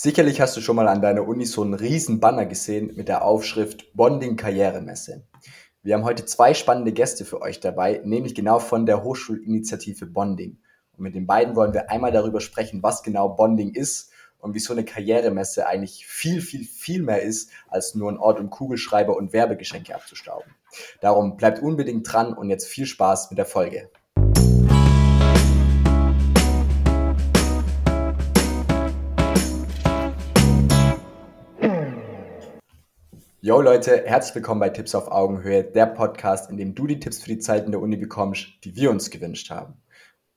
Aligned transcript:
Sicherlich 0.00 0.40
hast 0.40 0.56
du 0.56 0.60
schon 0.60 0.76
mal 0.76 0.86
an 0.86 1.02
deiner 1.02 1.26
Uni 1.26 1.44
so 1.44 1.60
einen 1.60 1.74
riesen 1.74 2.20
Banner 2.20 2.46
gesehen 2.46 2.92
mit 2.94 3.08
der 3.08 3.24
Aufschrift 3.24 3.92
Bonding 3.96 4.36
Karrieremesse. 4.36 5.26
Wir 5.82 5.96
haben 5.96 6.04
heute 6.04 6.24
zwei 6.24 6.54
spannende 6.54 6.92
Gäste 6.92 7.24
für 7.24 7.42
euch 7.42 7.58
dabei, 7.58 8.00
nämlich 8.04 8.36
genau 8.36 8.60
von 8.60 8.86
der 8.86 9.02
Hochschulinitiative 9.02 10.06
Bonding. 10.06 10.60
Und 10.92 11.02
mit 11.02 11.16
den 11.16 11.26
beiden 11.26 11.56
wollen 11.56 11.74
wir 11.74 11.90
einmal 11.90 12.12
darüber 12.12 12.40
sprechen, 12.40 12.80
was 12.80 13.02
genau 13.02 13.30
Bonding 13.30 13.74
ist 13.74 14.12
und 14.38 14.54
wie 14.54 14.60
so 14.60 14.72
eine 14.72 14.84
Karrieremesse 14.84 15.66
eigentlich 15.66 16.06
viel, 16.06 16.42
viel, 16.42 16.62
viel 16.62 17.02
mehr 17.02 17.22
ist, 17.22 17.50
als 17.66 17.96
nur 17.96 18.08
ein 18.12 18.18
Ort, 18.18 18.38
um 18.38 18.50
Kugelschreiber 18.50 19.16
und 19.16 19.32
Werbegeschenke 19.32 19.96
abzustauben. 19.96 20.54
Darum 21.00 21.36
bleibt 21.36 21.60
unbedingt 21.60 22.12
dran 22.12 22.34
und 22.34 22.50
jetzt 22.50 22.68
viel 22.68 22.86
Spaß 22.86 23.32
mit 23.32 23.38
der 23.38 23.46
Folge. 23.46 23.90
Yo 33.40 33.60
Leute, 33.60 34.02
herzlich 34.04 34.34
willkommen 34.34 34.58
bei 34.58 34.70
Tipps 34.70 34.96
auf 34.96 35.12
Augenhöhe, 35.12 35.62
der 35.62 35.86
Podcast, 35.86 36.50
in 36.50 36.56
dem 36.56 36.74
du 36.74 36.88
die 36.88 36.98
Tipps 36.98 37.20
für 37.20 37.28
die 37.28 37.38
Zeit 37.38 37.66
in 37.66 37.70
der 37.70 37.80
Uni 37.80 37.96
bekommst, 37.96 38.48
die 38.64 38.74
wir 38.74 38.90
uns 38.90 39.10
gewünscht 39.10 39.48
haben. 39.50 39.80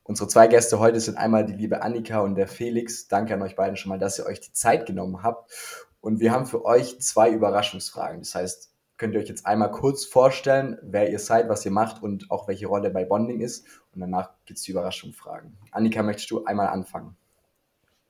Unsere 0.04 0.30
zwei 0.30 0.46
Gäste 0.46 0.78
heute 0.78 1.00
sind 1.00 1.18
einmal 1.18 1.44
die 1.44 1.54
liebe 1.54 1.82
Annika 1.82 2.20
und 2.20 2.36
der 2.36 2.48
Felix. 2.48 3.08
Danke 3.08 3.34
an 3.34 3.42
euch 3.42 3.56
beiden 3.56 3.76
schon 3.76 3.90
mal, 3.90 3.98
dass 3.98 4.20
ihr 4.20 4.28
euch 4.28 4.40
die 4.40 4.54
Zeit 4.54 4.86
genommen 4.86 5.24
habt. 5.24 5.52
Und 6.00 6.20
wir 6.20 6.32
haben 6.32 6.46
für 6.46 6.64
euch 6.64 7.02
zwei 7.02 7.32
Überraschungsfragen. 7.32 8.20
Das 8.20 8.36
heißt, 8.36 8.72
könnt 8.98 9.16
ihr 9.16 9.20
euch 9.20 9.30
jetzt 9.30 9.48
einmal 9.48 9.72
kurz 9.72 10.06
vorstellen, 10.06 10.78
wer 10.84 11.10
ihr 11.10 11.18
seid, 11.18 11.50
was 11.50 11.66
ihr 11.66 11.72
macht 11.72 12.04
und 12.04 12.30
auch 12.30 12.48
welche 12.48 12.68
Rolle 12.68 12.92
bei 12.92 13.04
Bonding 13.04 13.42
ist. 13.42 13.66
Und 13.96 14.02
danach 14.02 14.30
gibt 14.46 14.60
es 14.60 14.66
die 14.66 14.74
Überraschungsfragen. 14.74 15.58
Annika, 15.72 16.04
möchtest 16.04 16.30
du 16.30 16.46
einmal 16.46 16.68
anfangen? 16.68 17.18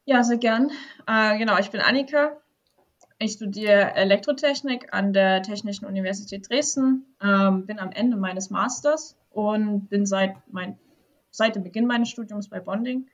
Ja, 0.04 0.22
sehr 0.26 0.38
gern. 0.38 0.70
Äh, 1.08 1.38
genau, 1.38 1.58
ich 1.60 1.72
bin 1.72 1.80
Annika, 1.80 2.41
ich 3.22 3.34
studiere 3.34 3.94
Elektrotechnik 3.96 4.94
an 4.94 5.14
der 5.14 5.44
Technischen 5.44 5.86
Universität 5.86 6.50
Dresden, 6.50 7.06
ähm, 7.22 7.66
bin 7.66 7.80
am 7.80 7.92
Ende 7.92 8.18
meines 8.18 8.50
Masters 8.50 9.16
und 9.30 9.90
bin 9.90 10.06
seit, 10.06 10.36
mein, 10.52 10.78
seit 11.30 11.56
dem 11.56 11.64
Beginn 11.64 11.86
meines 11.86 12.10
Studiums 12.10 12.50
bei 12.50 12.60
Bonding. 12.60 13.08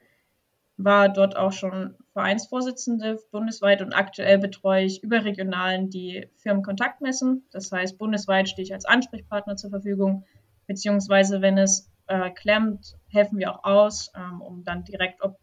War 0.77 1.09
dort 1.09 1.35
auch 1.35 1.51
schon 1.51 1.95
Vereinsvorsitzende 2.13 3.19
bundesweit 3.31 3.81
und 3.81 3.93
aktuell 3.93 4.37
betreue 4.37 4.85
ich 4.85 5.03
überregionalen 5.03 5.89
die 5.89 6.29
Firmenkontaktmessen. 6.37 7.45
Das 7.51 7.71
heißt, 7.71 7.97
bundesweit 7.97 8.47
stehe 8.47 8.63
ich 8.63 8.73
als 8.73 8.85
Ansprechpartner 8.85 9.57
zur 9.57 9.71
Verfügung, 9.71 10.23
beziehungsweise 10.67 11.41
wenn 11.41 11.57
es 11.57 11.91
äh, 12.07 12.29
klemmt, 12.29 12.95
helfen 13.09 13.39
wir 13.39 13.51
auch 13.51 13.63
aus, 13.63 14.11
ähm, 14.15 14.41
um 14.41 14.63
dann 14.63 14.83
direkt 14.83 15.21
ob 15.21 15.37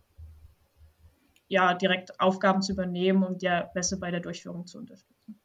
ja, 1.48 1.74
direkt 1.74 2.20
Aufgaben 2.20 2.62
zu 2.62 2.72
übernehmen 2.72 3.22
und 3.22 3.42
der 3.42 3.70
Messe 3.74 3.98
bei 3.98 4.10
der 4.10 4.20
Durchführung 4.20 4.66
zu 4.66 4.78
unterstützen. 4.78 5.40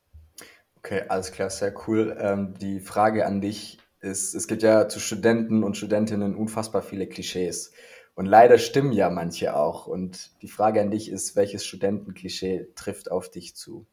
Okay, 0.77 1.03
alles 1.09 1.31
klar, 1.31 1.49
sehr 1.49 1.73
cool. 1.87 2.15
Ähm, 2.19 2.53
die 2.59 2.79
Frage 2.79 3.25
an 3.25 3.41
dich 3.41 3.79
ist, 3.99 4.33
es 4.33 4.47
gibt 4.47 4.63
ja 4.63 4.87
zu 4.87 4.99
Studenten 4.99 5.63
und 5.63 5.75
Studentinnen 5.75 6.35
unfassbar 6.35 6.81
viele 6.81 7.07
Klischees. 7.07 7.73
Und 8.15 8.25
leider 8.25 8.57
stimmen 8.57 8.91
ja 8.91 9.09
manche 9.09 9.55
auch. 9.55 9.87
Und 9.87 10.31
die 10.41 10.47
Frage 10.47 10.81
an 10.81 10.91
dich 10.91 11.09
ist, 11.09 11.35
welches 11.35 11.65
Studentenklischee 11.65 12.67
trifft 12.75 13.11
auf 13.11 13.29
dich 13.29 13.55
zu? 13.55 13.87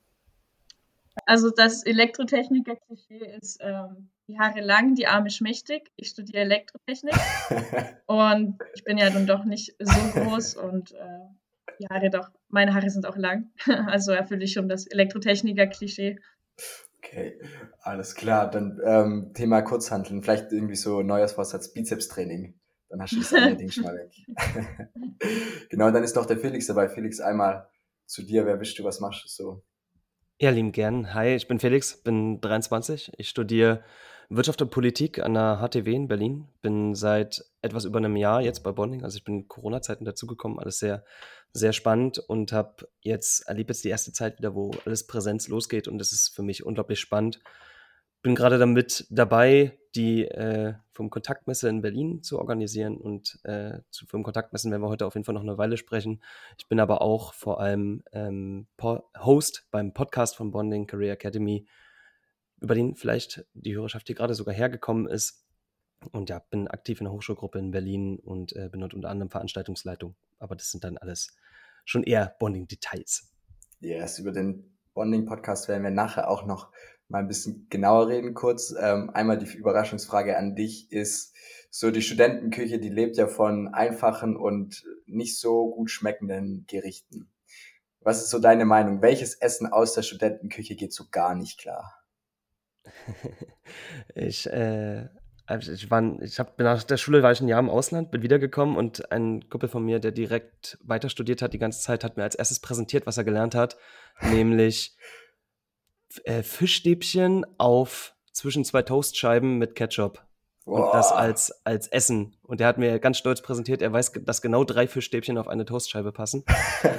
Also 1.24 1.50
das 1.50 1.84
Elektrotechniker-Klischee 1.84 3.24
ist 3.38 3.58
ähm, 3.62 4.10
die 4.28 4.38
Haare 4.38 4.60
lang, 4.60 4.94
die 4.94 5.06
Arme 5.06 5.30
schmächtig. 5.30 5.90
Ich 5.96 6.08
studiere 6.08 6.42
Elektrotechnik 6.42 7.14
und 8.06 8.58
ich 8.74 8.84
bin 8.84 8.98
ja 8.98 9.10
nun 9.10 9.26
doch 9.26 9.44
nicht 9.44 9.74
so 9.78 10.20
groß 10.20 10.56
und 10.56 10.92
äh, 10.92 11.28
die 11.80 11.86
Haare 11.88 12.10
doch, 12.10 12.30
meine 12.48 12.74
Haare 12.74 12.90
sind 12.90 13.06
auch 13.06 13.16
lang. 13.16 13.50
Also 13.86 14.12
erfülle 14.12 14.44
ich 14.44 14.52
schon 14.52 14.68
das 14.68 14.86
Elektrotechniker-Klischee. 14.86 16.18
Okay, 16.98 17.40
alles 17.80 18.14
klar. 18.14 18.50
Dann 18.50 18.80
ähm, 18.84 19.32
Thema 19.34 19.62
Kurzhanteln, 19.62 20.22
vielleicht 20.22 20.52
irgendwie 20.52 20.76
so 20.76 21.02
Neujahrsvorsatz 21.02 21.72
Bizeps-Training. 21.72 22.58
Dann 22.88 23.02
hast 23.02 23.12
du 23.12 23.18
das 23.18 23.34
eine 23.34 23.56
Ding 23.56 23.70
schon 23.70 23.84
mal 23.84 23.96
weg. 23.96 24.12
genau, 25.70 25.90
dann 25.90 26.04
ist 26.04 26.16
noch 26.16 26.26
der 26.26 26.38
Felix 26.38 26.66
dabei. 26.66 26.88
Felix, 26.88 27.20
einmal 27.20 27.68
zu 28.06 28.22
dir. 28.22 28.46
Wer 28.46 28.56
bist 28.56 28.78
du? 28.78 28.84
Was 28.84 29.00
machst 29.00 29.24
du 29.24 29.28
so? 29.28 29.62
Ja, 30.38 30.50
lieben 30.50 30.72
gern. 30.72 31.14
Hi, 31.14 31.34
ich 31.34 31.48
bin 31.48 31.58
Felix, 31.58 32.02
bin 32.02 32.40
23. 32.40 33.12
Ich 33.16 33.28
studiere 33.28 33.82
Wirtschaft 34.28 34.60
und 34.62 34.70
Politik 34.70 35.22
an 35.22 35.34
der 35.34 35.60
HTW 35.60 35.94
in 35.94 36.08
Berlin. 36.08 36.48
Bin 36.62 36.94
seit 36.94 37.44
etwas 37.62 37.84
über 37.84 37.98
einem 37.98 38.16
Jahr 38.16 38.42
jetzt 38.42 38.62
bei 38.62 38.72
Bonding. 38.72 39.04
Also 39.04 39.18
ich 39.18 39.24
bin 39.24 39.48
Corona-Zeiten 39.48 40.04
dazugekommen, 40.04 40.58
alles 40.58 40.78
sehr, 40.78 41.04
sehr 41.52 41.72
spannend 41.72 42.18
und 42.18 42.52
habe 42.52 42.88
jetzt, 43.00 43.48
erlebe 43.48 43.70
jetzt 43.70 43.84
die 43.84 43.88
erste 43.88 44.12
Zeit 44.12 44.38
wieder, 44.38 44.54
wo 44.54 44.72
alles 44.84 45.06
Präsenz 45.06 45.48
losgeht 45.48 45.88
und 45.88 45.98
das 45.98 46.12
ist 46.12 46.34
für 46.34 46.42
mich 46.42 46.64
unglaublich 46.64 47.00
spannend. 47.00 47.40
Bin 48.22 48.34
gerade 48.34 48.58
damit 48.58 49.06
dabei, 49.10 49.78
die 49.94 50.24
äh, 50.24 50.74
vom 50.90 51.10
Kontaktmesse 51.10 51.68
in 51.68 51.80
Berlin 51.80 52.22
zu 52.22 52.38
organisieren 52.38 52.96
und 52.96 53.38
äh, 53.44 53.78
zu 53.90 54.06
vom 54.06 54.22
Kontaktmessen 54.22 54.70
werden 54.70 54.82
wir 54.82 54.88
heute 54.88 55.06
auf 55.06 55.14
jeden 55.14 55.24
Fall 55.24 55.34
noch 55.34 55.42
eine 55.42 55.58
Weile 55.58 55.76
sprechen. 55.76 56.22
Ich 56.58 56.68
bin 56.68 56.80
aber 56.80 57.02
auch 57.02 57.32
vor 57.32 57.60
allem 57.60 58.02
ähm, 58.12 58.66
Host 59.18 59.66
beim 59.70 59.94
Podcast 59.94 60.36
von 60.36 60.50
Bonding 60.50 60.86
Career 60.86 61.12
Academy 61.12 61.66
über 62.60 62.74
den 62.74 62.94
vielleicht 62.96 63.44
die 63.54 63.74
Hörerschaft 63.74 64.06
hier 64.06 64.16
gerade 64.16 64.34
sogar 64.34 64.54
hergekommen 64.54 65.06
ist. 65.06 65.44
Und 66.12 66.28
ja, 66.28 66.38
bin 66.38 66.68
aktiv 66.68 67.00
in 67.00 67.04
der 67.04 67.12
Hochschulgruppe 67.12 67.58
in 67.58 67.70
Berlin 67.70 68.18
und 68.18 68.54
äh, 68.54 68.68
bin 68.68 68.80
dort 68.80 68.94
unter 68.94 69.08
anderem 69.08 69.30
Veranstaltungsleitung. 69.30 70.14
Aber 70.38 70.54
das 70.54 70.70
sind 70.70 70.84
dann 70.84 70.98
alles 70.98 71.36
schon 71.84 72.02
eher 72.02 72.36
Bonding-Details. 72.38 73.32
Yes, 73.80 74.18
über 74.18 74.32
den 74.32 74.76
Bonding-Podcast 74.94 75.68
werden 75.68 75.82
wir 75.82 75.90
nachher 75.90 76.30
auch 76.30 76.44
noch 76.44 76.70
mal 77.08 77.20
ein 77.20 77.28
bisschen 77.28 77.66
genauer 77.70 78.08
reden 78.08 78.34
kurz. 78.34 78.74
Ähm, 78.78 79.10
einmal 79.10 79.38
die 79.38 79.56
Überraschungsfrage 79.56 80.36
an 80.36 80.54
dich 80.54 80.90
ist, 80.92 81.34
so 81.70 81.90
die 81.90 82.02
Studentenküche, 82.02 82.78
die 82.78 82.88
lebt 82.88 83.16
ja 83.16 83.26
von 83.26 83.68
einfachen 83.68 84.36
und 84.36 84.84
nicht 85.06 85.38
so 85.38 85.70
gut 85.70 85.90
schmeckenden 85.90 86.64
Gerichten. 86.66 87.30
Was 88.00 88.22
ist 88.22 88.30
so 88.30 88.38
deine 88.38 88.64
Meinung? 88.64 89.02
Welches 89.02 89.34
Essen 89.34 89.66
aus 89.66 89.92
der 89.94 90.02
Studentenküche 90.02 90.76
geht 90.76 90.92
so 90.92 91.04
gar 91.10 91.34
nicht 91.34 91.58
klar? 91.58 92.05
Ich, 94.14 94.46
äh, 94.46 95.08
also 95.46 95.72
ich 95.72 95.90
war, 95.90 96.20
ich 96.22 96.38
habe 96.38 96.62
nach 96.62 96.82
der 96.82 96.96
Schule 96.96 97.22
war 97.22 97.32
ich 97.32 97.40
ein 97.40 97.48
Jahr 97.48 97.60
im 97.60 97.70
Ausland, 97.70 98.10
bin 98.10 98.22
wiedergekommen 98.22 98.76
und 98.76 99.12
ein 99.12 99.48
Kumpel 99.48 99.68
von 99.68 99.84
mir, 99.84 100.00
der 100.00 100.12
direkt 100.12 100.78
weiter 100.82 101.08
studiert 101.08 101.42
hat, 101.42 101.52
die 101.52 101.58
ganze 101.58 101.80
Zeit, 101.80 102.02
hat 102.02 102.16
mir 102.16 102.24
als 102.24 102.34
erstes 102.34 102.60
präsentiert, 102.60 103.06
was 103.06 103.16
er 103.16 103.24
gelernt 103.24 103.54
hat, 103.54 103.76
nämlich 104.22 104.96
äh, 106.24 106.42
Fischstäbchen 106.42 107.46
auf 107.58 108.14
zwischen 108.32 108.64
zwei 108.64 108.82
Toastscheiben 108.82 109.58
mit 109.58 109.74
Ketchup. 109.74 110.24
Und 110.66 110.92
das 110.92 111.12
als, 111.12 111.52
als 111.64 111.86
Essen. 111.86 112.34
Und 112.42 112.60
er 112.60 112.66
hat 112.66 112.76
mir 112.76 112.98
ganz 112.98 113.18
stolz 113.18 113.40
präsentiert, 113.40 113.82
er 113.82 113.92
weiß, 113.92 114.14
dass 114.24 114.42
genau 114.42 114.64
drei 114.64 114.88
Fischstäbchen 114.88 115.38
auf 115.38 115.46
eine 115.46 115.64
Toastscheibe 115.64 116.10
passen. 116.10 116.44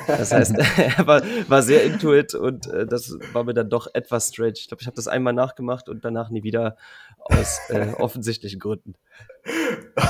Das 0.07 0.31
heißt, 0.31 0.55
er 0.97 1.05
war, 1.05 1.21
war 1.49 1.61
sehr 1.61 1.83
intuit 1.83 2.33
und 2.33 2.67
äh, 2.67 2.87
das 2.87 3.17
war 3.33 3.43
mir 3.43 3.53
dann 3.53 3.69
doch 3.69 3.87
etwas 3.93 4.29
strange. 4.29 4.53
Ich 4.55 4.69
glaube, 4.69 4.79
ich 4.81 4.87
habe 4.87 4.95
das 4.95 5.09
einmal 5.09 5.33
nachgemacht 5.33 5.89
und 5.89 6.05
danach 6.05 6.29
nie 6.29 6.43
wieder 6.43 6.77
aus 7.19 7.59
äh, 7.67 7.91
offensichtlichen 7.97 8.61
Gründen. 8.61 8.95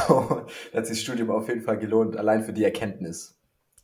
Oh, 0.07 0.45
hat 0.73 0.85
sich 0.85 0.97
das 0.97 1.01
Studium 1.01 1.31
auf 1.31 1.47
jeden 1.47 1.63
Fall 1.63 1.79
gelohnt, 1.79 2.15
allein 2.15 2.43
für 2.43 2.53
die 2.53 2.63
Erkenntnis. 2.63 3.39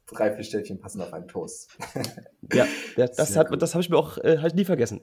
Drei 0.06 0.32
Fischstäbchen 0.32 0.80
passen 0.80 1.02
auf 1.02 1.14
einen 1.14 1.28
Toast. 1.28 1.76
ja, 2.54 2.68
ja 2.96 3.08
das, 3.18 3.36
hat, 3.36 3.50
das 3.60 3.74
habe 3.74 3.82
ich 3.82 3.90
mir 3.90 3.98
auch 3.98 4.20
äh, 4.20 4.38
halt 4.38 4.54
nie 4.54 4.66
vergessen. 4.66 5.02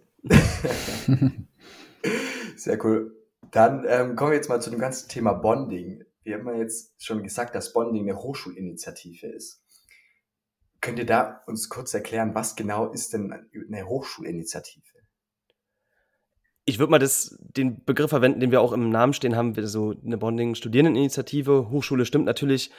Sehr 2.54 2.84
cool. 2.84 3.19
Dann 3.50 3.84
ähm, 3.88 4.16
kommen 4.16 4.30
wir 4.30 4.36
jetzt 4.36 4.48
mal 4.48 4.60
zu 4.60 4.70
dem 4.70 4.78
ganzen 4.78 5.08
Thema 5.08 5.32
Bonding. 5.32 6.04
Wir 6.22 6.38
haben 6.38 6.46
ja 6.46 6.54
jetzt 6.56 7.02
schon 7.02 7.22
gesagt, 7.22 7.54
dass 7.54 7.72
Bonding 7.72 8.08
eine 8.08 8.18
Hochschulinitiative 8.18 9.26
ist. 9.26 9.62
Könnt 10.80 10.98
ihr 10.98 11.06
da 11.06 11.42
uns 11.46 11.68
kurz 11.68 11.92
erklären, 11.92 12.34
was 12.34 12.56
genau 12.56 12.90
ist 12.90 13.12
denn 13.12 13.32
eine 13.32 13.86
Hochschulinitiative? 13.86 14.84
Ich 16.66 16.78
würde 16.78 16.90
mal 16.92 16.98
das, 16.98 17.36
den 17.40 17.84
Begriff 17.84 18.10
verwenden, 18.10 18.38
den 18.38 18.52
wir 18.52 18.60
auch 18.60 18.72
im 18.72 18.90
Namen 18.90 19.12
stehen 19.12 19.34
haben, 19.34 19.56
wir 19.56 19.66
so 19.66 19.94
eine 20.04 20.18
Bonding-Studierendeninitiative. 20.18 21.68
Hochschule 21.70 22.04
stimmt 22.04 22.26
natürlich 22.26 22.70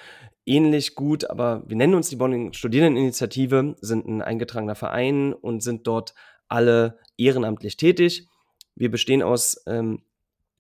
ähnlich 0.46 0.96
gut, 0.96 1.30
aber 1.30 1.64
wir 1.68 1.76
nennen 1.76 1.96
uns 1.96 2.08
die 2.08 2.16
Bonding-Studierendeninitiative, 2.16 3.76
sind 3.82 4.08
ein 4.08 4.22
eingetragener 4.22 4.76
Verein 4.76 5.34
und 5.34 5.62
sind 5.62 5.88
dort 5.88 6.14
alle 6.48 7.00
ehrenamtlich 7.18 7.76
tätig. 7.76 8.30
Wir 8.76 8.90
bestehen 8.90 9.24
aus 9.24 9.62
ähm, 9.68 10.04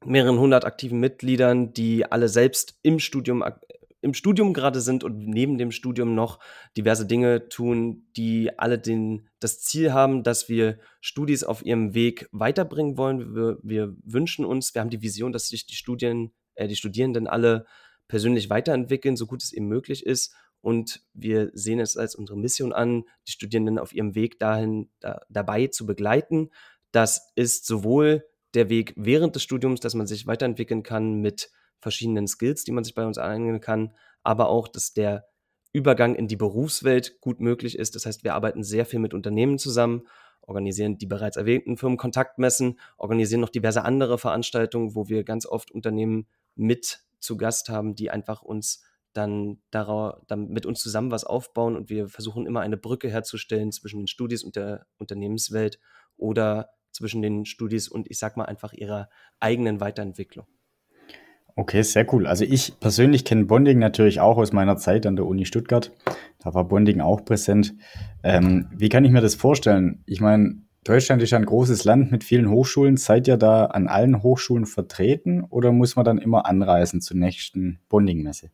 mehreren 0.05 0.39
hundert 0.39 0.65
aktiven 0.65 0.99
Mitgliedern, 0.99 1.73
die 1.73 2.05
alle 2.05 2.29
selbst 2.29 2.79
im 2.81 2.99
Studium 2.99 3.43
im 4.01 4.15
Studium 4.15 4.53
gerade 4.53 4.81
sind 4.81 5.03
und 5.03 5.27
neben 5.27 5.59
dem 5.59 5.71
Studium 5.71 6.15
noch 6.15 6.39
diverse 6.75 7.05
Dinge 7.05 7.49
tun, 7.49 8.07
die 8.17 8.57
alle 8.57 8.79
den, 8.79 9.29
das 9.39 9.61
Ziel 9.61 9.93
haben, 9.93 10.23
dass 10.23 10.49
wir 10.49 10.79
Studis 11.01 11.43
auf 11.43 11.63
ihrem 11.63 11.93
Weg 11.93 12.27
weiterbringen 12.31 12.97
wollen. 12.97 13.35
Wir, 13.35 13.59
wir 13.61 13.95
wünschen 14.03 14.43
uns, 14.43 14.73
wir 14.73 14.81
haben 14.81 14.89
die 14.89 15.03
Vision, 15.03 15.31
dass 15.31 15.49
sich 15.49 15.67
die 15.67 15.75
Studien, 15.75 16.31
äh, 16.55 16.67
die 16.67 16.75
Studierenden 16.75 17.27
alle 17.27 17.67
persönlich 18.07 18.49
weiterentwickeln, 18.49 19.15
so 19.15 19.27
gut 19.27 19.43
es 19.43 19.53
eben 19.53 19.67
möglich 19.67 20.03
ist 20.03 20.33
und 20.61 21.01
wir 21.13 21.51
sehen 21.53 21.79
es 21.79 21.95
als 21.95 22.15
unsere 22.15 22.39
Mission 22.39 22.73
an, 22.73 23.03
die 23.27 23.31
Studierenden 23.31 23.77
auf 23.77 23.93
ihrem 23.93 24.15
Weg 24.15 24.39
dahin 24.39 24.89
da, 24.99 25.21
dabei 25.29 25.67
zu 25.67 25.85
begleiten. 25.85 26.49
Das 26.91 27.31
ist 27.35 27.65
sowohl 27.65 28.25
der 28.53 28.69
Weg 28.69 28.93
während 28.95 29.35
des 29.35 29.43
Studiums, 29.43 29.79
dass 29.79 29.93
man 29.93 30.07
sich 30.07 30.27
weiterentwickeln 30.27 30.83
kann 30.83 31.21
mit 31.21 31.51
verschiedenen 31.79 32.27
Skills, 32.27 32.63
die 32.63 32.71
man 32.71 32.83
sich 32.83 32.95
bei 32.95 33.05
uns 33.05 33.17
aneignen 33.17 33.59
kann, 33.59 33.93
aber 34.23 34.49
auch, 34.49 34.67
dass 34.67 34.93
der 34.93 35.25
Übergang 35.73 36.15
in 36.15 36.27
die 36.27 36.35
Berufswelt 36.35 37.21
gut 37.21 37.39
möglich 37.39 37.77
ist. 37.77 37.95
Das 37.95 38.05
heißt, 38.05 38.23
wir 38.23 38.35
arbeiten 38.35 38.63
sehr 38.63 38.85
viel 38.85 38.99
mit 38.99 39.13
Unternehmen 39.13 39.57
zusammen, 39.57 40.03
organisieren 40.41 40.97
die 40.97 41.05
bereits 41.05 41.37
erwähnten 41.37 41.77
Firmenkontaktmessen, 41.77 42.79
organisieren 42.97 43.41
noch 43.41 43.49
diverse 43.49 43.83
andere 43.83 44.17
Veranstaltungen, 44.17 44.95
wo 44.95 45.07
wir 45.07 45.23
ganz 45.23 45.45
oft 45.45 45.71
Unternehmen 45.71 46.27
mit 46.55 47.03
zu 47.19 47.37
Gast 47.37 47.69
haben, 47.69 47.95
die 47.95 48.11
einfach 48.11 48.41
uns 48.41 48.83
dann, 49.13 49.61
darauf, 49.71 50.21
dann 50.27 50.49
mit 50.49 50.65
uns 50.65 50.81
zusammen 50.81 51.11
was 51.11 51.23
aufbauen 51.23 51.75
und 51.75 51.89
wir 51.89 52.07
versuchen 52.07 52.45
immer 52.45 52.61
eine 52.61 52.77
Brücke 52.77 53.09
herzustellen 53.09 53.71
zwischen 53.71 53.99
den 53.99 54.07
Studis 54.07 54.43
und 54.43 54.55
der 54.55 54.85
Unternehmenswelt 54.97 55.79
oder 56.17 56.69
zwischen 56.91 57.21
den 57.21 57.45
Studis 57.45 57.87
und 57.87 58.09
ich 58.09 58.19
sag 58.19 58.37
mal 58.37 58.45
einfach 58.45 58.73
ihrer 58.73 59.09
eigenen 59.39 59.79
Weiterentwicklung. 59.79 60.45
Okay, 61.55 61.81
sehr 61.81 62.11
cool. 62.13 62.27
Also 62.27 62.45
ich 62.45 62.79
persönlich 62.79 63.25
kenne 63.25 63.45
Bonding 63.45 63.79
natürlich 63.79 64.19
auch 64.19 64.37
aus 64.37 64.53
meiner 64.53 64.77
Zeit 64.77 65.05
an 65.05 65.15
der 65.15 65.25
Uni 65.25 65.45
Stuttgart. 65.45 65.91
Da 66.39 66.53
war 66.53 66.63
Bonding 66.63 67.01
auch 67.01 67.25
präsent. 67.25 67.73
Ähm, 68.23 68.69
wie 68.75 68.89
kann 68.89 69.03
ich 69.03 69.11
mir 69.11 69.21
das 69.21 69.35
vorstellen? 69.35 70.03
Ich 70.05 70.21
meine, 70.21 70.61
Deutschland 70.83 71.21
ist 71.21 71.31
ja 71.31 71.37
ein 71.37 71.45
großes 71.45 71.83
Land 71.83 72.11
mit 72.11 72.23
vielen 72.23 72.49
Hochschulen. 72.49 72.97
Seid 72.97 73.27
ihr 73.27 73.37
da 73.37 73.65
an 73.65 73.87
allen 73.87 74.23
Hochschulen 74.23 74.65
vertreten 74.65 75.43
oder 75.43 75.71
muss 75.71 75.95
man 75.95 76.05
dann 76.05 76.17
immer 76.17 76.45
anreisen 76.45 77.01
zur 77.01 77.17
nächsten 77.17 77.79
Bonding-Messe? 77.89 78.49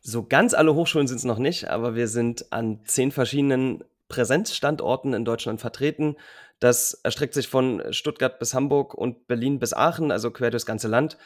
So 0.00 0.24
ganz 0.24 0.54
alle 0.54 0.74
Hochschulen 0.74 1.06
sind 1.06 1.18
es 1.18 1.24
noch 1.24 1.38
nicht, 1.38 1.68
aber 1.70 1.94
wir 1.94 2.08
sind 2.08 2.52
an 2.52 2.80
zehn 2.84 3.10
verschiedenen 3.10 3.84
Präsenzstandorten 4.08 5.14
in 5.14 5.24
Deutschland 5.24 5.60
vertreten. 5.60 6.16
Das 6.60 6.94
erstreckt 7.02 7.34
sich 7.34 7.48
von 7.48 7.82
Stuttgart 7.90 8.38
bis 8.38 8.54
Hamburg 8.54 8.94
und 8.94 9.26
Berlin 9.26 9.58
bis 9.58 9.74
Aachen, 9.74 10.10
also 10.10 10.30
quer 10.30 10.50
durchs 10.50 10.66
ganze 10.66 10.88
Land. 10.88 11.18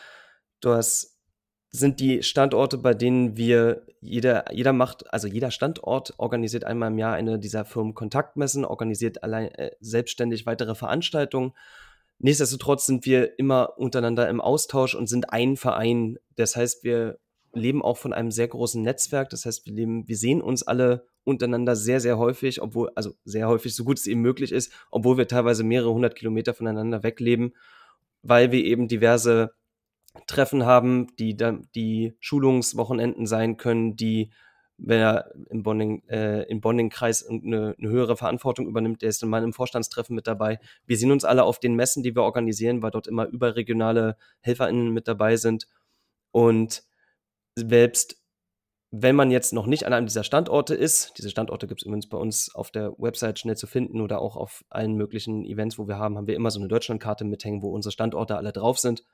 Das 0.60 1.18
sind 1.70 2.00
die 2.00 2.22
Standorte, 2.22 2.78
bei 2.78 2.94
denen 2.94 3.36
wir 3.36 3.86
jeder, 4.00 4.52
jeder 4.52 4.72
macht, 4.72 5.12
also 5.12 5.28
jeder 5.28 5.50
Standort 5.50 6.14
organisiert 6.16 6.64
einmal 6.64 6.90
im 6.90 6.98
Jahr 6.98 7.14
eine 7.14 7.38
dieser 7.38 7.64
Firmen 7.64 7.94
Kontaktmessen, 7.94 8.64
organisiert 8.64 9.22
allein 9.22 9.48
äh, 9.52 9.72
selbstständig 9.80 10.46
weitere 10.46 10.74
Veranstaltungen. 10.74 11.52
Nichtsdestotrotz 12.18 12.86
sind 12.86 13.04
wir 13.06 13.38
immer 13.38 13.78
untereinander 13.78 14.28
im 14.28 14.40
Austausch 14.40 14.94
und 14.94 15.08
sind 15.08 15.32
ein 15.32 15.56
Verein. 15.56 16.18
Das 16.36 16.56
heißt, 16.56 16.84
wir 16.84 17.18
leben 17.52 17.82
auch 17.82 17.96
von 17.96 18.12
einem 18.12 18.30
sehr 18.30 18.48
großen 18.48 18.82
Netzwerk. 18.82 19.30
Das 19.30 19.44
heißt, 19.44 19.66
wir 19.66 19.74
leben, 19.74 20.08
wir 20.08 20.16
sehen 20.16 20.40
uns 20.40 20.62
alle 20.62 21.06
untereinander 21.28 21.76
sehr, 21.76 22.00
sehr 22.00 22.18
häufig, 22.18 22.60
obwohl, 22.62 22.90
also 22.94 23.14
sehr 23.24 23.48
häufig, 23.48 23.74
so 23.74 23.84
gut 23.84 23.98
es 23.98 24.06
eben 24.06 24.22
möglich 24.22 24.52
ist, 24.52 24.72
obwohl 24.90 25.18
wir 25.18 25.28
teilweise 25.28 25.64
mehrere 25.64 25.92
hundert 25.92 26.16
Kilometer 26.16 26.54
voneinander 26.54 27.02
wegleben, 27.02 27.52
weil 28.22 28.52
wir 28.52 28.64
eben 28.64 28.88
diverse 28.88 29.52
Treffen 30.26 30.64
haben, 30.66 31.14
die 31.18 31.36
die 31.74 32.16
Schulungswochenenden 32.20 33.26
sein 33.26 33.56
können, 33.56 33.94
die 33.96 34.30
wer 34.78 35.32
im 35.50 35.62
Bonding, 35.62 36.02
äh, 36.08 36.42
im 36.44 36.60
Bonding-Kreis 36.60 37.26
eine, 37.26 37.74
eine, 37.78 37.88
höhere 37.88 38.16
Verantwortung 38.16 38.68
übernimmt, 38.68 39.02
der 39.02 39.08
ist 39.08 39.20
dann 39.20 39.28
mal 39.28 39.42
im 39.42 39.52
Vorstandstreffen 39.52 40.14
mit 40.14 40.26
dabei. 40.26 40.60
Wir 40.86 40.96
sehen 40.96 41.10
uns 41.10 41.24
alle 41.24 41.42
auf 41.42 41.58
den 41.58 41.74
Messen, 41.74 42.02
die 42.04 42.14
wir 42.14 42.22
organisieren, 42.22 42.80
weil 42.80 42.92
dort 42.92 43.08
immer 43.08 43.26
überregionale 43.26 44.16
HelferInnen 44.40 44.92
mit 44.92 45.08
dabei 45.08 45.36
sind. 45.36 45.66
Und 46.30 46.84
selbst 47.56 48.22
wenn 48.90 49.16
man 49.16 49.30
jetzt 49.30 49.52
noch 49.52 49.66
nicht 49.66 49.84
an 49.84 49.92
einem 49.92 50.06
dieser 50.06 50.24
Standorte 50.24 50.74
ist, 50.74 51.12
diese 51.18 51.30
Standorte 51.30 51.66
gibt 51.66 51.82
es 51.82 51.86
übrigens 51.86 52.08
bei 52.08 52.16
uns 52.16 52.54
auf 52.54 52.70
der 52.70 52.92
Website 52.98 53.38
schnell 53.38 53.56
zu 53.56 53.66
finden 53.66 54.00
oder 54.00 54.20
auch 54.20 54.36
auf 54.36 54.64
allen 54.70 54.94
möglichen 54.94 55.44
Events, 55.44 55.78
wo 55.78 55.88
wir 55.88 55.98
haben, 55.98 56.16
haben 56.16 56.26
wir 56.26 56.36
immer 56.36 56.50
so 56.50 56.58
eine 56.58 56.68
Deutschlandkarte 56.68 57.24
mithängen, 57.24 57.62
wo 57.62 57.70
unsere 57.70 57.92
Standorte 57.92 58.36
alle 58.36 58.52
drauf 58.52 58.78
sind 58.78 59.04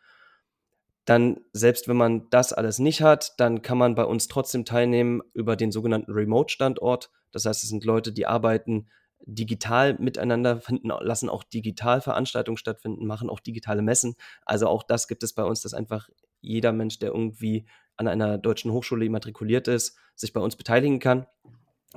dann 1.04 1.40
selbst 1.52 1.86
wenn 1.86 1.96
man 1.96 2.28
das 2.30 2.52
alles 2.52 2.78
nicht 2.78 3.02
hat, 3.02 3.34
dann 3.38 3.62
kann 3.62 3.78
man 3.78 3.94
bei 3.94 4.04
uns 4.04 4.28
trotzdem 4.28 4.64
teilnehmen 4.64 5.20
über 5.34 5.56
den 5.56 5.70
sogenannten 5.70 6.12
Remote-Standort. 6.12 7.10
Das 7.30 7.44
heißt, 7.44 7.62
es 7.62 7.68
sind 7.68 7.84
Leute, 7.84 8.12
die 8.12 8.26
arbeiten 8.26 8.88
digital 9.26 9.96
miteinander, 9.98 10.60
finden, 10.60 10.88
lassen 10.88 11.28
auch 11.28 11.44
digital 11.44 12.00
Veranstaltungen 12.00 12.56
stattfinden, 12.56 13.06
machen 13.06 13.30
auch 13.30 13.40
digitale 13.40 13.82
Messen. 13.82 14.16
Also 14.44 14.66
auch 14.68 14.82
das 14.82 15.08
gibt 15.08 15.22
es 15.22 15.34
bei 15.34 15.44
uns, 15.44 15.60
dass 15.60 15.74
einfach 15.74 16.08
jeder 16.40 16.72
Mensch, 16.72 16.98
der 16.98 17.10
irgendwie 17.10 17.66
an 17.96 18.08
einer 18.08 18.38
deutschen 18.38 18.72
Hochschule 18.72 19.04
immatrikuliert 19.04 19.68
ist, 19.68 19.96
sich 20.14 20.32
bei 20.32 20.40
uns 20.40 20.56
beteiligen 20.56 20.98
kann. 20.98 21.26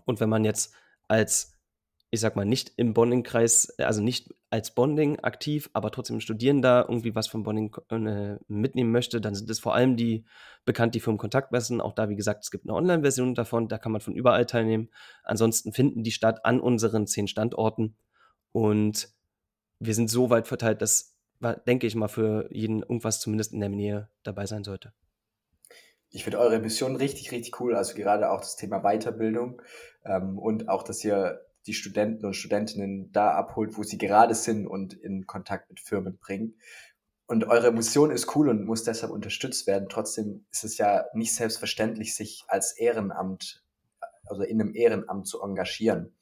Und 0.05 0.19
wenn 0.19 0.29
man 0.29 0.45
jetzt 0.45 0.73
als 1.07 1.57
ich 2.09 2.21
sag 2.21 2.35
mal, 2.37 2.45
nicht 2.45 2.71
im 2.77 2.93
Bonding-Kreis, 2.93 3.77
also 3.79 4.01
nicht 4.01 4.33
als 4.49 4.73
Bonding 4.73 5.19
aktiv, 5.19 5.69
aber 5.73 5.91
trotzdem 5.91 6.21
Studierender 6.21 6.85
irgendwie 6.87 7.15
was 7.15 7.27
vom 7.27 7.43
Bonding 7.43 7.75
äh, 7.89 8.37
mitnehmen 8.47 8.91
möchte, 8.91 9.19
dann 9.19 9.35
sind 9.35 9.49
es 9.49 9.59
vor 9.59 9.75
allem 9.75 9.97
die 9.97 10.25
bekannt, 10.63 10.95
die 10.95 11.01
Firmenkontaktmessen. 11.01 11.81
Auch 11.81 11.93
da, 11.93 12.07
wie 12.07 12.15
gesagt, 12.15 12.45
es 12.45 12.51
gibt 12.51 12.65
eine 12.65 12.75
Online-Version 12.75 13.35
davon, 13.35 13.67
da 13.67 13.77
kann 13.77 13.91
man 13.91 13.99
von 13.99 14.15
überall 14.15 14.45
teilnehmen. 14.45 14.89
Ansonsten 15.23 15.73
finden 15.73 16.03
die 16.03 16.11
statt 16.11 16.45
an 16.45 16.61
unseren 16.61 17.07
zehn 17.07 17.27
Standorten. 17.27 17.97
Und 18.53 19.09
wir 19.79 19.93
sind 19.93 20.09
so 20.09 20.29
weit 20.29 20.47
verteilt, 20.47 20.81
dass, 20.81 21.17
denke 21.67 21.87
ich 21.87 21.95
mal, 21.95 22.07
für 22.07 22.47
jeden 22.53 22.79
irgendwas 22.83 23.19
zumindest 23.19 23.51
in 23.51 23.59
der 23.59 23.69
Nähe 23.69 24.09
dabei 24.23 24.45
sein 24.45 24.63
sollte. 24.63 24.93
Ich 26.09 26.23
finde 26.23 26.39
eure 26.39 26.59
Mission 26.59 26.95
richtig, 26.95 27.31
richtig 27.31 27.59
cool. 27.59 27.75
Also 27.75 27.95
gerade 27.95 28.31
auch 28.31 28.39
das 28.39 28.55
Thema 28.55 28.79
Weiterbildung 28.79 29.61
ähm, 30.05 30.37
und 30.39 30.69
auch, 30.69 30.83
dass 30.83 31.03
ihr 31.03 31.41
die 31.65 31.73
Studenten 31.73 32.25
und 32.25 32.33
Studentinnen 32.33 33.11
da 33.11 33.31
abholt, 33.31 33.77
wo 33.77 33.83
sie 33.83 33.97
gerade 33.97 34.33
sind 34.33 34.67
und 34.67 34.93
in 34.93 35.27
Kontakt 35.27 35.69
mit 35.69 35.79
Firmen 35.79 36.17
bringt. 36.17 36.55
Und 37.27 37.43
eure 37.43 37.73
Mission 37.73 38.09
ist 38.09 38.33
cool 38.35 38.47
und 38.47 38.65
muss 38.65 38.85
deshalb 38.85 39.11
unterstützt 39.11 39.67
werden. 39.67 39.89
Trotzdem 39.89 40.45
ist 40.49 40.63
es 40.63 40.77
ja 40.77 41.05
nicht 41.13 41.35
selbstverständlich, 41.35 42.15
sich 42.15 42.45
als 42.47 42.77
Ehrenamt, 42.77 43.65
also 44.25 44.43
in 44.43 44.61
einem 44.61 44.73
Ehrenamt 44.73 45.27
zu 45.27 45.41
engagieren. 45.41 46.13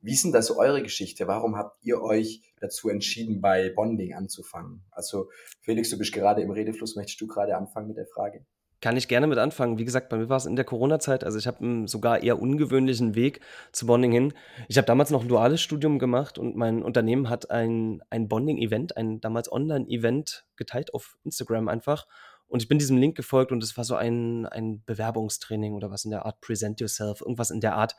Wie 0.00 0.14
ist 0.14 0.24
denn 0.24 0.32
das 0.32 0.50
eure 0.50 0.82
Geschichte? 0.82 1.26
Warum 1.26 1.56
habt 1.56 1.84
ihr 1.84 2.00
euch 2.00 2.42
dazu 2.60 2.88
entschieden, 2.88 3.42
bei 3.42 3.68
Bonding 3.68 4.14
anzufangen? 4.14 4.82
Also 4.90 5.28
Felix, 5.60 5.90
du 5.90 5.98
bist 5.98 6.12
gerade 6.12 6.40
im 6.40 6.50
Redefluss. 6.50 6.96
Möchtest 6.96 7.20
du 7.20 7.26
gerade 7.26 7.56
anfangen 7.56 7.88
mit 7.88 7.98
der 7.98 8.06
Frage? 8.06 8.46
Kann 8.86 8.96
ich 8.96 9.08
gerne 9.08 9.26
mit 9.26 9.38
anfangen. 9.38 9.78
Wie 9.78 9.84
gesagt, 9.84 10.10
bei 10.10 10.16
mir 10.16 10.28
war 10.28 10.36
es 10.36 10.46
in 10.46 10.54
der 10.54 10.64
Corona-Zeit. 10.64 11.24
Also 11.24 11.40
ich 11.40 11.48
habe 11.48 11.58
einen 11.58 11.88
sogar 11.88 12.22
eher 12.22 12.40
ungewöhnlichen 12.40 13.16
Weg 13.16 13.40
zu 13.72 13.84
Bonding 13.84 14.12
hin. 14.12 14.32
Ich 14.68 14.78
habe 14.78 14.86
damals 14.86 15.10
noch 15.10 15.22
ein 15.22 15.28
duales 15.28 15.60
Studium 15.60 15.98
gemacht 15.98 16.38
und 16.38 16.54
mein 16.54 16.84
Unternehmen 16.84 17.28
hat 17.28 17.50
ein, 17.50 18.00
ein 18.10 18.28
Bonding-Event, 18.28 18.96
ein 18.96 19.20
damals 19.20 19.50
Online-Event 19.50 20.46
geteilt 20.54 20.94
auf 20.94 21.18
Instagram 21.24 21.66
einfach. 21.66 22.06
Und 22.46 22.62
ich 22.62 22.68
bin 22.68 22.78
diesem 22.78 22.96
Link 22.96 23.16
gefolgt 23.16 23.50
und 23.50 23.60
es 23.64 23.76
war 23.76 23.82
so 23.82 23.96
ein, 23.96 24.46
ein 24.46 24.84
Bewerbungstraining 24.84 25.74
oder 25.74 25.90
was 25.90 26.04
in 26.04 26.12
der 26.12 26.24
Art, 26.24 26.40
Present 26.40 26.80
Yourself, 26.80 27.22
irgendwas 27.22 27.50
in 27.50 27.60
der 27.60 27.74
Art. 27.74 27.96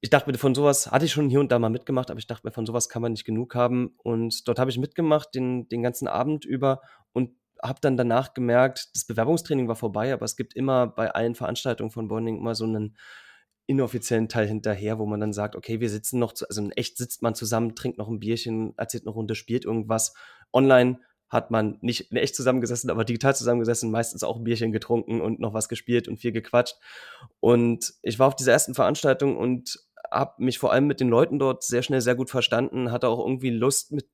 Ich 0.00 0.08
dachte 0.08 0.30
mir, 0.30 0.38
von 0.38 0.54
sowas 0.54 0.92
hatte 0.92 1.04
ich 1.04 1.12
schon 1.12 1.28
hier 1.28 1.40
und 1.40 1.52
da 1.52 1.58
mal 1.58 1.68
mitgemacht, 1.68 2.10
aber 2.10 2.18
ich 2.18 2.26
dachte 2.26 2.46
mir, 2.46 2.52
von 2.52 2.64
sowas 2.64 2.88
kann 2.88 3.02
man 3.02 3.12
nicht 3.12 3.26
genug 3.26 3.54
haben. 3.54 3.98
Und 4.02 4.48
dort 4.48 4.58
habe 4.58 4.70
ich 4.70 4.78
mitgemacht 4.78 5.34
den, 5.34 5.68
den 5.68 5.82
ganzen 5.82 6.08
Abend 6.08 6.46
über 6.46 6.80
und 7.12 7.32
habe 7.64 7.80
dann 7.80 7.96
danach 7.96 8.34
gemerkt, 8.34 8.90
das 8.94 9.06
Bewerbungstraining 9.06 9.68
war 9.68 9.76
vorbei, 9.76 10.12
aber 10.12 10.24
es 10.24 10.36
gibt 10.36 10.54
immer 10.54 10.86
bei 10.86 11.10
allen 11.10 11.34
Veranstaltungen 11.34 11.90
von 11.90 12.08
Bonding 12.08 12.38
immer 12.38 12.54
so 12.54 12.64
einen 12.64 12.96
inoffiziellen 13.66 14.28
Teil 14.28 14.46
hinterher, 14.46 14.98
wo 14.98 15.06
man 15.06 15.20
dann 15.20 15.32
sagt, 15.32 15.56
okay, 15.56 15.80
wir 15.80 15.88
sitzen 15.88 16.18
noch, 16.18 16.32
zu, 16.32 16.46
also 16.46 16.60
in 16.60 16.70
echt 16.72 16.98
sitzt 16.98 17.22
man 17.22 17.34
zusammen, 17.34 17.74
trinkt 17.74 17.96
noch 17.96 18.08
ein 18.08 18.20
Bierchen, 18.20 18.74
erzählt 18.76 19.04
eine 19.04 19.14
Runde, 19.14 19.34
spielt 19.34 19.64
irgendwas. 19.64 20.12
Online 20.52 21.00
hat 21.30 21.50
man 21.50 21.78
nicht 21.80 22.12
in 22.12 22.18
echt 22.18 22.36
zusammengesessen, 22.36 22.90
aber 22.90 23.04
digital 23.04 23.34
zusammengesessen, 23.34 23.90
meistens 23.90 24.22
auch 24.22 24.36
ein 24.36 24.44
Bierchen 24.44 24.70
getrunken 24.70 25.22
und 25.22 25.40
noch 25.40 25.54
was 25.54 25.70
gespielt 25.70 26.06
und 26.06 26.18
viel 26.18 26.32
gequatscht. 26.32 26.76
Und 27.40 27.94
ich 28.02 28.18
war 28.18 28.28
auf 28.28 28.36
dieser 28.36 28.52
ersten 28.52 28.74
Veranstaltung 28.74 29.38
und 29.38 29.78
habe 30.10 30.34
mich 30.44 30.58
vor 30.58 30.70
allem 30.70 30.86
mit 30.86 31.00
den 31.00 31.08
Leuten 31.08 31.38
dort 31.38 31.64
sehr 31.64 31.82
schnell 31.82 32.02
sehr 32.02 32.14
gut 32.14 32.28
verstanden, 32.28 32.92
hatte 32.92 33.08
auch 33.08 33.18
irgendwie 33.18 33.50
Lust, 33.50 33.92
mit 33.92 34.06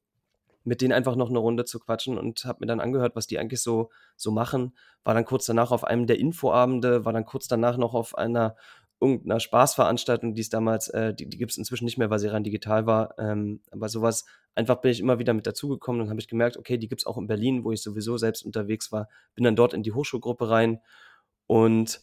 mit 0.64 0.80
denen 0.80 0.92
einfach 0.92 1.16
noch 1.16 1.30
eine 1.30 1.38
Runde 1.38 1.64
zu 1.64 1.78
quatschen 1.78 2.18
und 2.18 2.44
habe 2.44 2.58
mir 2.60 2.66
dann 2.66 2.80
angehört, 2.80 3.16
was 3.16 3.26
die 3.26 3.38
eigentlich 3.38 3.62
so, 3.62 3.90
so 4.16 4.30
machen. 4.30 4.76
War 5.04 5.14
dann 5.14 5.24
kurz 5.24 5.46
danach 5.46 5.70
auf 5.70 5.84
einem 5.84 6.06
der 6.06 6.18
Infoabende, 6.18 7.04
war 7.04 7.12
dann 7.12 7.24
kurz 7.24 7.48
danach 7.48 7.76
noch 7.76 7.94
auf 7.94 8.16
einer 8.16 8.56
irgendeiner 9.00 9.40
Spaßveranstaltung, 9.40 10.34
die 10.34 10.42
es 10.42 10.50
damals, 10.50 10.88
äh, 10.88 11.14
die, 11.14 11.26
die 11.26 11.38
gibt 11.38 11.52
es 11.52 11.58
inzwischen 11.58 11.86
nicht 11.86 11.96
mehr, 11.96 12.10
weil 12.10 12.18
sie 12.18 12.28
rein 12.28 12.44
digital 12.44 12.86
war. 12.86 13.18
Ähm, 13.18 13.62
aber 13.70 13.88
sowas, 13.88 14.26
einfach 14.54 14.76
bin 14.76 14.90
ich 14.90 15.00
immer 15.00 15.18
wieder 15.18 15.32
mit 15.32 15.46
dazugekommen 15.46 16.02
und 16.02 16.10
habe 16.10 16.20
ich 16.20 16.28
gemerkt, 16.28 16.58
okay, 16.58 16.76
die 16.76 16.88
gibt 16.88 17.00
es 17.00 17.06
auch 17.06 17.16
in 17.16 17.26
Berlin, 17.26 17.64
wo 17.64 17.72
ich 17.72 17.82
sowieso 17.82 18.18
selbst 18.18 18.44
unterwegs 18.44 18.92
war. 18.92 19.08
Bin 19.34 19.44
dann 19.44 19.56
dort 19.56 19.72
in 19.72 19.82
die 19.82 19.92
Hochschulgruppe 19.92 20.50
rein 20.50 20.80
und 21.46 22.02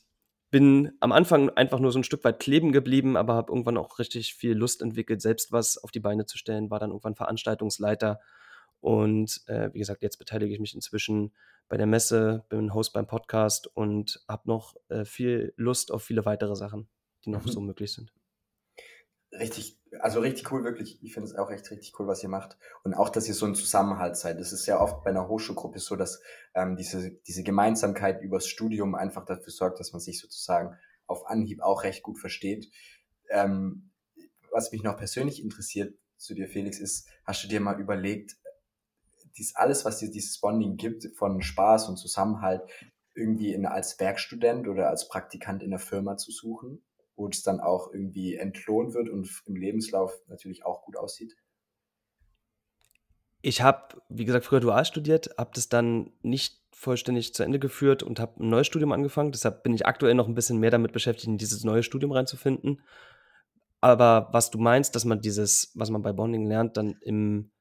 bin 0.50 0.94
am 1.00 1.12
Anfang 1.12 1.50
einfach 1.52 1.80
nur 1.80 1.92
so 1.92 2.00
ein 2.00 2.04
Stück 2.04 2.24
weit 2.24 2.40
kleben 2.40 2.72
geblieben, 2.72 3.18
aber 3.18 3.36
habe 3.36 3.52
irgendwann 3.52 3.78
auch 3.78 4.00
richtig 4.00 4.34
viel 4.34 4.54
Lust 4.54 4.82
entwickelt, 4.82 5.22
selbst 5.22 5.52
was 5.52 5.78
auf 5.78 5.92
die 5.92 6.00
Beine 6.00 6.26
zu 6.26 6.38
stellen, 6.38 6.72
war 6.72 6.80
dann 6.80 6.90
irgendwann 6.90 7.16
Veranstaltungsleiter 7.16 8.20
Und 8.80 9.42
äh, 9.48 9.74
wie 9.74 9.80
gesagt, 9.80 10.02
jetzt 10.02 10.18
beteilige 10.18 10.54
ich 10.54 10.60
mich 10.60 10.76
inzwischen 10.76 11.34
bei 11.70 11.78
der 11.78 11.88
Messe, 11.88 12.46
bin 12.50 12.74
Host 12.74 12.94
beim 12.94 13.08
Podcast 13.08 13.68
und 13.68 14.24
habe 14.28 14.44
noch 14.46 14.76
äh, 14.90 15.06
viel 15.06 15.54
Lust 15.58 15.92
auf 15.92 16.04
viele 16.04 16.26
weitere 16.26 16.56
Sachen, 16.56 16.88
die 17.26 17.30
noch 17.30 17.46
mhm. 17.46 17.50
so 17.50 17.60
möglich 17.60 17.92
sind. 17.92 18.14
Richtig, 19.34 19.78
also 20.00 20.22
richtig 20.22 20.52
cool, 20.52 20.64
wirklich. 20.64 21.04
Ich 21.04 21.14
finde 21.14 21.30
es 21.30 21.36
auch 21.36 21.52
echt 21.52 21.70
richtig 21.70 22.00
cool, 22.00 22.08
was 22.08 22.24
ihr 22.24 22.30
macht. 22.30 22.58
Und 22.84 22.94
auch, 22.94 23.10
dass 23.10 23.28
ihr 23.28 23.34
so 23.34 23.46
ein 23.46 23.56
Zusammenhalt 23.56 24.16
seid. 24.16 24.40
Das 24.40 24.54
ist 24.54 24.66
ja 24.68 24.80
oft 24.80 25.04
bei 25.04 25.10
einer 25.10 25.28
Hochschulgruppe 25.28 25.80
so, 25.80 25.98
dass 25.98 26.22
ähm, 26.54 26.78
diese, 26.78 27.12
diese 27.12 27.44
Gemeinsamkeit 27.44 28.22
übers 28.22 28.48
Studium 28.48 28.96
einfach 28.96 29.26
dafür 29.26 29.52
sorgt, 29.52 29.80
dass 29.80 29.92
man 29.92 30.00
sich 30.00 30.20
sozusagen 30.20 30.78
auf 31.08 31.28
Anhieb 31.28 31.62
auch 31.62 31.84
recht 31.84 32.04
gut 32.04 32.20
versteht. 32.20 32.72
Ähm, 33.30 33.92
was 34.52 34.72
mich 34.72 34.82
noch 34.82 34.98
persönlich 34.98 35.44
interessiert 35.44 35.94
zu 36.16 36.34
dir, 36.34 36.48
Felix, 36.48 36.80
ist, 36.80 37.10
hast 37.26 37.44
du 37.44 37.48
dir 37.48 37.60
mal 37.60 37.80
überlegt, 37.80 38.38
dies 39.38 39.56
alles, 39.56 39.86
was 39.86 40.00
dir 40.00 40.10
dieses 40.10 40.40
Bonding 40.40 40.78
gibt, 40.78 41.08
von 41.16 41.42
Spaß 41.42 41.90
und 41.90 41.98
Zusammenhalt, 41.98 42.62
irgendwie 43.16 43.54
in, 43.54 43.66
als 43.66 44.00
Werkstudent 44.00 44.68
oder 44.68 44.90
als 44.90 45.08
Praktikant 45.08 45.64
in 45.64 45.72
der 45.72 45.80
Firma 45.80 46.18
zu 46.18 46.32
suchen, 46.32 46.84
wo 47.16 47.28
es 47.28 47.42
dann 47.44 47.60
auch 47.60 47.92
irgendwie 47.92 48.36
entlohnt 48.36 48.94
wird 48.94 49.10
und 49.10 49.28
im 49.46 49.56
Lebenslauf 49.56 50.14
natürlich 50.28 50.66
auch 50.66 50.84
gut 50.84 50.98
aussieht? 50.98 51.36
Ich 53.42 53.62
habe, 53.62 54.02
wie 54.10 54.26
gesagt, 54.26 54.46
früher 54.46 54.60
dual 54.60 54.86
studiert, 54.86 55.30
habe 55.38 55.52
das 55.54 55.70
dann 55.70 56.12
nicht 56.22 56.62
vollständig 56.72 57.34
zu 57.34 57.44
Ende 57.44 57.60
geführt 57.60 58.04
und 58.04 58.20
habe 58.20 58.44
ein 58.44 58.50
neues 58.50 58.68
Studium 58.68 58.92
angefangen. 58.92 59.32
Deshalb 59.32 59.64
bin 59.64 59.74
ich 59.74 59.86
aktuell 59.86 60.14
noch 60.14 60.28
ein 60.28 60.36
bisschen 60.36 60.60
mehr 60.60 60.72
damit 60.72 60.92
beschäftigt, 60.92 61.28
in 61.28 61.38
dieses 61.38 61.64
neue 61.64 61.84
Studium 61.84 62.12
reinzufinden. 62.12 62.82
Aber 63.82 64.30
was 64.32 64.52
du 64.52 64.58
meinst, 64.58 64.96
dass 64.96 65.06
man 65.06 65.22
dieses, 65.22 65.72
was 65.76 65.90
man 65.90 66.02
bei 66.02 66.14
Bonding 66.14 66.46
lernt, 66.46 66.78
dann 66.78 66.98
im 67.02 67.52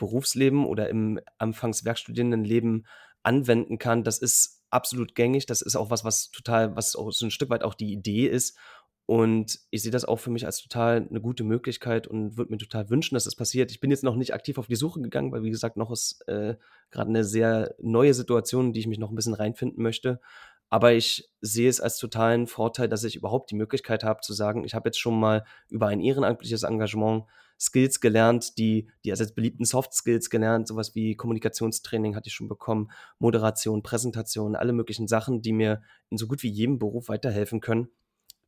Berufsleben 0.00 0.66
oder 0.66 0.88
im 0.88 1.20
Anfangswerkstudierendenleben 1.38 2.86
anwenden 3.22 3.78
kann, 3.78 4.02
das 4.02 4.18
ist 4.18 4.64
absolut 4.70 5.14
gängig. 5.14 5.46
Das 5.46 5.62
ist 5.62 5.76
auch 5.76 5.90
was, 5.90 6.04
was 6.04 6.30
total, 6.30 6.74
was 6.74 6.92
so 6.92 7.10
ein 7.24 7.30
Stück 7.30 7.50
weit 7.50 7.62
auch 7.62 7.74
die 7.74 7.92
Idee 7.92 8.26
ist. 8.26 8.58
Und 9.06 9.58
ich 9.70 9.82
sehe 9.82 9.90
das 9.90 10.04
auch 10.04 10.20
für 10.20 10.30
mich 10.30 10.46
als 10.46 10.62
total 10.62 11.08
eine 11.08 11.20
gute 11.20 11.42
Möglichkeit 11.42 12.06
und 12.06 12.36
würde 12.36 12.52
mir 12.52 12.58
total 12.58 12.90
wünschen, 12.90 13.16
dass 13.16 13.24
das 13.24 13.34
passiert. 13.34 13.72
Ich 13.72 13.80
bin 13.80 13.90
jetzt 13.90 14.04
noch 14.04 14.14
nicht 14.14 14.34
aktiv 14.34 14.56
auf 14.56 14.68
die 14.68 14.76
Suche 14.76 15.00
gegangen, 15.00 15.32
weil 15.32 15.42
wie 15.42 15.50
gesagt, 15.50 15.76
noch 15.76 15.90
ist 15.90 16.22
äh, 16.28 16.54
gerade 16.92 17.08
eine 17.08 17.24
sehr 17.24 17.74
neue 17.80 18.14
Situation, 18.14 18.66
in 18.66 18.72
die 18.72 18.80
ich 18.80 18.86
mich 18.86 19.00
noch 19.00 19.10
ein 19.10 19.16
bisschen 19.16 19.34
reinfinden 19.34 19.82
möchte. 19.82 20.20
Aber 20.68 20.92
ich 20.92 21.28
sehe 21.40 21.68
es 21.68 21.80
als 21.80 21.98
totalen 21.98 22.46
Vorteil, 22.46 22.88
dass 22.88 23.02
ich 23.02 23.16
überhaupt 23.16 23.50
die 23.50 23.56
Möglichkeit 23.56 24.04
habe 24.04 24.20
zu 24.20 24.32
sagen, 24.32 24.64
ich 24.64 24.74
habe 24.74 24.88
jetzt 24.88 25.00
schon 25.00 25.18
mal 25.18 25.44
über 25.68 25.88
ein 25.88 26.00
ehrenamtliches 26.00 26.62
Engagement 26.62 27.24
Skills 27.60 28.00
gelernt, 28.00 28.56
die, 28.56 28.88
die 29.04 29.10
als 29.10 29.34
beliebten 29.34 29.66
Soft 29.66 29.92
Skills 29.92 30.30
gelernt, 30.30 30.66
sowas 30.66 30.94
wie 30.94 31.14
Kommunikationstraining 31.14 32.16
hatte 32.16 32.28
ich 32.28 32.34
schon 32.34 32.48
bekommen, 32.48 32.90
Moderation, 33.18 33.82
Präsentation, 33.82 34.56
alle 34.56 34.72
möglichen 34.72 35.06
Sachen, 35.08 35.42
die 35.42 35.52
mir 35.52 35.82
in 36.08 36.16
so 36.16 36.26
gut 36.26 36.42
wie 36.42 36.48
jedem 36.48 36.78
Beruf 36.78 37.08
weiterhelfen 37.08 37.60
können. 37.60 37.88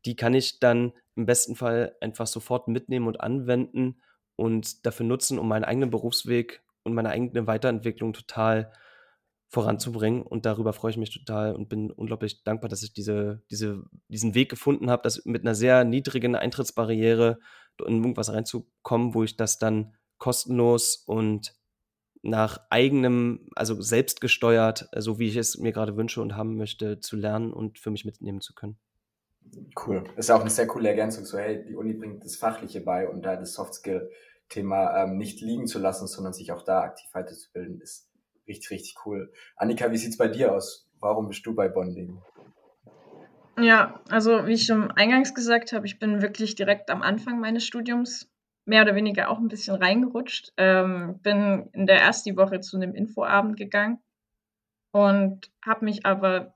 Die 0.06 0.16
kann 0.16 0.34
ich 0.34 0.60
dann 0.60 0.92
im 1.14 1.26
besten 1.26 1.56
Fall 1.56 1.94
einfach 2.00 2.26
sofort 2.26 2.68
mitnehmen 2.68 3.06
und 3.06 3.20
anwenden 3.20 4.00
und 4.36 4.86
dafür 4.86 5.04
nutzen, 5.04 5.38
um 5.38 5.46
meinen 5.46 5.64
eigenen 5.64 5.90
Berufsweg 5.90 6.62
und 6.82 6.94
meine 6.94 7.10
eigene 7.10 7.46
Weiterentwicklung 7.46 8.14
total 8.14 8.72
voranzubringen. 9.48 10.22
Und 10.22 10.46
darüber 10.46 10.72
freue 10.72 10.92
ich 10.92 10.96
mich 10.96 11.12
total 11.12 11.54
und 11.54 11.68
bin 11.68 11.90
unglaublich 11.90 12.42
dankbar, 12.44 12.70
dass 12.70 12.82
ich 12.82 12.94
diese, 12.94 13.42
diese, 13.50 13.84
diesen 14.08 14.34
Weg 14.34 14.48
gefunden 14.48 14.90
habe, 14.90 15.02
das 15.02 15.26
mit 15.26 15.42
einer 15.42 15.54
sehr 15.54 15.84
niedrigen 15.84 16.34
Eintrittsbarriere 16.34 17.38
in 17.86 17.98
irgendwas 17.98 18.32
reinzukommen, 18.32 19.14
wo 19.14 19.22
ich 19.24 19.36
das 19.36 19.58
dann 19.58 19.94
kostenlos 20.18 21.02
und 21.06 21.54
nach 22.22 22.60
eigenem, 22.70 23.48
also 23.56 23.80
selbstgesteuert, 23.80 24.88
so 24.96 25.18
wie 25.18 25.28
ich 25.28 25.36
es 25.36 25.58
mir 25.58 25.72
gerade 25.72 25.96
wünsche 25.96 26.22
und 26.22 26.36
haben 26.36 26.56
möchte, 26.56 27.00
zu 27.00 27.16
lernen 27.16 27.52
und 27.52 27.78
für 27.78 27.90
mich 27.90 28.04
mitnehmen 28.04 28.40
zu 28.40 28.54
können. 28.54 28.78
Cool. 29.84 30.04
Das 30.16 30.26
ist 30.26 30.30
auch 30.30 30.40
eine 30.40 30.50
sehr 30.50 30.68
coole 30.68 30.88
Ergänzung. 30.88 31.24
So, 31.24 31.38
hey, 31.38 31.64
die 31.64 31.74
Uni 31.74 31.94
bringt 31.94 32.24
das 32.24 32.36
Fachliche 32.36 32.80
bei 32.80 33.08
und 33.08 33.22
da 33.22 33.36
das 33.36 33.54
Soft-Skill-Thema 33.54 35.02
ähm, 35.02 35.18
nicht 35.18 35.40
liegen 35.40 35.66
zu 35.66 35.78
lassen, 35.78 36.06
sondern 36.06 36.32
sich 36.32 36.52
auch 36.52 36.62
da 36.62 36.82
aktiv 36.82 37.08
weiterzubilden, 37.12 37.80
ist 37.80 38.08
richtig, 38.46 38.70
richtig 38.70 38.96
cool. 39.04 39.32
Annika, 39.56 39.90
wie 39.90 39.96
sieht's 39.96 40.16
bei 40.16 40.28
dir 40.28 40.54
aus? 40.54 40.88
Warum 41.00 41.28
bist 41.28 41.44
du 41.44 41.54
bei 41.54 41.68
Bonding? 41.68 42.22
Ja, 43.58 44.00
also 44.08 44.46
wie 44.46 44.54
ich 44.54 44.64
schon 44.64 44.90
eingangs 44.92 45.34
gesagt 45.34 45.72
habe, 45.72 45.86
ich 45.86 45.98
bin 45.98 46.22
wirklich 46.22 46.54
direkt 46.54 46.90
am 46.90 47.02
Anfang 47.02 47.38
meines 47.38 47.64
Studiums 47.64 48.30
mehr 48.64 48.82
oder 48.82 48.94
weniger 48.94 49.28
auch 49.28 49.38
ein 49.38 49.48
bisschen 49.48 49.74
reingerutscht. 49.76 50.52
Ähm, 50.56 51.18
bin 51.22 51.68
in 51.72 51.86
der 51.86 52.00
ersten 52.00 52.36
Woche 52.36 52.60
zu 52.60 52.76
einem 52.76 52.94
Infoabend 52.94 53.56
gegangen 53.58 53.98
und 54.92 55.50
habe 55.64 55.84
mich 55.84 56.06
aber 56.06 56.54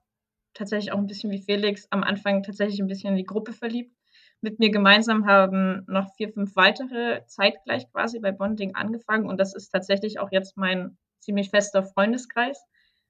tatsächlich 0.54 0.92
auch 0.92 0.98
ein 0.98 1.06
bisschen 1.06 1.30
wie 1.30 1.42
Felix 1.42 1.86
am 1.90 2.02
Anfang 2.02 2.42
tatsächlich 2.42 2.80
ein 2.80 2.88
bisschen 2.88 3.10
in 3.10 3.16
die 3.16 3.26
Gruppe 3.26 3.52
verliebt. 3.52 3.94
Mit 4.40 4.58
mir 4.58 4.70
gemeinsam 4.70 5.26
haben 5.26 5.84
noch 5.88 6.14
vier, 6.16 6.30
fünf 6.30 6.56
weitere 6.56 7.24
zeitgleich 7.26 7.90
quasi 7.92 8.20
bei 8.20 8.32
Bonding 8.32 8.74
angefangen 8.74 9.28
und 9.28 9.38
das 9.38 9.54
ist 9.54 9.70
tatsächlich 9.70 10.18
auch 10.20 10.30
jetzt 10.32 10.56
mein 10.56 10.98
ziemlich 11.20 11.50
fester 11.50 11.82
Freundeskreis, 11.82 12.64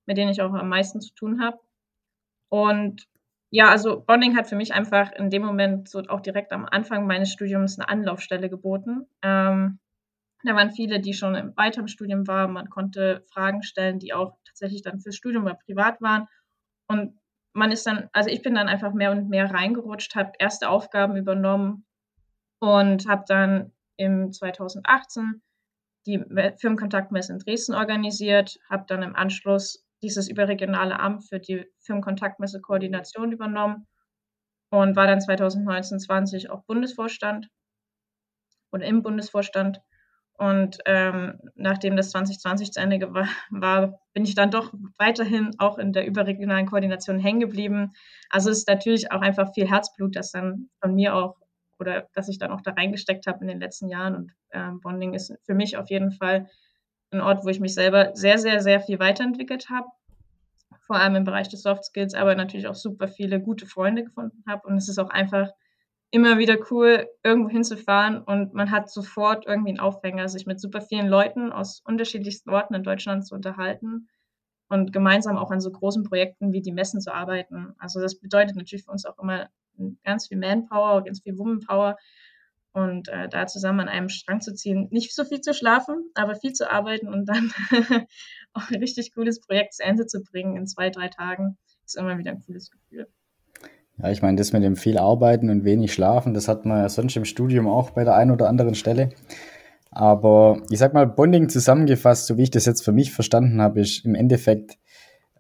mit 0.07 0.17
denen 0.17 0.31
ich 0.31 0.43
auch 0.43 0.53
am 0.55 0.69
meisten 0.69 1.01
zu 1.01 1.15
tun 1.15 1.41
habe. 1.43 1.59
Und 2.49 3.09
ja, 3.51 3.69
also 3.71 4.01
Bonding 4.01 4.37
hat 4.37 4.49
für 4.49 4.57
mich 4.57 4.75
einfach 4.75 5.13
in 5.13 5.31
dem 5.31 5.43
Moment 5.43 5.89
so 5.89 6.01
auch 6.09 6.21
direkt 6.21 6.53
am 6.53 6.67
Anfang 6.67 7.07
meines 7.07 7.31
Studiums 7.31 7.79
eine 7.79 7.89
Anlaufstelle 7.89 8.51
geboten. 8.51 9.07
Ähm, 9.23 9.79
da 10.45 10.55
waren 10.55 10.71
viele, 10.71 11.01
die 11.01 11.15
schon 11.15 11.35
im 11.35 11.57
weiteren 11.57 11.89
Studium 11.89 12.27
waren. 12.27 12.53
Man 12.53 12.71
konnte 12.71 13.25
Fragen 13.33 13.63
stellen, 13.63 13.99
die 13.99 14.13
auch 14.13 14.37
tatsächlich 14.47 14.83
dann 14.83 15.01
fürs 15.01 15.17
Studium 15.17 15.45
oder 15.45 15.55
privat 15.55 16.01
waren. 16.01 16.29
Und 16.89 17.19
man 17.53 17.73
ist 17.73 17.87
dann, 17.87 18.09
also 18.13 18.31
ich 18.31 18.43
bin 18.43 18.55
dann 18.55 18.69
einfach 18.69 18.93
mehr 18.93 19.11
und 19.11 19.29
mehr 19.29 19.51
reingerutscht, 19.51 20.15
habe 20.15 20.33
erste 20.39 20.69
Aufgaben 20.69 21.17
übernommen 21.17 21.87
und 22.61 23.09
habe 23.09 23.25
dann 23.27 23.73
im 23.97 24.33
2018 24.33 25.43
die 26.07 26.23
Firmenkontaktmesse 26.59 27.33
in 27.33 27.39
Dresden 27.41 27.75
organisiert, 27.75 28.59
habe 28.71 28.85
dann 28.87 29.03
im 29.03 29.17
Anschluss 29.17 29.86
dieses 30.03 30.29
überregionale 30.29 30.99
Amt 31.01 31.29
für 31.29 31.41
die 31.41 31.67
Firmenkontaktmesse-Koordination 31.81 33.33
übernommen 33.33 33.87
und 34.71 34.97
war 34.97 35.07
dann 35.07 35.21
2019, 35.21 36.01
20 36.01 36.51
auch 36.51 36.65
Bundesvorstand 36.65 37.49
oder 38.73 38.85
im 38.87 39.03
Bundesvorstand. 39.03 39.81
Und 40.39 40.79
ähm, 40.85 41.41
nachdem 41.55 41.97
das 41.97 42.11
2020 42.11 42.71
zu 42.73 42.81
Ende 42.81 43.15
war, 43.15 43.29
war, 43.51 44.01
bin 44.13 44.25
ich 44.25 44.35
dann 44.35 44.51
doch 44.51 44.75
weiterhin 44.99 45.53
auch 45.59 45.79
in 45.79 45.95
der 45.95 46.07
überregionalen 46.07 46.67
Koordination 46.67 47.19
hängen 47.19 47.41
geblieben. 47.41 47.93
Also 48.29 48.51
es 48.51 48.59
ist 48.59 48.69
natürlich 48.69 49.11
auch 49.13 49.23
einfach 49.23 49.55
viel 49.55 49.69
Herzblut, 49.69 50.15
das 50.15 50.33
dann 50.33 50.69
von 50.81 50.95
mir 50.95 51.15
auch 51.15 51.37
oder 51.79 52.09
dass 52.15 52.29
ich 52.29 52.39
dann 52.39 52.53
auch 52.53 52.61
da 52.61 52.73
reingesteckt 52.73 53.27
habe 53.27 53.41
in 53.41 53.49
den 53.49 53.61
letzten 53.61 53.89
Jahren. 53.89 54.15
Und 54.15 54.33
ähm, 54.53 54.81
Bonding 54.81 55.15
ist 55.15 55.35
für 55.45 55.55
mich 55.55 55.77
auf 55.77 55.89
jeden 55.91 56.13
Fall 56.13 56.49
ein 57.11 57.21
Ort, 57.21 57.45
wo 57.45 57.49
ich 57.49 57.61
mich 57.61 57.75
selber 57.75 58.11
sehr, 58.15 58.39
sehr, 58.39 58.61
sehr 58.61 58.81
viel 58.81 58.99
weiterentwickelt 58.99 59.71
habe. 59.71 59.89
Vor 60.87 60.97
allem 60.97 61.17
im 61.17 61.25
Bereich 61.25 61.49
des 61.49 61.63
Soft 61.63 61.85
Skills, 61.85 62.15
aber 62.15 62.35
natürlich 62.35 62.69
auch 62.69 62.75
super 62.75 63.09
viele 63.09 63.41
gute 63.41 63.67
Freunde 63.67 64.05
gefunden 64.05 64.45
habe. 64.49 64.67
Und 64.67 64.77
es 64.77 64.89
ist 64.89 64.99
auch 64.99 65.11
einfach 65.11 65.51
immer 66.11 66.39
wieder 66.39 66.57
cool, 66.71 67.09
irgendwo 67.25 67.51
hinzufahren 67.51 68.23
und 68.23 68.55
man 68.55 68.71
hat 68.71 68.91
sofort 68.91 69.47
irgendwie 69.47 69.71
einen 69.71 69.81
Aufhänger, 69.81 70.29
sich 70.29 70.47
mit 70.47 70.61
super 70.61 70.81
vielen 70.81 71.09
Leuten 71.09 71.53
aus 71.53 71.83
unterschiedlichsten 71.85 72.51
Orten 72.51 72.75
in 72.75 72.85
Deutschland 72.85 73.27
zu 73.27 73.35
unterhalten 73.35 74.09
und 74.69 74.93
gemeinsam 74.93 75.37
auch 75.37 75.51
an 75.51 75.61
so 75.61 75.71
großen 75.71 76.05
Projekten 76.05 76.53
wie 76.53 76.63
die 76.63 76.73
Messen 76.73 77.01
zu 77.01 77.13
arbeiten. 77.13 77.75
Also 77.79 78.01
das 78.01 78.19
bedeutet 78.19 78.57
natürlich 78.57 78.85
für 78.85 78.93
uns 78.93 79.05
auch 79.05 79.19
immer 79.19 79.49
ganz 80.05 80.29
viel 80.29 80.39
Manpower, 80.39 81.05
ganz 81.05 81.21
viel 81.23 81.37
Womanpower 81.37 81.97
und 82.77 83.09
äh, 83.09 83.27
da 83.31 83.47
zusammen 83.47 83.81
an 83.81 83.89
einem 83.89 84.11
Strang 84.11 84.43
zu 84.43 84.55
ziehen, 84.55 84.89
nicht 84.91 85.15
so 85.15 85.25
viel 85.25 85.41
zu 85.41 85.55
schlafen, 85.55 86.11
aber 86.15 86.35
viel 86.35 86.53
zu 86.53 86.71
arbeiten 86.71 87.09
und 87.09 87.27
dann 87.27 87.51
auch 88.53 88.69
ein 88.71 88.81
richtig 88.81 89.15
cooles 89.15 89.41
Projekt 89.41 89.75
zu 89.75 89.83
Ende 89.83 90.07
zu 90.07 90.23
bringen 90.23 90.57
in 90.57 90.67
zwei, 90.67 90.91
drei 90.91 91.09
Tagen, 91.09 91.57
ist 91.87 91.97
immer 91.97 92.19
wieder 92.19 92.33
ein 92.33 92.43
cooles 92.45 92.71
Gefühl. 92.71 93.09
Ja, 93.97 94.11
ich 94.11 94.21
meine, 94.21 94.37
das 94.37 94.53
mit 94.53 94.63
dem 94.63 94.77
viel 94.77 94.99
Arbeiten 94.99 95.49
und 95.49 95.65
wenig 95.65 95.95
Schlafen, 95.95 96.35
das 96.35 96.49
hat 96.49 96.67
man 96.67 96.81
ja 96.81 96.89
sonst 96.91 97.17
im 97.17 97.25
Studium 97.25 97.67
auch 97.67 97.91
bei 97.91 98.05
der 98.05 98.15
einen 98.15 98.31
oder 98.31 98.47
anderen 98.47 98.75
Stelle. 98.75 99.09
Aber 99.91 100.61
ich 100.69 100.79
sag 100.79 100.93
mal, 100.93 101.07
Bonding 101.07 101.49
zusammengefasst, 101.49 102.27
so 102.27 102.37
wie 102.37 102.43
ich 102.43 102.51
das 102.51 102.67
jetzt 102.67 102.85
für 102.85 102.93
mich 102.93 103.11
verstanden 103.11 103.63
habe, 103.63 103.81
ist 103.81 104.05
im 104.05 104.15
Endeffekt 104.15 104.77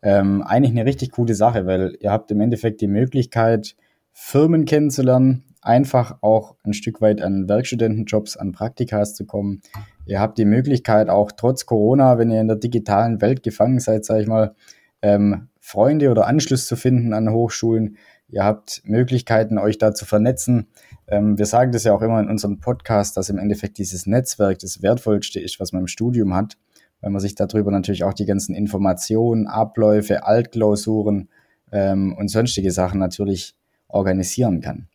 ähm, 0.02 0.42
eigentlich 0.42 0.72
eine 0.72 0.86
richtig 0.86 1.10
coole 1.10 1.34
Sache, 1.34 1.66
weil 1.66 1.98
ihr 2.00 2.10
habt 2.10 2.30
im 2.30 2.40
Endeffekt 2.40 2.80
die 2.80 2.88
Möglichkeit, 2.88 3.76
Firmen 4.14 4.64
kennenzulernen, 4.64 5.44
einfach 5.66 6.18
auch 6.22 6.56
ein 6.62 6.72
Stück 6.72 7.00
weit 7.00 7.20
an 7.20 7.48
Werkstudentenjobs, 7.48 8.36
an 8.36 8.52
Praktikas 8.52 9.14
zu 9.14 9.26
kommen. 9.26 9.62
Ihr 10.06 10.20
habt 10.20 10.38
die 10.38 10.44
Möglichkeit, 10.44 11.08
auch 11.08 11.32
trotz 11.32 11.66
Corona, 11.66 12.18
wenn 12.18 12.30
ihr 12.30 12.40
in 12.40 12.48
der 12.48 12.56
digitalen 12.56 13.20
Welt 13.20 13.42
gefangen 13.42 13.80
seid, 13.80 14.04
sage 14.04 14.22
ich 14.22 14.28
mal, 14.28 14.54
ähm, 15.02 15.48
Freunde 15.60 16.10
oder 16.10 16.26
Anschluss 16.26 16.66
zu 16.66 16.76
finden 16.76 17.12
an 17.12 17.30
Hochschulen. 17.30 17.96
Ihr 18.28 18.44
habt 18.44 18.82
Möglichkeiten, 18.84 19.58
euch 19.58 19.78
da 19.78 19.94
zu 19.94 20.04
vernetzen. 20.04 20.68
Ähm, 21.08 21.38
wir 21.38 21.46
sagen 21.46 21.72
das 21.72 21.84
ja 21.84 21.92
auch 21.92 22.02
immer 22.02 22.20
in 22.20 22.28
unserem 22.28 22.60
Podcast, 22.60 23.16
dass 23.16 23.28
im 23.28 23.38
Endeffekt 23.38 23.78
dieses 23.78 24.06
Netzwerk 24.06 24.58
das 24.60 24.82
Wertvollste 24.82 25.40
ist, 25.40 25.60
was 25.60 25.72
man 25.72 25.82
im 25.82 25.86
Studium 25.88 26.34
hat. 26.34 26.56
weil 27.02 27.10
man 27.10 27.20
sich 27.20 27.34
darüber 27.34 27.70
natürlich 27.70 28.04
auch 28.04 28.14
die 28.14 28.24
ganzen 28.24 28.54
Informationen, 28.54 29.46
Abläufe, 29.46 30.24
Altklausuren 30.24 31.28
ähm, 31.70 32.14
und 32.16 32.28
sonstige 32.28 32.70
Sachen 32.70 32.98
natürlich 32.98 33.54
organisieren 33.88 34.60
kann. 34.60 34.88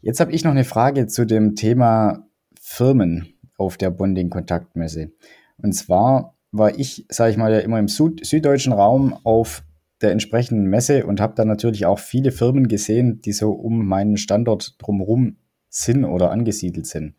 Jetzt 0.00 0.20
habe 0.20 0.32
ich 0.32 0.44
noch 0.44 0.52
eine 0.52 0.64
Frage 0.64 1.06
zu 1.06 1.26
dem 1.26 1.54
Thema 1.54 2.26
Firmen 2.60 3.34
auf 3.56 3.76
der 3.76 3.90
Bonding-Kontaktmesse. 3.90 5.12
Und 5.58 5.72
zwar 5.72 6.36
war 6.52 6.78
ich, 6.78 7.06
sage 7.08 7.30
ich 7.30 7.36
mal, 7.36 7.52
ja 7.52 7.60
immer 7.60 7.78
im 7.78 7.88
Süd 7.88 8.24
süddeutschen 8.24 8.72
Raum 8.72 9.18
auf 9.24 9.64
der 10.02 10.12
entsprechenden 10.12 10.66
Messe 10.66 11.06
und 11.06 11.20
habe 11.20 11.34
da 11.34 11.44
natürlich 11.44 11.86
auch 11.86 11.98
viele 11.98 12.30
Firmen 12.30 12.68
gesehen, 12.68 13.20
die 13.22 13.32
so 13.32 13.52
um 13.52 13.86
meinen 13.86 14.16
Standort 14.16 14.76
drumherum 14.78 15.36
sind 15.68 16.04
oder 16.04 16.30
angesiedelt 16.30 16.86
sind. 16.86 17.14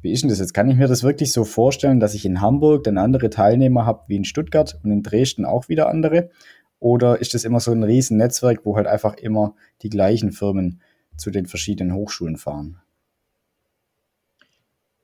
Wie 0.00 0.12
ist 0.12 0.22
denn 0.22 0.30
das 0.30 0.38
jetzt? 0.38 0.54
Kann 0.54 0.70
ich 0.70 0.76
mir 0.76 0.88
das 0.88 1.02
wirklich 1.02 1.32
so 1.32 1.44
vorstellen, 1.44 2.00
dass 2.00 2.14
ich 2.14 2.24
in 2.24 2.40
Hamburg 2.40 2.84
dann 2.84 2.96
andere 2.96 3.28
Teilnehmer 3.28 3.84
habe 3.84 4.04
wie 4.06 4.16
in 4.16 4.24
Stuttgart 4.24 4.78
und 4.82 4.90
in 4.90 5.02
Dresden 5.02 5.44
auch 5.44 5.68
wieder 5.68 5.88
andere? 5.88 6.30
Oder 6.78 7.20
ist 7.20 7.34
das 7.34 7.44
immer 7.44 7.60
so 7.60 7.72
ein 7.72 7.82
riesen 7.82 8.16
Netzwerk, 8.16 8.64
wo 8.64 8.76
halt 8.76 8.86
einfach 8.86 9.14
immer 9.14 9.54
die 9.82 9.90
gleichen 9.90 10.32
Firmen 10.32 10.80
zu 11.16 11.30
den 11.30 11.46
verschiedenen 11.46 11.94
Hochschulen 11.94 12.36
fahren? 12.36 12.80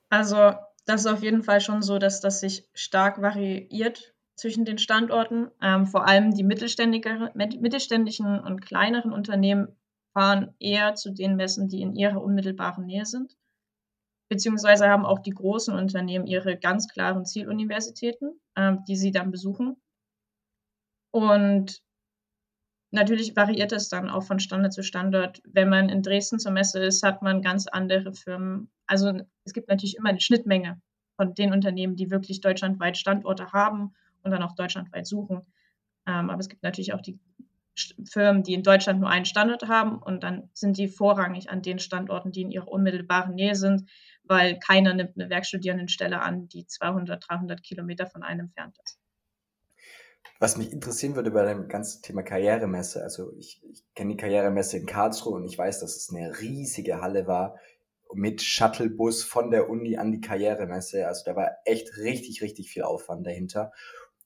Also 0.08 0.52
das 0.86 1.00
ist 1.00 1.06
auf 1.06 1.22
jeden 1.22 1.42
Fall 1.42 1.60
schon 1.60 1.82
so, 1.82 1.98
dass 1.98 2.20
das 2.20 2.40
sich 2.40 2.68
stark 2.72 3.20
variiert 3.20 4.14
zwischen 4.36 4.64
den 4.64 4.78
Standorten. 4.78 5.50
Ähm, 5.60 5.86
vor 5.86 6.06
allem 6.06 6.32
die 6.32 6.44
mittelständischen 6.44 8.40
und 8.40 8.60
kleineren 8.60 9.12
Unternehmen 9.12 9.76
fahren 10.12 10.54
eher 10.60 10.94
zu 10.94 11.10
den 11.10 11.36
Messen, 11.36 11.68
die 11.68 11.82
in 11.82 11.94
ihrer 11.94 12.22
unmittelbaren 12.22 12.86
Nähe 12.86 13.04
sind. 13.04 13.36
Beziehungsweise 14.28 14.88
haben 14.88 15.04
auch 15.06 15.18
die 15.20 15.30
großen 15.30 15.74
Unternehmen 15.74 16.26
ihre 16.26 16.56
ganz 16.56 16.88
klaren 16.88 17.24
Zieluniversitäten, 17.24 18.40
ähm, 18.56 18.84
die 18.88 18.96
sie 18.96 19.10
dann 19.10 19.30
besuchen. 19.30 19.76
Und 21.10 21.82
natürlich 22.90 23.36
variiert 23.36 23.72
es 23.72 23.88
dann 23.88 24.08
auch 24.08 24.22
von 24.22 24.38
Standort 24.40 24.72
zu 24.72 24.82
Standort. 24.82 25.42
Wenn 25.44 25.68
man 25.68 25.88
in 25.88 26.02
Dresden 26.02 26.38
zur 26.38 26.52
Messe 26.52 26.80
ist, 26.80 27.02
hat 27.02 27.22
man 27.22 27.42
ganz 27.42 27.66
andere 27.66 28.12
Firmen. 28.12 28.70
Also 28.86 29.12
es 29.44 29.52
gibt 29.52 29.68
natürlich 29.68 29.96
immer 29.96 30.10
eine 30.10 30.20
Schnittmenge 30.20 30.80
von 31.16 31.34
den 31.34 31.52
Unternehmen, 31.52 31.96
die 31.96 32.10
wirklich 32.10 32.40
deutschlandweit 32.40 32.96
Standorte 32.96 33.52
haben 33.52 33.94
und 34.22 34.30
dann 34.30 34.42
auch 34.42 34.54
deutschlandweit 34.54 35.06
suchen. 35.06 35.42
Ähm, 36.06 36.30
aber 36.30 36.40
es 36.40 36.48
gibt 36.48 36.62
natürlich 36.62 36.92
auch 36.92 37.00
die 37.00 37.18
Firmen, 38.04 38.42
die 38.42 38.54
in 38.54 38.62
Deutschland 38.62 39.00
nur 39.00 39.10
einen 39.10 39.26
Standort 39.26 39.68
haben 39.68 39.98
und 39.98 40.22
dann 40.22 40.48
sind 40.54 40.78
die 40.78 40.88
vorrangig 40.88 41.50
an 41.50 41.62
den 41.62 41.78
Standorten, 41.78 42.32
die 42.32 42.42
in 42.42 42.50
ihrer 42.50 42.68
unmittelbaren 42.68 43.34
Nähe 43.34 43.54
sind, 43.54 43.88
weil 44.24 44.58
keiner 44.58 44.94
nimmt 44.94 45.16
eine 45.16 45.28
Werkstudierendenstelle 45.28 46.20
an, 46.20 46.48
die 46.48 46.66
200, 46.66 47.28
300 47.28 47.62
Kilometer 47.62 48.06
von 48.06 48.22
einem 48.22 48.46
entfernt 48.46 48.78
ist. 48.82 48.98
Was 50.38 50.56
mich 50.56 50.72
interessieren 50.72 51.16
würde 51.16 51.30
bei 51.30 51.46
dem 51.46 51.68
ganzen 51.68 52.02
Thema 52.02 52.22
Karrieremesse, 52.22 53.02
also 53.02 53.32
ich, 53.38 53.62
ich 53.70 53.82
kenne 53.94 54.12
die 54.12 54.16
Karrieremesse 54.16 54.76
in 54.76 54.86
Karlsruhe 54.86 55.36
und 55.36 55.46
ich 55.46 55.56
weiß, 55.56 55.80
dass 55.80 55.96
es 55.96 56.10
eine 56.10 56.40
riesige 56.40 57.00
Halle 57.00 57.26
war 57.26 57.56
mit 58.12 58.42
Shuttlebus 58.42 59.24
von 59.24 59.50
der 59.50 59.68
Uni 59.68 59.96
an 59.96 60.12
die 60.12 60.20
Karrieremesse. 60.20 61.06
Also 61.06 61.22
da 61.24 61.36
war 61.36 61.56
echt 61.64 61.96
richtig, 61.96 62.42
richtig 62.42 62.70
viel 62.70 62.82
Aufwand 62.82 63.26
dahinter. 63.26 63.72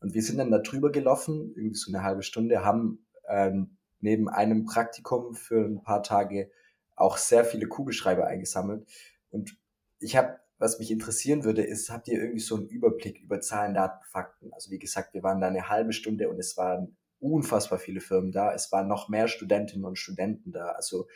Und 0.01 0.15
wir 0.15 0.23
sind 0.23 0.39
dann 0.39 0.51
da 0.51 0.59
drüber 0.59 0.91
gelaufen, 0.91 1.53
irgendwie 1.57 1.77
so 1.77 1.93
eine 1.93 2.03
halbe 2.03 2.23
Stunde, 2.23 2.65
haben 2.65 3.07
ähm, 3.29 3.77
neben 4.01 4.29
einem 4.29 4.65
Praktikum 4.65 5.35
für 5.35 5.65
ein 5.65 5.83
paar 5.83 6.03
Tage 6.03 6.51
auch 6.97 7.17
sehr 7.17 7.45
viele 7.45 7.67
Kugelschreiber 7.67 8.27
eingesammelt. 8.27 8.87
Und 9.31 9.57
ich 9.99 10.17
habe, 10.17 10.39
was 10.61 10.79
mich 10.79 10.91
interessieren 10.91 11.43
würde, 11.45 11.63
ist, 11.63 11.89
habt 11.89 12.07
ihr 12.07 12.21
irgendwie 12.21 12.41
so 12.41 12.55
einen 12.55 12.69
Überblick 12.69 13.19
über 13.21 13.41
Zahlen, 13.41 13.73
Daten, 13.73 14.05
Fakten? 14.05 14.53
Also 14.53 14.71
wie 14.71 14.79
gesagt, 14.79 15.15
wir 15.15 15.23
waren 15.23 15.41
da 15.41 15.49
eine 15.49 15.71
halbe 15.71 15.95
Stunde 15.95 16.29
und 16.29 16.39
es 16.39 16.57
waren 16.59 16.97
unfassbar 17.19 17.79
viele 17.79 18.01
Firmen 18.01 18.31
da. 18.31 18.53
Es 18.53 18.71
waren 18.71 18.87
noch 18.87 19.09
mehr 19.09 19.27
Studentinnen 19.27 19.87
und 19.87 19.99
Studenten 19.99 20.53
da. 20.53 20.73
Also 20.73 21.09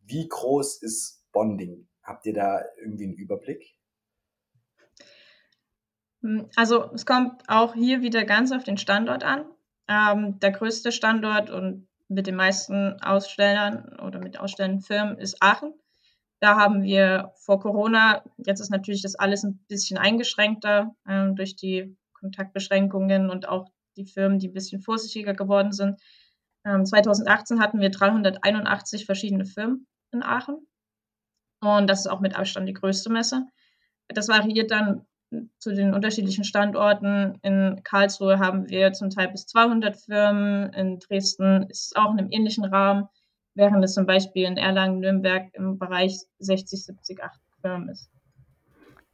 wie 0.00 0.28
groß 0.28 0.82
ist 0.82 1.24
Bonding? 1.32 1.88
Habt 2.02 2.26
ihr 2.26 2.34
da 2.34 2.62
irgendwie 2.78 3.04
einen 3.04 3.14
Überblick? 3.14 3.74
Hm, 6.20 6.50
also 6.54 6.92
es 6.92 7.06
kommt 7.06 7.42
auch 7.48 7.74
hier 7.74 8.02
wieder 8.02 8.26
ganz 8.26 8.52
auf 8.52 8.64
den 8.64 8.76
Standort 8.76 9.24
an. 9.24 9.46
Ähm, 9.88 10.38
der 10.40 10.52
größte 10.52 10.92
Standort 10.92 11.48
und 11.48 11.88
mit 12.08 12.26
den 12.26 12.36
meisten 12.36 13.00
Ausstellern 13.00 13.98
oder 14.00 14.18
mit 14.18 14.38
ausstellenden 14.38 14.82
Firmen 14.82 15.16
ist 15.16 15.42
Aachen. 15.42 15.72
Da 16.40 16.56
haben 16.56 16.82
wir 16.82 17.32
vor 17.36 17.60
Corona, 17.60 18.24
jetzt 18.38 18.60
ist 18.60 18.70
natürlich 18.70 19.02
das 19.02 19.14
alles 19.14 19.44
ein 19.44 19.58
bisschen 19.68 19.98
eingeschränkter 19.98 20.94
ähm, 21.06 21.36
durch 21.36 21.54
die 21.54 21.96
Kontaktbeschränkungen 22.14 23.30
und 23.30 23.48
auch 23.48 23.70
die 23.96 24.06
Firmen, 24.06 24.38
die 24.38 24.48
ein 24.48 24.54
bisschen 24.54 24.80
vorsichtiger 24.80 25.34
geworden 25.34 25.72
sind. 25.72 26.00
Ähm, 26.64 26.84
2018 26.84 27.60
hatten 27.60 27.80
wir 27.80 27.90
381 27.90 29.04
verschiedene 29.04 29.44
Firmen 29.44 29.86
in 30.12 30.22
Aachen. 30.22 30.66
Und 31.60 31.88
das 31.88 32.00
ist 32.00 32.06
auch 32.06 32.20
mit 32.20 32.36
Abstand 32.36 32.68
die 32.68 32.74
größte 32.74 33.10
Messe. 33.10 33.46
Das 34.08 34.28
variiert 34.28 34.70
dann 34.70 35.06
zu 35.58 35.74
den 35.74 35.94
unterschiedlichen 35.94 36.44
Standorten. 36.44 37.38
In 37.42 37.82
Karlsruhe 37.84 38.38
haben 38.38 38.68
wir 38.68 38.92
zum 38.92 39.10
Teil 39.10 39.28
bis 39.28 39.46
200 39.46 39.96
Firmen, 39.96 40.72
in 40.72 40.98
Dresden 40.98 41.64
ist 41.68 41.88
es 41.88 41.96
auch 41.96 42.12
in 42.12 42.18
einem 42.18 42.32
ähnlichen 42.32 42.64
Rahmen, 42.64 43.08
während 43.54 43.84
es 43.84 43.94
zum 43.94 44.06
Beispiel 44.06 44.44
in 44.44 44.56
Erlangen, 44.56 45.00
Nürnberg 45.00 45.52
im 45.54 45.78
Bereich 45.78 46.16
60, 46.38 46.84
70, 46.84 47.22
80 47.22 47.42
Firmen 47.60 47.88
ist. 47.88 48.10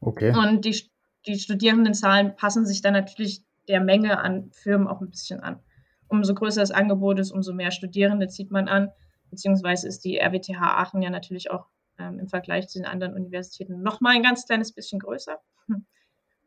Okay. 0.01 0.35
Und 0.37 0.65
die, 0.65 0.81
die 1.27 1.39
Studierendenzahlen 1.39 2.37
passen 2.37 2.67
sich 2.67 2.83
dann 2.83 2.93
natürlich 2.93 3.43
der 3.69 3.81
Menge 3.81 4.19
an 4.19 4.51
Firmen 4.53 4.87
auch 4.87 5.01
ein 5.01 5.11
bisschen 5.11 5.41
an. 5.41 5.61
Umso 6.09 6.35
größer 6.35 6.61
das 6.61 6.71
Angebot 6.71 7.19
ist, 7.19 7.33
umso 7.33 7.53
mehr 7.53 7.73
Studierende 7.73 8.29
zieht 8.29 8.51
man 8.51 8.69
an, 8.69 8.91
beziehungsweise 9.31 9.89
ist 9.89 10.05
die 10.05 10.19
RWTH 10.19 10.61
Aachen 10.61 11.03
ja 11.03 11.11
natürlich 11.11 11.51
auch 11.51 11.67
ähm, 11.99 12.21
im 12.21 12.29
Vergleich 12.29 12.69
zu 12.69 12.79
den 12.79 12.87
anderen 12.87 13.15
Universitäten 13.15 13.83
noch 13.83 14.01
mal 14.01 14.15
ein 14.15 14.23
ganz 14.23 14.47
kleines 14.47 14.73
bisschen 14.73 15.01
größer. 15.01 15.39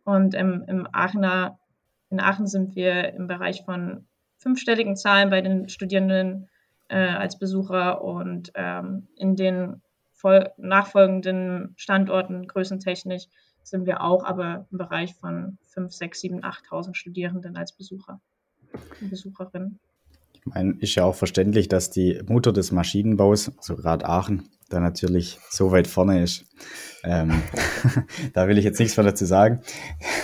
Und 0.05 0.33
im, 0.33 0.63
im 0.67 0.87
Aachener, 0.91 1.59
in 2.09 2.19
Aachen 2.19 2.47
sind 2.47 2.75
wir 2.75 3.13
im 3.13 3.27
Bereich 3.27 3.63
von 3.65 4.07
fünfstelligen 4.37 4.95
Zahlen 4.95 5.29
bei 5.29 5.41
den 5.41 5.69
Studierenden 5.69 6.49
äh, 6.89 6.97
als 6.97 7.39
Besucher 7.39 8.03
und 8.03 8.51
ähm, 8.55 9.07
in 9.15 9.35
den 9.35 9.81
nachfolgenden 10.57 11.73
Standorten 11.77 12.45
größentechnisch 12.45 13.27
sind 13.63 13.85
wir 13.85 14.01
auch 14.01 14.25
aber 14.25 14.67
im 14.71 14.77
Bereich 14.77 15.15
von 15.15 15.57
5, 15.67 15.93
6, 15.93 16.19
7, 16.19 16.43
8.000 16.43 16.95
Studierenden 16.95 17.55
als 17.55 17.71
Besucher 17.71 18.19
und 18.99 19.09
Besucherinnen. 19.09 19.79
Meine, 20.53 20.75
ist 20.79 20.95
ja 20.95 21.05
auch 21.05 21.15
verständlich, 21.15 21.67
dass 21.67 21.91
die 21.91 22.21
Mutter 22.27 22.51
des 22.51 22.71
Maschinenbaus, 22.71 23.51
also 23.57 23.75
gerade 23.75 24.05
Aachen, 24.05 24.49
da 24.69 24.79
natürlich 24.79 25.39
so 25.49 25.71
weit 25.71 25.87
vorne 25.87 26.23
ist. 26.23 26.45
Ähm, 27.03 27.41
da 28.33 28.47
will 28.47 28.57
ich 28.57 28.65
jetzt 28.65 28.79
nichts 28.79 28.97
mehr 28.97 29.05
dazu 29.05 29.25
sagen. 29.25 29.61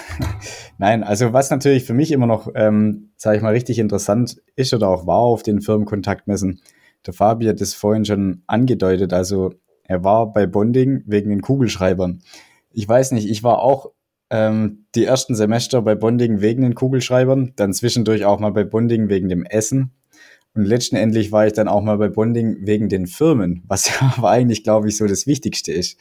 Nein, 0.78 1.04
also 1.04 1.34
was 1.34 1.50
natürlich 1.50 1.84
für 1.84 1.94
mich 1.94 2.12
immer 2.12 2.28
noch, 2.28 2.50
ähm, 2.56 3.12
sage 3.18 3.38
ich 3.38 3.44
mal, 3.44 3.54
richtig 3.54 3.80
interessant 3.80 4.42
ist 4.56 4.74
oder 4.74 4.90
auch 4.90 5.06
war 5.06 5.20
auf 5.20 5.44
den 5.44 5.62
Firmenkontaktmessen, 5.62 6.62
der 7.06 7.14
Fabi 7.14 7.46
hat 7.46 7.62
das 7.62 7.76
vorhin 7.76 8.06
schon 8.06 8.42
angedeutet, 8.48 9.14
also 9.14 9.54
er 9.84 10.04
war 10.04 10.34
bei 10.34 10.48
Bonding 10.48 11.04
wegen 11.06 11.30
den 11.30 11.42
Kugelschreibern. 11.42 12.24
Ich 12.72 12.90
weiß 12.90 13.12
nicht, 13.12 13.30
ich 13.30 13.44
war 13.44 13.60
auch 13.60 13.92
ähm, 14.32 14.86
die 14.96 15.06
ersten 15.06 15.36
Semester 15.36 15.84
bei 15.84 15.94
Bonding 15.94 16.42
wegen 16.42 16.64
den 16.64 16.74
Kugelschreibern, 16.74 17.54
dann 17.56 17.74
zwischendurch 17.74 18.26
auch 18.26 18.40
mal 18.40 18.52
bei 18.52 18.64
Bonding 18.64 19.08
wegen 19.10 19.30
dem 19.30 19.46
Essen, 19.46 19.92
und 20.56 20.64
letztendlich 20.64 21.32
war 21.32 21.46
ich 21.46 21.54
dann 21.54 21.68
auch 21.68 21.82
mal 21.82 21.98
bei 21.98 22.08
Bonding 22.08 22.66
wegen 22.66 22.88
den 22.88 23.08
Firmen, 23.08 23.64
was 23.68 23.90
ja 24.00 24.14
aber 24.18 24.30
eigentlich, 24.30 24.64
glaube 24.64 24.88
ich, 24.88 24.98
so 24.98 25.06
das 25.06 25.28
Wichtigste 25.28 25.72
ist. 25.72 26.00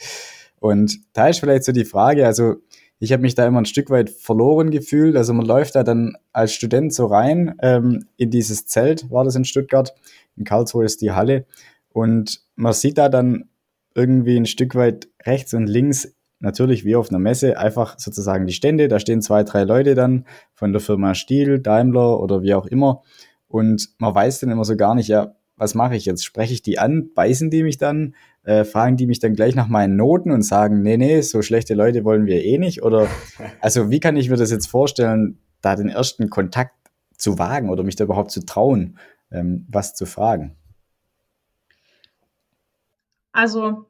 Und 0.61 1.01
da 1.13 1.29
ist 1.29 1.41
vielleicht 1.41 1.65
so 1.65 1.73
die 1.73 1.85
Frage, 1.85 2.25
also 2.25 2.57
ich 3.01 3.13
habe 3.13 3.23
mich 3.23 3.35
da 3.35 3.47
immer 3.47 3.61
ein 3.61 3.67
Stück 3.67 3.91
weit 3.91 4.09
verloren 4.09 4.71
gefühlt. 4.71 5.17
Also 5.17 5.35
man 5.35 5.45
läuft 5.45 5.75
da 5.75 5.83
dann 5.83 6.15
als 6.33 6.55
Student 6.55 6.95
so 6.95 7.07
rein 7.07 7.55
ähm, 7.61 8.07
in 8.17 8.31
dieses 8.31 8.67
Zelt, 8.67 9.11
war 9.11 9.25
das 9.25 9.35
in 9.35 9.45
Stuttgart. 9.45 9.93
In 10.37 10.45
Karlsruhe 10.45 10.85
ist 10.85 11.03
die 11.03 11.11
Halle. 11.11 11.45
Und 11.91 12.41
man 12.55 12.73
sieht 12.73 12.97
da 12.97 13.09
dann 13.09 13.49
irgendwie 13.95 14.37
ein 14.37 14.47
Stück 14.47 14.75
weit 14.75 15.09
rechts 15.25 15.53
und 15.55 15.67
links, 15.67 16.15
natürlich 16.41 16.85
wie 16.85 16.97
auf 16.97 17.11
einer 17.11 17.19
Messe, 17.19 17.59
einfach 17.59 17.99
sozusagen 17.99 18.47
die 18.47 18.53
Stände. 18.53 18.89
Da 18.89 18.99
stehen 19.01 19.23
zwei, 19.23 19.43
drei 19.43 19.65
Leute 19.65 19.95
dann 19.95 20.25
von 20.55 20.73
der 20.73 20.81
Firma 20.81 21.15
Stiel, 21.15 21.59
Daimler 21.59 22.21
oder 22.21 22.43
wie 22.43 22.55
auch 22.55 22.67
immer. 22.67 23.03
Und 23.55 23.91
man 23.99 24.13
weiß 24.13 24.41
dann 24.41 24.51
immer 24.51 24.65
so 24.65 24.77
gar 24.77 24.97
nicht, 24.97 25.07
ja, 25.07 25.37
was 25.55 25.77
mache 25.77 25.95
ich 25.95 26.07
jetzt? 26.07 26.25
Spreche 26.25 26.53
ich 26.53 26.63
die 26.63 26.81
an? 26.81 27.13
Beißen 27.15 27.51
die 27.51 27.63
mich 27.63 27.79
dann? 27.79 28.17
Äh, 28.43 28.65
fragen 28.65 28.97
die 28.97 29.07
mich 29.07 29.21
dann 29.21 29.35
gleich 29.35 29.55
nach 29.55 29.69
meinen 29.69 29.95
Noten 29.95 30.33
und 30.33 30.43
sagen, 30.43 30.83
nee, 30.83 30.97
nee, 30.97 31.21
so 31.21 31.41
schlechte 31.41 31.75
Leute 31.75 32.05
wollen 32.05 32.27
wir 32.27 32.45
eh 32.45 32.59
nicht? 32.59 32.83
Oder 32.83 33.07
also 33.61 33.91
wie 33.91 34.01
kann 34.01 34.17
ich 34.17 34.29
mir 34.29 34.37
das 34.37 34.51
jetzt 34.51 34.67
vorstellen, 34.67 35.39
da 35.61 35.77
den 35.77 35.89
ersten 35.89 36.31
Kontakt 36.31 36.75
zu 37.17 37.39
wagen 37.39 37.71
oder 37.71 37.85
mich 37.85 37.95
da 37.95 38.03
überhaupt 38.03 38.33
zu 38.33 38.45
trauen, 38.45 38.99
ähm, 39.31 39.69
was 39.71 39.95
zu 39.95 40.05
fragen? 40.05 40.57
Also 43.31 43.87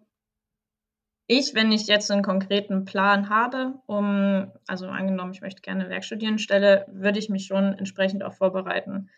ich, 1.27 1.55
wenn 1.55 1.73
ich 1.73 1.87
jetzt 1.87 2.11
einen 2.11 2.23
konkreten 2.23 2.85
Plan 2.85 3.31
habe, 3.31 3.77
um, 3.87 4.53
also 4.67 4.89
angenommen, 4.89 5.33
ich 5.33 5.41
möchte 5.41 5.63
gerne 5.63 5.89
Werkstudienstelle, 5.89 6.85
würde 6.93 7.19
ich 7.19 7.31
mich 7.31 7.47
schon 7.47 7.73
entsprechend 7.79 8.25
auch 8.25 8.35
vorbereiten. 8.35 9.09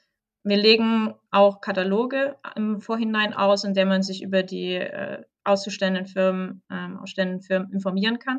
Wir 0.47 0.59
legen 0.59 1.13
auch 1.33 1.61
Kataloge 1.61 2.37
im 2.55 2.81
Vorhinein 2.81 3.35
aus, 3.35 3.65
in 3.65 3.75
der 3.75 3.85
man 3.85 4.05
sich 4.05 4.23
über 4.23 4.45
die 4.45 4.75
äh, 4.75 5.25
auszustellenden 5.43 6.07
Firmen, 6.07 6.63
ähm, 6.71 6.99
ausstellenden 6.99 7.43
Firmen 7.43 7.73
informieren 7.73 8.21
kann. 8.21 8.39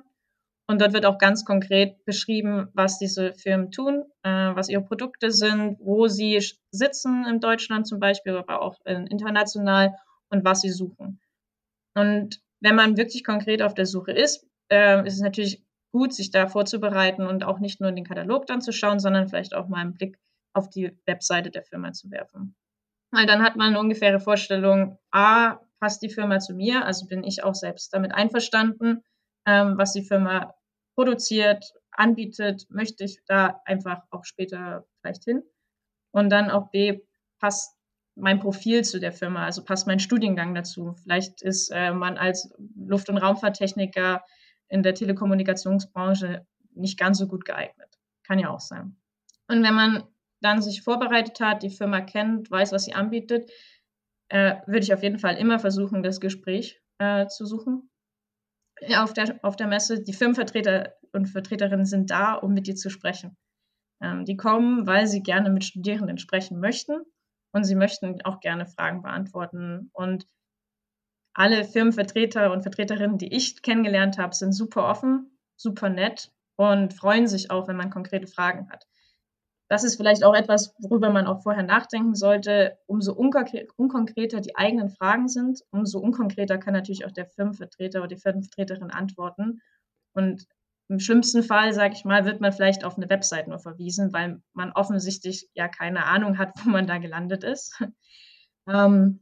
Und 0.67 0.79
dort 0.79 0.93
wird 0.93 1.05
auch 1.05 1.17
ganz 1.17 1.43
konkret 1.43 2.05
beschrieben, 2.05 2.69
was 2.73 2.97
diese 2.97 3.33
Firmen 3.33 3.71
tun, 3.71 4.05
äh, 4.23 4.29
was 4.29 4.69
ihre 4.69 4.83
Produkte 4.83 5.31
sind, 5.31 5.79
wo 5.81 6.07
sie 6.07 6.41
sitzen 6.71 7.25
in 7.25 7.41
Deutschland 7.41 7.85
zum 7.85 7.99
Beispiel, 7.99 8.37
aber 8.37 8.61
auch 8.61 8.77
äh, 8.85 8.93
international 8.93 9.93
und 10.29 10.45
was 10.45 10.61
sie 10.61 10.71
suchen. 10.71 11.19
Und 11.93 12.39
wenn 12.61 12.75
man 12.75 12.95
wirklich 12.95 13.25
konkret 13.25 13.61
auf 13.61 13.73
der 13.73 13.85
Suche 13.85 14.13
ist, 14.13 14.47
äh, 14.71 15.05
ist 15.05 15.15
es 15.15 15.21
natürlich 15.21 15.61
gut, 15.91 16.13
sich 16.13 16.31
da 16.31 16.47
vorzubereiten 16.47 17.27
und 17.27 17.43
auch 17.43 17.59
nicht 17.59 17.81
nur 17.81 17.89
in 17.89 17.97
den 17.97 18.05
Katalog 18.05 18.45
dann 18.45 18.61
zu 18.61 18.71
schauen, 18.71 19.01
sondern 19.01 19.27
vielleicht 19.27 19.53
auch 19.53 19.67
mal 19.67 19.81
einen 19.81 19.93
Blick 19.93 20.17
auf 20.57 20.69
die 20.69 20.97
Webseite 21.05 21.51
der 21.51 21.63
Firma 21.63 21.93
zu 21.93 22.09
werfen. 22.11 22.55
Weil 23.11 23.25
dann 23.25 23.43
hat 23.43 23.55
man 23.55 23.69
eine 23.69 23.79
ungefähre 23.79 24.19
Vorstellung, 24.19 24.97
a, 25.11 25.59
passt 25.79 26.01
die 26.01 26.09
Firma 26.09 26.39
zu 26.39 26.53
mir, 26.53 26.85
also 26.85 27.05
bin 27.07 27.23
ich 27.23 27.43
auch 27.43 27.55
selbst 27.55 27.93
damit 27.93 28.11
einverstanden, 28.11 29.03
ähm, 29.45 29.77
was 29.77 29.93
die 29.93 30.03
Firma 30.03 30.53
produziert, 30.95 31.73
anbietet, 31.91 32.65
möchte 32.69 33.03
ich 33.03 33.19
da 33.27 33.61
einfach 33.65 34.01
auch 34.11 34.25
später 34.25 34.85
vielleicht 34.99 35.23
hin. 35.23 35.43
Und 36.11 36.29
dann 36.29 36.49
auch 36.49 36.69
B, 36.71 37.01
passt 37.39 37.77
mein 38.15 38.39
Profil 38.39 38.83
zu 38.83 38.99
der 38.99 39.11
Firma, 39.11 39.45
also 39.45 39.63
passt 39.63 39.85
mein 39.87 39.99
Studiengang 39.99 40.55
dazu. 40.55 40.95
Vielleicht 41.03 41.41
ist 41.41 41.69
äh, 41.69 41.91
man 41.91 42.17
als 42.17 42.51
Luft- 42.75 43.09
und 43.09 43.17
Raumfahrttechniker 43.17 44.23
in 44.69 44.83
der 44.83 44.95
Telekommunikationsbranche 44.95 46.45
nicht 46.73 46.97
ganz 46.99 47.19
so 47.19 47.27
gut 47.27 47.45
geeignet. 47.45 47.99
Kann 48.23 48.39
ja 48.39 48.49
auch 48.49 48.59
sein. 48.59 48.97
Und 49.47 49.63
wenn 49.63 49.75
man 49.75 50.03
dann 50.41 50.61
sich 50.61 50.81
vorbereitet 50.81 51.39
hat, 51.39 51.63
die 51.63 51.69
Firma 51.69 52.01
kennt, 52.01 52.49
weiß, 52.51 52.71
was 52.71 52.85
sie 52.85 52.93
anbietet, 52.93 53.49
äh, 54.29 54.55
würde 54.65 54.81
ich 54.81 54.93
auf 54.93 55.03
jeden 55.03 55.19
Fall 55.19 55.37
immer 55.37 55.59
versuchen, 55.59 56.03
das 56.03 56.19
Gespräch 56.19 56.81
äh, 56.99 57.27
zu 57.27 57.45
suchen 57.45 57.89
auf 58.97 59.13
der, 59.13 59.39
auf 59.41 59.55
der 59.55 59.67
Messe. 59.67 60.03
Die 60.03 60.13
Firmenvertreter 60.13 60.93
und 61.13 61.27
Vertreterinnen 61.27 61.85
sind 61.85 62.11
da, 62.11 62.33
um 62.33 62.53
mit 62.53 62.67
dir 62.67 62.75
zu 62.75 62.89
sprechen. 62.89 63.37
Ähm, 64.01 64.25
die 64.25 64.37
kommen, 64.37 64.85
weil 64.85 65.07
sie 65.07 65.23
gerne 65.23 65.49
mit 65.49 65.63
Studierenden 65.63 66.17
sprechen 66.17 66.59
möchten 66.59 67.01
und 67.53 67.63
sie 67.63 67.75
möchten 67.75 68.21
auch 68.23 68.39
gerne 68.39 68.67
Fragen 68.67 69.01
beantworten. 69.01 69.89
Und 69.93 70.27
alle 71.33 71.63
Firmenvertreter 71.63 72.51
und 72.51 72.61
Vertreterinnen, 72.61 73.17
die 73.17 73.33
ich 73.33 73.61
kennengelernt 73.61 74.17
habe, 74.17 74.35
sind 74.35 74.53
super 74.53 74.87
offen, 74.87 75.37
super 75.55 75.89
nett 75.89 76.31
und 76.55 76.93
freuen 76.93 77.27
sich 77.27 77.49
auch, 77.49 77.67
wenn 77.67 77.77
man 77.77 77.89
konkrete 77.89 78.27
Fragen 78.27 78.69
hat 78.69 78.85
das 79.69 79.83
ist 79.83 79.97
vielleicht 79.97 80.23
auch 80.23 80.33
etwas, 80.33 80.73
worüber 80.79 81.09
man 81.09 81.27
auch 81.27 81.43
vorher 81.43 81.63
nachdenken 81.63 82.15
sollte. 82.15 82.77
Umso 82.85 83.13
unkonkreter 83.13 84.39
die 84.39 84.55
eigenen 84.55 84.89
Fragen 84.89 85.27
sind, 85.27 85.61
umso 85.71 85.99
unkonkreter 85.99 86.57
kann 86.57 86.73
natürlich 86.73 87.05
auch 87.05 87.11
der 87.11 87.25
Firmenvertreter 87.25 87.99
oder 87.99 88.07
die 88.07 88.17
Firmenvertreterin 88.17 88.91
antworten. 88.91 89.61
Und 90.13 90.47
im 90.89 90.99
schlimmsten 90.99 91.43
Fall, 91.43 91.73
sage 91.73 91.95
ich 91.95 92.05
mal, 92.05 92.23
wird 92.23 92.39
man 92.39 92.53
vielleicht 92.53 92.85
auf 92.85 92.95
eine 92.95 93.09
Website 93.09 93.49
nur 93.49 93.59
verwiesen, 93.59 94.13
weil 94.13 94.41
man 94.53 94.71
offensichtlich 94.71 95.49
ja 95.53 95.67
keine 95.67 96.05
Ahnung 96.05 96.37
hat, 96.37 96.53
wo 96.63 96.69
man 96.69 96.87
da 96.87 96.97
gelandet 96.97 97.43
ist. 97.43 97.77
ähm, 98.69 99.19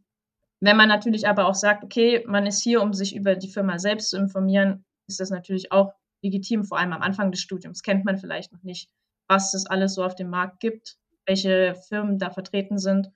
wenn 0.59 0.77
man 0.77 0.89
natürlich 0.89 1.27
aber 1.27 1.47
auch 1.47 1.55
sagt, 1.55 1.83
okay, 1.83 2.23
man 2.27 2.45
ist 2.45 2.61
hier, 2.61 2.83
um 2.83 2.93
sich 2.93 3.15
über 3.15 3.35
die 3.35 3.49
Firma 3.49 3.79
selbst 3.79 4.11
zu 4.11 4.17
informieren, 4.17 4.85
ist 5.07 5.19
das 5.19 5.31
natürlich 5.31 5.71
auch 5.71 5.93
legitim, 6.21 6.63
vor 6.63 6.77
allem 6.77 6.93
am 6.93 7.01
Anfang 7.01 7.31
des 7.31 7.41
Studiums 7.41 7.81
kennt 7.81 8.05
man 8.05 8.17
vielleicht 8.17 8.51
noch 8.51 8.63
nicht 8.63 8.89
was 9.27 9.53
es 9.53 9.65
alles 9.65 9.95
so 9.95 10.03
auf 10.03 10.15
dem 10.15 10.29
Markt 10.29 10.59
gibt, 10.59 10.97
welche 11.25 11.75
Firmen 11.87 12.19
da 12.19 12.29
vertreten 12.29 12.77
sind. 12.77 13.09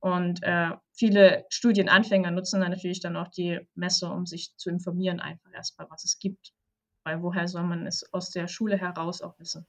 Und 0.00 0.42
äh, 0.42 0.70
viele 0.92 1.44
Studienanfänger 1.50 2.30
nutzen 2.30 2.60
dann 2.60 2.70
natürlich 2.70 3.00
dann 3.00 3.16
auch 3.16 3.28
die 3.28 3.60
Messe, 3.74 4.08
um 4.08 4.24
sich 4.24 4.56
zu 4.56 4.70
informieren, 4.70 5.20
einfach 5.20 5.52
erstmal, 5.52 5.88
was 5.90 6.04
es 6.04 6.18
gibt. 6.18 6.52
Weil 7.04 7.22
woher 7.22 7.48
soll 7.48 7.64
man 7.64 7.86
es 7.86 8.12
aus 8.12 8.30
der 8.30 8.48
Schule 8.48 8.78
heraus 8.78 9.20
auch 9.22 9.38
wissen? 9.38 9.66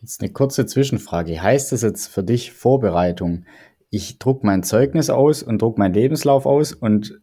Jetzt 0.00 0.20
eine 0.20 0.32
kurze 0.32 0.66
Zwischenfrage. 0.66 1.40
Heißt 1.40 1.72
das 1.72 1.82
jetzt 1.82 2.08
für 2.08 2.22
dich 2.22 2.52
Vorbereitung? 2.52 3.46
Ich 3.90 4.18
druck 4.18 4.44
mein 4.44 4.62
Zeugnis 4.62 5.10
aus 5.10 5.42
und 5.42 5.62
druck 5.62 5.78
meinen 5.78 5.94
Lebenslauf 5.94 6.46
aus 6.46 6.72
und 6.72 7.20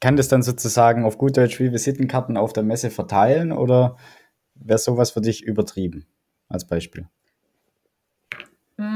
kann 0.00 0.16
das 0.16 0.28
dann 0.28 0.42
sozusagen 0.42 1.04
auf 1.04 1.18
gut 1.18 1.36
Deutsch 1.36 1.58
wie 1.58 1.72
Visitenkarten 1.72 2.36
auf 2.36 2.52
der 2.52 2.62
Messe 2.62 2.90
verteilen 2.90 3.52
oder 3.52 3.96
wäre 4.54 4.78
sowas 4.78 5.10
für 5.10 5.20
dich 5.20 5.42
übertrieben 5.42 6.06
als 6.48 6.66
Beispiel? 6.66 7.08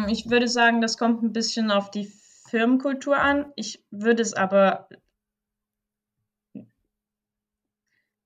Hm, 0.02 0.08
ich 0.08 0.30
würde 0.30 0.48
sagen, 0.48 0.80
das 0.80 0.98
kommt 0.98 1.22
ein 1.22 1.32
bisschen 1.32 1.70
auf 1.70 1.90
die 1.90 2.12
Firmenkultur 2.48 3.18
an. 3.18 3.52
Ich 3.56 3.84
würde 3.90 4.22
es 4.22 4.34
aber 4.34 4.88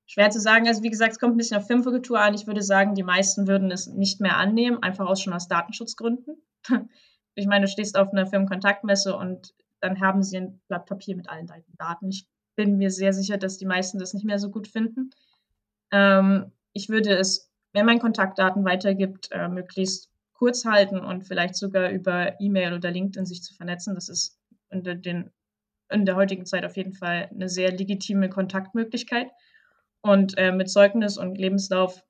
schwer 0.06 0.30
zu 0.30 0.40
sagen. 0.40 0.66
Also 0.66 0.82
wie 0.82 0.90
gesagt, 0.90 1.12
es 1.12 1.18
kommt 1.18 1.34
ein 1.34 1.38
bisschen 1.38 1.58
auf 1.58 1.66
Firmenkultur 1.66 2.20
an. 2.20 2.34
Ich 2.34 2.46
würde 2.46 2.62
sagen, 2.62 2.94
die 2.94 3.02
meisten 3.02 3.46
würden 3.46 3.70
es 3.70 3.86
nicht 3.86 4.20
mehr 4.20 4.36
annehmen, 4.36 4.82
einfach 4.82 5.06
aus 5.06 5.22
schon 5.22 5.32
aus 5.32 5.48
Datenschutzgründen. 5.48 6.36
Ich 7.38 7.46
meine, 7.46 7.66
du 7.66 7.70
stehst 7.70 7.98
auf 7.98 8.12
einer 8.12 8.26
Firmenkontaktmesse 8.26 9.14
und 9.14 9.52
dann 9.80 10.00
haben 10.00 10.22
sie 10.22 10.38
ein 10.38 10.58
Blatt 10.68 10.86
Papier 10.86 11.16
mit 11.16 11.28
allen 11.28 11.46
deinen 11.46 11.66
Daten. 11.76 12.08
Ich 12.08 12.26
bin 12.54 12.78
mir 12.78 12.90
sehr 12.90 13.12
sicher, 13.12 13.36
dass 13.36 13.58
die 13.58 13.66
meisten 13.66 13.98
das 13.98 14.14
nicht 14.14 14.24
mehr 14.24 14.38
so 14.38 14.50
gut 14.50 14.68
finden. 14.68 15.10
Ähm, 15.92 16.50
ich 16.72 16.88
würde 16.88 17.14
es, 17.14 17.52
wenn 17.74 17.84
man 17.84 17.98
Kontaktdaten 17.98 18.64
weitergibt, 18.64 19.28
äh, 19.32 19.48
möglichst 19.48 20.10
kurz 20.38 20.64
halten 20.64 21.00
und 21.00 21.26
vielleicht 21.26 21.56
sogar 21.56 21.90
über 21.90 22.38
E-Mail 22.40 22.74
oder 22.74 22.90
LinkedIn 22.90 23.26
sich 23.26 23.42
zu 23.42 23.54
vernetzen. 23.54 23.94
Das 23.94 24.08
ist 24.08 24.38
in, 24.70 24.82
den, 24.82 25.30
in 25.90 26.04
der 26.04 26.16
heutigen 26.16 26.46
Zeit 26.46 26.64
auf 26.64 26.76
jeden 26.76 26.92
Fall 26.92 27.28
eine 27.32 27.48
sehr 27.48 27.72
legitime 27.72 28.28
Kontaktmöglichkeit. 28.28 29.30
Und 30.02 30.36
äh, 30.36 30.52
mit 30.52 30.70
Zeugnis 30.70 31.16
und 31.18 31.38
Lebenslauf 31.38 32.02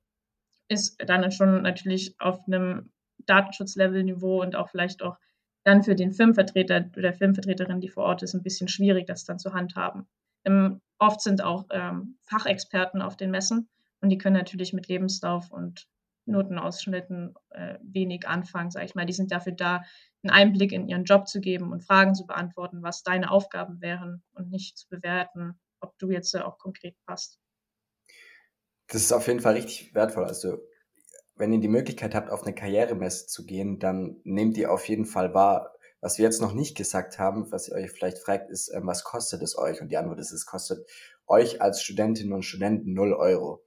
ist 0.68 0.96
dann 1.06 1.30
schon 1.30 1.62
natürlich 1.62 2.14
auf 2.18 2.40
einem 2.46 2.92
Datenschutzlevel-Niveau 3.26 4.42
und 4.42 4.56
auch 4.56 4.68
vielleicht 4.68 5.02
auch 5.02 5.16
dann 5.64 5.82
für 5.82 5.94
den 5.94 6.12
Firmenvertreter 6.12 6.90
oder 6.96 7.12
Firmenvertreterin, 7.12 7.80
die 7.80 7.88
vor 7.88 8.04
Ort 8.04 8.22
ist, 8.22 8.34
ein 8.34 8.42
bisschen 8.42 8.68
schwierig, 8.68 9.06
das 9.06 9.24
dann 9.24 9.38
zu 9.38 9.52
handhaben. 9.52 10.06
Ähm, 10.44 10.80
oft 10.98 11.20
sind 11.20 11.42
auch 11.42 11.66
ähm, 11.70 12.18
Fachexperten 12.24 13.02
auf 13.02 13.16
den 13.16 13.30
Messen 13.30 13.68
und 14.00 14.10
die 14.10 14.18
können 14.18 14.36
natürlich 14.36 14.72
mit 14.72 14.88
Lebenslauf 14.88 15.50
und 15.50 15.88
Notenausschnitten 16.26 17.34
äh, 17.50 17.78
wenig 17.82 18.28
anfangen, 18.28 18.70
sage 18.70 18.86
ich 18.86 18.94
mal. 18.94 19.06
Die 19.06 19.12
sind 19.12 19.32
dafür 19.32 19.52
da, 19.52 19.82
einen 20.22 20.30
Einblick 20.30 20.72
in 20.72 20.88
ihren 20.88 21.04
Job 21.04 21.28
zu 21.28 21.40
geben 21.40 21.72
und 21.72 21.84
Fragen 21.84 22.14
zu 22.14 22.26
beantworten, 22.26 22.82
was 22.82 23.02
deine 23.02 23.30
Aufgaben 23.30 23.80
wären 23.80 24.22
und 24.34 24.50
nicht 24.50 24.76
zu 24.76 24.88
bewerten, 24.88 25.58
ob 25.80 25.96
du 25.98 26.10
jetzt 26.10 26.36
auch 26.36 26.58
konkret 26.58 26.96
passt. 27.06 27.38
Das 28.88 29.02
ist 29.02 29.12
auf 29.12 29.26
jeden 29.26 29.40
Fall 29.40 29.54
richtig 29.54 29.94
wertvoll. 29.94 30.24
Also 30.24 30.58
wenn 31.36 31.52
ihr 31.52 31.60
die 31.60 31.68
Möglichkeit 31.68 32.14
habt, 32.14 32.30
auf 32.30 32.42
eine 32.42 32.54
Karrieremesse 32.54 33.26
zu 33.26 33.44
gehen, 33.44 33.78
dann 33.78 34.20
nehmt 34.24 34.56
ihr 34.56 34.72
auf 34.72 34.88
jeden 34.88 35.06
Fall 35.06 35.34
wahr. 35.34 35.72
Was 36.00 36.18
wir 36.18 36.24
jetzt 36.24 36.40
noch 36.40 36.52
nicht 36.52 36.76
gesagt 36.76 37.18
haben, 37.18 37.50
was 37.50 37.68
ihr 37.68 37.74
euch 37.74 37.90
vielleicht 37.90 38.18
fragt, 38.18 38.50
ist, 38.50 38.72
ähm, 38.72 38.86
was 38.86 39.02
kostet 39.04 39.42
es 39.42 39.56
euch? 39.58 39.80
Und 39.80 39.88
die 39.88 39.96
Antwort 39.96 40.18
ist, 40.18 40.32
es 40.32 40.46
kostet 40.46 40.86
euch 41.26 41.60
als 41.60 41.82
Studentinnen 41.82 42.32
und 42.32 42.44
Studenten 42.44 42.92
0 42.92 43.12
Euro. 43.14 43.65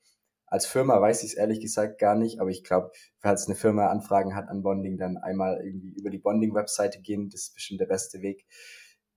Als 0.50 0.66
Firma 0.66 1.00
weiß 1.00 1.24
ich 1.24 1.32
es 1.32 1.38
ehrlich 1.38 1.60
gesagt 1.60 2.00
gar 2.00 2.16
nicht, 2.16 2.40
aber 2.40 2.50
ich 2.50 2.64
glaube, 2.64 2.92
falls 3.20 3.48
eine 3.48 3.56
Firma 3.56 3.88
Anfragen 3.88 4.36
hat 4.36 4.48
an 4.48 4.64
Bonding, 4.64 4.98
dann 4.98 5.18
einmal 5.18 5.62
irgendwie 5.64 5.94
über 5.94 6.10
die 6.10 6.18
Bonding-Webseite 6.18 7.02
gehen, 7.02 7.30
das 7.30 7.42
ist 7.42 7.54
bestimmt 7.54 7.82
der 7.82 7.86
beste 7.86 8.22
Weg. 8.22 8.46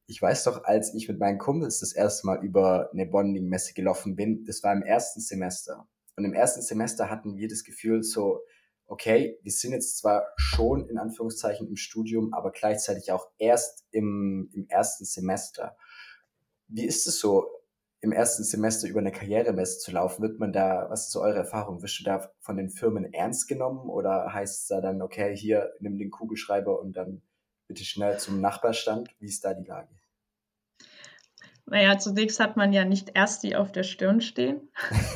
Ich 0.07 0.21
weiß 0.21 0.45
doch, 0.45 0.65
als 0.65 0.95
ich 0.95 1.09
mit 1.09 1.19
meinen 1.19 1.39
Kumpels 1.39 1.81
das 1.81 1.95
erste 1.95 2.27
Mal 2.27 2.45
über 2.45 2.91
eine 2.93 3.07
Bonding-Messe 3.07 3.73
gelaufen 3.73 4.15
bin, 4.15 4.45
das 4.45 4.63
war 4.63 4.73
im 4.75 4.83
ersten 4.83 5.21
Semester. 5.21 5.89
Und 6.17 6.27
im 6.27 6.35
ersten 6.35 6.61
Semester 6.61 7.09
hatten 7.09 7.37
wir 7.37 7.49
das 7.49 7.65
Gefühl 7.65 8.03
so, 8.03 8.43
okay, 8.87 9.39
wir 9.43 9.53
sind 9.53 9.73
jetzt 9.73 9.97
zwar 9.99 10.27
schon 10.37 10.87
in 10.91 10.99
Anführungszeichen 10.99 11.67
im 11.67 11.77
Studium, 11.77 12.35
aber 12.35 12.51
gleichzeitig 12.51 13.11
auch 13.11 13.27
erst 13.39 13.87
im, 13.91 14.51
im 14.53 14.69
ersten 14.69 15.07
Semester. 15.07 15.77
Wie 16.69 16.85
ist 16.85 17.07
es 17.07 17.19
so? 17.19 17.47
Im 18.03 18.11
ersten 18.11 18.43
Semester 18.43 18.89
über 18.89 18.99
eine 18.99 19.13
Karrieremesse 19.13 19.79
zu 19.79 19.93
laufen, 19.93 20.23
wird 20.23 20.41
man 20.41 20.53
da, 20.53 20.87
was 20.91 21.05
ist 21.05 21.13
so 21.13 21.23
eure 21.23 21.39
Erfahrung? 21.39 21.83
Wirst 21.83 22.01
du 22.01 22.05
da 22.05 22.33
von 22.41 22.57
den 22.57 22.69
Firmen 22.69 23.13
ernst 23.15 23.47
genommen 23.47 23.89
oder 23.89 24.33
heißt 24.35 24.63
es 24.63 24.67
da 24.67 24.81
dann, 24.81 25.01
okay, 25.03 25.37
hier 25.37 25.71
nimm 25.79 25.99
den 25.99 26.11
Kugelschreiber 26.11 26.81
und 26.81 26.97
dann 26.97 27.23
bitte 27.69 27.85
schnell 27.85 28.19
zum 28.19 28.41
Nachbarstand? 28.41 29.09
Wie 29.21 29.29
ist 29.29 29.45
da 29.45 29.55
die 29.55 29.65
Lage? 29.65 29.89
Naja, 31.67 31.97
zunächst 31.97 32.41
hat 32.41 32.57
man 32.57 32.73
ja 32.73 32.85
nicht 32.85 33.13
erst 33.15 33.45
die 33.45 33.55
auf 33.55 33.71
der 33.71 33.85
Stirn 33.85 34.21
stehen. 34.21 34.69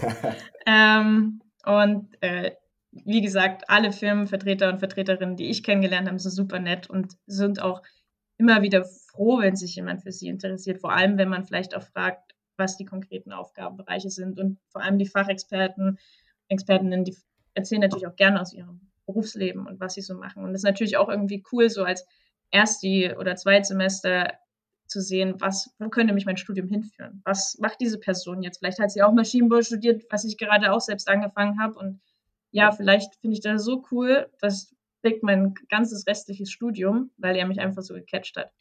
ähm, 0.67 1.43
und 1.65 2.17
äh, 2.23 2.53
wie 2.93 3.21
gesagt, 3.21 3.69
alle 3.69 3.91
Firmenvertreter 3.91 4.69
und 4.69 4.79
Vertreterinnen, 4.79 5.37
die 5.37 5.51
ich 5.51 5.65
kennengelernt 5.65 6.07
habe, 6.07 6.21
sind 6.21 6.31
super 6.31 6.61
nett 6.61 6.89
und 6.89 7.17
sind 7.27 7.61
auch 7.61 7.83
immer 8.39 8.63
wieder 8.63 8.85
froh, 8.85 9.41
wenn 9.41 9.57
sich 9.57 9.75
jemand 9.75 10.03
für 10.03 10.13
sie 10.13 10.29
interessiert. 10.29 10.81
Vor 10.81 10.93
allem, 10.93 11.19
wenn 11.19 11.29
man 11.29 11.45
vielleicht 11.45 11.75
auch 11.75 11.83
fragt, 11.83 12.26
was 12.57 12.77
die 12.77 12.85
konkreten 12.85 13.33
Aufgabenbereiche 13.33 14.11
sind. 14.11 14.39
Und 14.39 14.59
vor 14.69 14.83
allem 14.83 14.99
die 14.99 15.07
Fachexperten, 15.07 15.99
Expertinnen, 16.49 17.05
die 17.05 17.17
erzählen 17.55 17.81
natürlich 17.81 18.07
auch 18.07 18.17
gerne 18.17 18.41
aus 18.41 18.53
ihrem 18.53 18.81
Berufsleben 19.07 19.67
und 19.67 19.81
was 19.81 19.95
sie 19.95 20.03
so 20.03 20.15
machen. 20.15 20.45
Und 20.45 20.53
das 20.53 20.61
ist 20.61 20.65
natürlich 20.65 20.97
auch 20.97 21.09
irgendwie 21.09 21.45
cool, 21.53 21.71
so 21.71 21.85
als 21.85 22.07
Ersti- 22.53 23.17
oder 23.17 23.37
Zweitsemester 23.37 24.33
zu 24.87 25.01
sehen, 25.01 25.35
was, 25.39 25.75
wo 25.79 25.89
könnte 25.89 26.15
mich 26.15 26.27
mein 26.27 26.37
Studium 26.37 26.69
hinführen? 26.69 27.23
Was 27.25 27.59
macht 27.59 27.81
diese 27.81 27.99
Person 27.99 28.43
jetzt? 28.43 28.59
Vielleicht 28.59 28.79
hat 28.79 28.91
sie 28.91 29.03
auch 29.03 29.13
Maschinenbau 29.13 29.63
studiert, 29.63 30.05
was 30.11 30.25
ich 30.25 30.39
gerade 30.39 30.73
auch 30.73 30.81
selbst 30.81 31.09
angefangen 31.09 31.61
habe. 31.61 31.75
Und 31.75 32.01
ja, 32.53 32.71
vielleicht 32.73 33.17
finde 33.17 33.35
ich 33.35 33.43
das 33.43 33.65
so 33.65 33.85
cool, 33.91 34.31
das 34.41 34.75
prägt 35.03 35.23
mein 35.23 35.55
ganzes 35.69 36.07
restliches 36.07 36.51
Studium, 36.51 37.11
weil 37.17 37.37
er 37.37 37.47
mich 37.47 37.61
einfach 37.61 37.83
so 37.83 37.95
gecatcht 37.95 38.37
hat. 38.37 38.53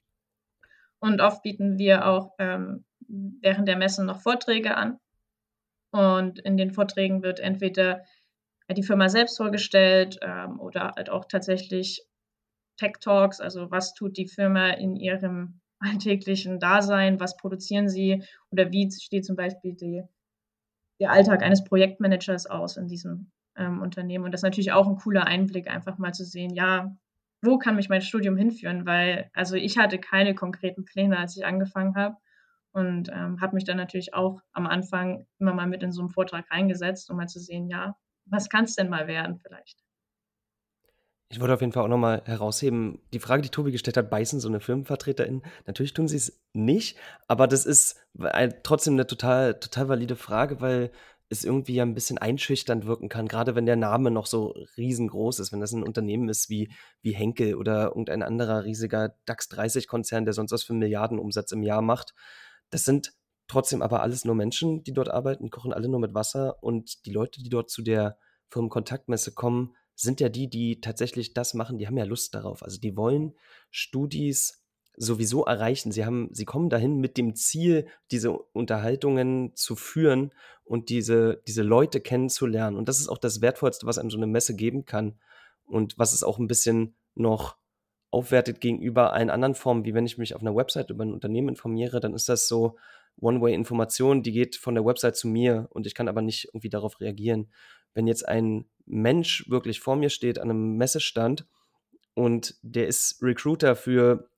Und 0.99 1.21
oft 1.21 1.43
bieten 1.43 1.77
wir 1.77 2.07
auch 2.07 2.33
ähm, 2.39 2.83
während 3.07 3.67
der 3.67 3.77
Messen 3.77 4.05
noch 4.05 4.21
Vorträge 4.21 4.75
an. 4.77 4.99
Und 5.91 6.39
in 6.39 6.57
den 6.57 6.71
Vorträgen 6.71 7.23
wird 7.23 7.39
entweder 7.39 8.03
die 8.69 8.83
Firma 8.83 9.09
selbst 9.09 9.37
vorgestellt 9.37 10.19
ähm, 10.21 10.59
oder 10.59 10.93
halt 10.95 11.09
auch 11.09 11.25
tatsächlich 11.25 12.05
Tech 12.77 12.93
Talks, 12.99 13.39
also 13.39 13.71
was 13.71 13.93
tut 13.93 14.17
die 14.17 14.27
Firma 14.27 14.71
in 14.71 14.95
ihrem 14.95 15.61
alltäglichen 15.79 16.59
Dasein, 16.59 17.19
was 17.19 17.37
produzieren 17.37 17.87
sie 17.87 18.23
oder 18.51 18.71
wie 18.71 18.89
steht 18.91 19.25
zum 19.25 19.35
Beispiel 19.35 19.73
die, 19.73 20.03
der 20.99 21.11
Alltag 21.11 21.43
eines 21.43 21.63
Projektmanagers 21.63 22.47
aus 22.47 22.77
in 22.77 22.87
diesem 22.87 23.31
ähm, 23.55 23.81
Unternehmen. 23.81 24.25
Und 24.25 24.31
das 24.31 24.39
ist 24.39 24.45
natürlich 24.45 24.71
auch 24.71 24.87
ein 24.87 24.97
cooler 24.97 25.27
Einblick, 25.27 25.69
einfach 25.69 25.97
mal 25.97 26.13
zu 26.13 26.25
sehen, 26.25 26.53
ja, 26.53 26.95
wo 27.41 27.57
kann 27.57 27.75
mich 27.75 27.89
mein 27.89 28.01
Studium 28.01 28.35
hinführen? 28.35 28.85
Weil, 28.85 29.29
also 29.33 29.55
ich 29.55 29.77
hatte 29.77 29.99
keine 29.99 30.33
konkreten 30.33 30.85
Pläne, 30.85 31.19
als 31.19 31.37
ich 31.37 31.45
angefangen 31.45 31.95
habe 31.95 32.17
und 32.75 33.09
ähm, 33.09 33.39
habe 33.39 33.55
mich 33.55 33.63
dann 33.63 33.77
natürlich 33.77 34.13
auch 34.13 34.41
am 34.51 34.67
Anfang 34.67 35.25
immer 35.39 35.53
mal 35.53 35.65
mit 35.65 35.81
in 35.81 35.93
so 35.93 36.01
einen 36.01 36.09
Vortrag 36.09 36.51
reingesetzt, 36.51 37.09
um 37.09 37.15
mal 37.15 37.27
zu 37.27 37.39
sehen, 37.39 37.69
ja, 37.69 37.95
was 38.25 38.49
kann 38.49 38.65
es 38.65 38.75
denn 38.75 38.89
mal 38.89 39.07
werden 39.07 39.39
vielleicht? 39.39 39.79
Ich 41.29 41.39
wollte 41.39 41.53
auf 41.53 41.61
jeden 41.61 41.71
Fall 41.71 41.83
auch 41.83 41.89
nochmal 41.89 42.21
herausheben, 42.25 42.99
die 43.13 43.19
Frage, 43.19 43.41
die 43.41 43.49
Tobi 43.49 43.71
gestellt 43.71 43.95
hat, 43.95 44.09
beißen 44.09 44.41
so 44.41 44.49
eine 44.49 44.59
Firmenvertreterin? 44.59 45.41
Natürlich 45.65 45.93
tun 45.93 46.09
sie 46.09 46.17
es 46.17 46.43
nicht, 46.53 46.97
aber 47.29 47.47
das 47.47 47.65
ist 47.65 48.05
trotzdem 48.63 48.95
eine 48.95 49.07
total, 49.07 49.57
total 49.57 49.87
valide 49.87 50.17
Frage, 50.17 50.59
weil 50.59 50.91
es 51.29 51.45
irgendwie 51.45 51.75
ja 51.75 51.83
ein 51.83 51.93
bisschen 51.93 52.17
einschüchternd 52.17 52.85
wirken 52.85 53.09
kann, 53.09 53.27
gerade 53.27 53.55
wenn 53.55 53.65
der 53.65 53.77
Name 53.77 54.11
noch 54.11 54.25
so 54.25 54.53
riesengroß 54.77 55.39
ist, 55.39 55.51
wenn 55.51 55.61
das 55.61 55.71
ein 55.71 55.81
Unternehmen 55.81 56.29
ist 56.29 56.49
wie, 56.49 56.71
wie 57.01 57.15
Henkel 57.15 57.55
oder 57.55 57.87
irgendein 57.87 58.21
anderer 58.21 58.65
riesiger 58.65 59.15
DAX 59.25 59.49
30-Konzern, 59.49 60.25
der 60.25 60.33
sonst 60.33 60.51
was 60.51 60.63
für 60.63 60.73
Milliardenumsatz 60.73 61.51
im 61.53 61.63
Jahr 61.63 61.81
macht. 61.81 62.13
Das 62.69 62.83
sind 62.83 63.13
trotzdem 63.47 63.81
aber 63.81 64.01
alles 64.01 64.25
nur 64.25 64.35
Menschen, 64.35 64.83
die 64.83 64.93
dort 64.93 65.09
arbeiten, 65.09 65.49
kochen 65.49 65.73
alle 65.73 65.87
nur 65.87 65.99
mit 65.99 66.13
Wasser 66.13 66.61
und 66.63 67.05
die 67.05 67.11
Leute, 67.11 67.41
die 67.41 67.49
dort 67.49 67.69
zu 67.69 67.81
der 67.81 68.17
Firmenkontaktmesse 68.49 69.33
kommen, 69.33 69.75
sind 69.95 70.19
ja 70.19 70.29
die, 70.29 70.49
die 70.49 70.81
tatsächlich 70.81 71.33
das 71.33 71.53
machen, 71.53 71.77
die 71.77 71.87
haben 71.87 71.97
ja 71.97 72.03
Lust 72.03 72.35
darauf. 72.35 72.63
Also 72.63 72.79
die 72.79 72.97
wollen 72.97 73.33
Studis 73.71 74.65
sowieso 74.97 75.45
erreichen. 75.45 75.91
Sie 75.91 76.05
haben, 76.05 76.29
sie 76.31 76.45
kommen 76.45 76.69
dahin 76.69 76.99
mit 76.99 77.17
dem 77.17 77.35
Ziel, 77.35 77.87
diese 78.11 78.31
Unterhaltungen 78.31 79.55
zu 79.55 79.75
führen 79.75 80.33
und 80.63 80.89
diese, 80.89 81.41
diese 81.47 81.63
Leute 81.63 82.01
kennenzulernen. 82.01 82.77
Und 82.77 82.89
das 82.89 82.99
ist 82.99 83.07
auch 83.07 83.17
das 83.17 83.41
Wertvollste, 83.41 83.85
was 83.85 83.97
einem 83.97 84.09
so 84.09 84.17
eine 84.17 84.27
Messe 84.27 84.55
geben 84.55 84.85
kann. 84.85 85.19
Und 85.65 85.97
was 85.97 86.13
es 86.13 86.23
auch 86.23 86.37
ein 86.37 86.47
bisschen 86.47 86.95
noch 87.15 87.57
aufwertet 88.15 88.61
gegenüber 88.61 89.11
allen 89.11 89.29
anderen 89.29 89.55
Formen, 89.55 89.83
wie 89.83 89.93
wenn 89.93 90.05
ich 90.05 90.17
mich 90.17 90.35
auf 90.35 90.41
einer 90.41 90.55
Website 90.55 90.89
über 90.89 91.03
ein 91.03 91.11
Unternehmen 91.11 91.49
informiere, 91.49 91.99
dann 91.99 92.13
ist 92.13 92.29
das 92.29 92.47
so 92.47 92.77
One-Way-Information, 93.19 94.23
die 94.23 94.31
geht 94.31 94.55
von 94.55 94.73
der 94.73 94.85
Website 94.85 95.17
zu 95.17 95.27
mir 95.27 95.67
und 95.71 95.85
ich 95.85 95.95
kann 95.95 96.07
aber 96.07 96.21
nicht 96.21 96.45
irgendwie 96.45 96.69
darauf 96.69 97.01
reagieren. 97.01 97.51
Wenn 97.93 98.07
jetzt 98.07 98.25
ein 98.25 98.65
Mensch 98.85 99.49
wirklich 99.49 99.81
vor 99.81 99.97
mir 99.97 100.09
steht 100.09 100.39
an 100.39 100.49
einem 100.49 100.77
Messestand 100.77 101.45
und 102.13 102.55
der 102.61 102.87
ist 102.87 103.21
Recruiter 103.21 103.75
für, 103.75 104.29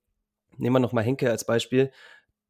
nehmen 0.56 0.74
wir 0.74 0.80
nochmal 0.80 1.04
Henke 1.04 1.30
als 1.30 1.46
Beispiel, 1.46 1.92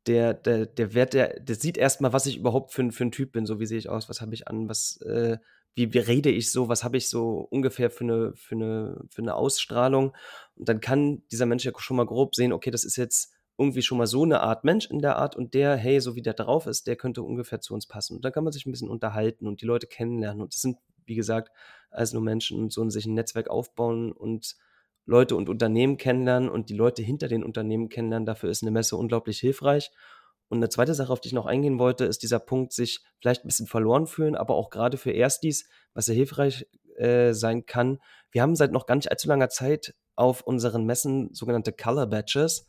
der, 0.07 0.33
der, 0.33 0.64
der, 0.64 0.95
Wert, 0.95 1.12
der, 1.12 1.41
der 1.41 1.57
sieht 1.57 1.77
erstmal, 1.77 2.14
was 2.14 2.25
ich 2.25 2.38
überhaupt 2.38 2.73
für, 2.73 2.91
für 2.91 3.05
ein 3.05 3.12
Typ 3.12 3.33
bin, 3.33 3.45
so 3.45 3.61
wie 3.61 3.67
sehe 3.67 3.79
ich 3.79 3.91
aus, 3.91 4.09
was 4.09 4.23
habe 4.23 4.33
ich 4.33 4.49
an, 4.49 4.67
was, 4.67 4.99
äh, 5.03 5.37
wie, 5.79 5.95
wie 5.95 5.99
rede 5.99 6.29
ich 6.29 6.51
so, 6.51 6.69
was 6.69 6.83
habe 6.83 6.97
ich 6.97 7.09
so 7.09 7.47
ungefähr 7.51 7.91
für 7.91 8.05
eine, 8.05 8.33
für, 8.35 8.57
eine, 8.57 9.01
für 9.09 9.23
eine 9.23 9.37
Ausstrahlung. 9.37 10.12
Und 10.57 10.69
dann 10.69 10.81
kann 10.81 11.23
dieser 11.31 11.47
Mensch 11.47 11.64
ja 11.64 11.73
schon 11.77 11.97
mal 11.97 12.05
grob 12.05 12.35
sehen, 12.35 12.53
okay, 12.53 12.73
das 12.73 12.85
ist 12.85 12.97
jetzt 12.97 13.33
irgendwie 13.57 13.83
schon 13.83 13.99
mal 13.99 14.09
so 14.09 14.25
eine 14.25 14.41
Art 14.41 14.64
Mensch 14.64 14.91
in 14.91 14.99
der 14.99 15.17
Art 15.17 15.37
und 15.37 15.55
der, 15.55 15.77
hey, 15.77 16.01
so 16.01 16.17
wie 16.17 16.23
der 16.23 16.35
drauf 16.35 16.67
ist, 16.67 16.88
der 16.88 16.97
könnte 16.97 17.23
ungefähr 17.23 17.61
zu 17.61 17.75
uns 17.75 17.87
passen. 17.87 18.17
Und 18.17 18.25
dann 18.25 18.33
kann 18.33 18.43
man 18.45 18.53
sich 18.53 18.67
ein 18.67 18.73
bisschen 18.73 18.91
unterhalten 18.91 19.47
und 19.47 19.61
die 19.61 19.67
Leute 19.67 19.87
kennenlernen. 19.87 20.43
Und 20.43 20.53
das 20.53 20.61
sind, 20.61 20.79
wie 21.07 21.14
gesagt, 21.14 21.53
als 21.91 22.12
nur 22.12 22.23
Menschen 22.23 22.59
und 22.59 22.73
so 22.73 22.88
sich 22.91 23.07
ein 23.07 23.14
Netzwerk 23.14 23.49
aufbauen 23.49 24.11
und 24.11 24.57
Leute 25.07 25.37
und 25.37 25.49
Unternehmen 25.49 25.97
kennenlernen 25.97 26.51
und 26.51 26.71
die 26.71 26.75
Leute 26.75 27.03
hinter 27.03 27.29
den 27.29 27.45
Unternehmen 27.45 27.88
kennenlernen. 27.88 28.27
Dafür 28.27 28.51
ist 28.51 28.62
eine 28.62 28.73
Messe 28.73 28.97
unglaublich 28.97 29.38
hilfreich. 29.38 29.91
Und 30.49 30.59
eine 30.59 30.69
zweite 30.69 30.95
Sache, 30.95 31.13
auf 31.13 31.21
die 31.21 31.29
ich 31.29 31.35
noch 31.35 31.47
eingehen 31.47 31.79
wollte, 31.79 32.05
ist 32.05 32.23
dieser 32.23 32.39
Punkt, 32.39 32.73
sich 32.73 33.01
vielleicht 33.21 33.45
ein 33.45 33.49
bisschen 33.49 33.67
verloren 33.67 34.07
fühlen, 34.07 34.35
aber 34.35 34.55
auch 34.55 34.71
gerade 34.71 34.97
für 34.97 35.11
Erstis, 35.11 35.69
was 35.95 36.07
sehr 36.07 36.15
hilfreich 36.15 36.67
äh, 36.97 37.33
sein 37.33 37.67
kann. 37.67 37.99
Wir 38.31 38.43
haben 38.43 38.57
seit 38.57 38.73
noch 38.73 38.87
gar 38.87 38.97
nicht 38.97 39.11
allzu 39.11 39.29
langer 39.29 39.51
Zeit 39.51 39.95
auf 40.17 40.43
unseren 40.43 40.85
Messen 40.85 41.33
sogenannte 41.33 41.73
Color 41.73 42.07
Badges. 42.07 42.67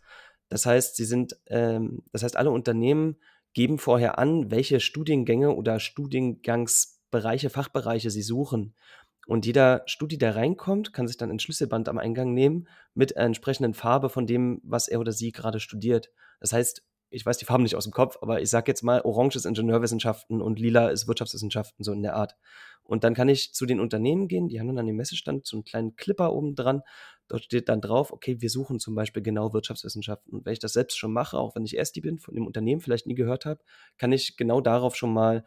Das 0.50 0.66
heißt, 0.66 0.96
sie 0.96 1.06
sind, 1.06 1.38
ähm, 1.48 2.04
das 2.12 2.24
heißt, 2.24 2.36
alle 2.36 2.52
Unternehmen 2.52 3.18
geben 3.54 3.78
vorher 3.78 4.20
an, 4.20 4.52
welche 4.52 4.80
Studiengänge 4.80 5.56
oder 5.56 5.80
Studiengangsbereiche, 5.80 7.50
Fachbereiche 7.50 8.12
sie 8.12 8.22
suchen. 8.22 8.76
Und 9.26 9.46
jeder 9.46 9.84
Studi, 9.86 10.18
der 10.18 10.36
reinkommt, 10.36 10.92
kann 10.92 11.08
sich 11.08 11.18
dann 11.18 11.30
ein 11.30 11.40
Schlüsselband 11.40 11.88
am 11.88 12.00
Eingang 12.00 12.34
nehmen 12.34 12.68
mit 12.94 13.16
entsprechenden 13.16 13.74
Farbe 13.74 14.10
von 14.10 14.26
dem, 14.26 14.60
was 14.64 14.88
er 14.88 15.00
oder 15.00 15.12
sie 15.12 15.32
gerade 15.32 15.60
studiert. 15.60 16.10
Das 16.40 16.52
heißt, 16.52 16.84
ich 17.10 17.26
weiß 17.26 17.38
die 17.38 17.46
Farben 17.46 17.64
nicht 17.64 17.76
aus 17.76 17.86
dem 17.86 17.94
Kopf, 17.94 18.18
aber 18.22 18.42
ich 18.42 18.50
sage 18.50 18.70
jetzt 18.70 18.84
mal, 18.84 19.02
Orange 19.02 19.36
ist 19.36 19.46
Ingenieurwissenschaften 19.46 20.42
und 20.42 20.60
Lila 20.60 20.90
ist 20.90 21.08
Wirtschaftswissenschaften, 21.08 21.84
so 21.84 21.92
in 21.92 22.04
der 22.04 22.16
Art. 22.16 22.36
Und 22.84 23.04
dann 23.04 23.14
kann 23.14 23.30
ich 23.30 23.54
zu 23.54 23.66
den 23.66 23.80
Unternehmen 23.80 24.28
gehen, 24.28 24.48
die 24.48 24.60
haben 24.60 24.68
dann 24.68 24.80
an 24.80 24.88
dem 24.88 24.96
Messestand 24.96 25.46
so 25.46 25.58
einen 25.58 25.64
kleinen 25.64 25.96
Clipper 25.96 26.34
oben 26.34 26.56
dran. 26.56 26.82
Dort 27.28 27.44
steht 27.44 27.70
dann 27.70 27.82
drauf, 27.82 28.12
okay, 28.12 28.42
wir 28.42 28.50
suchen 28.50 28.80
zum 28.80 28.96
Beispiel 28.96 29.22
genau 29.22 29.54
Wirtschaftswissenschaften. 29.54 30.34
Und 30.34 30.46
wenn 30.46 30.54
ich 30.54 30.60
das 30.60 30.74
selbst 30.74 30.98
schon 30.98 31.14
mache, 31.14 31.38
auch 31.38 31.56
wenn 31.56 31.66
ich 31.66 31.76
erst 31.76 31.96
die 31.96 32.02
bin, 32.02 32.20
von 32.20 32.34
dem 32.34 32.48
Unternehmen 32.48 32.82
vielleicht 32.82 33.06
nie 33.06 33.16
gehört 33.16 33.46
habe, 33.46 33.62
kann 33.98 34.12
ich 34.12 34.38
genau 34.38 34.62
darauf 34.62 34.96
schon 34.96 35.14
mal 35.14 35.44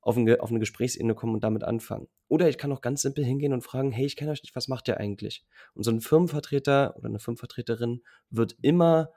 auf, 0.00 0.16
ein, 0.16 0.40
auf 0.40 0.50
eine 0.50 0.60
Gesprächsebene 0.60 1.14
kommen 1.14 1.34
und 1.34 1.44
damit 1.44 1.64
anfangen. 1.64 2.08
Oder 2.28 2.48
ich 2.48 2.58
kann 2.58 2.72
auch 2.72 2.80
ganz 2.80 3.02
simpel 3.02 3.24
hingehen 3.24 3.52
und 3.52 3.62
fragen, 3.62 3.90
hey, 3.90 4.06
ich 4.06 4.16
kenne 4.16 4.30
euch 4.30 4.42
nicht, 4.42 4.56
was 4.56 4.68
macht 4.68 4.88
ihr 4.88 4.98
eigentlich? 4.98 5.44
Und 5.74 5.82
so 5.82 5.90
ein 5.90 6.00
Firmenvertreter 6.00 6.94
oder 6.96 7.08
eine 7.08 7.18
Firmenvertreterin 7.18 8.02
wird 8.30 8.56
immer 8.62 9.10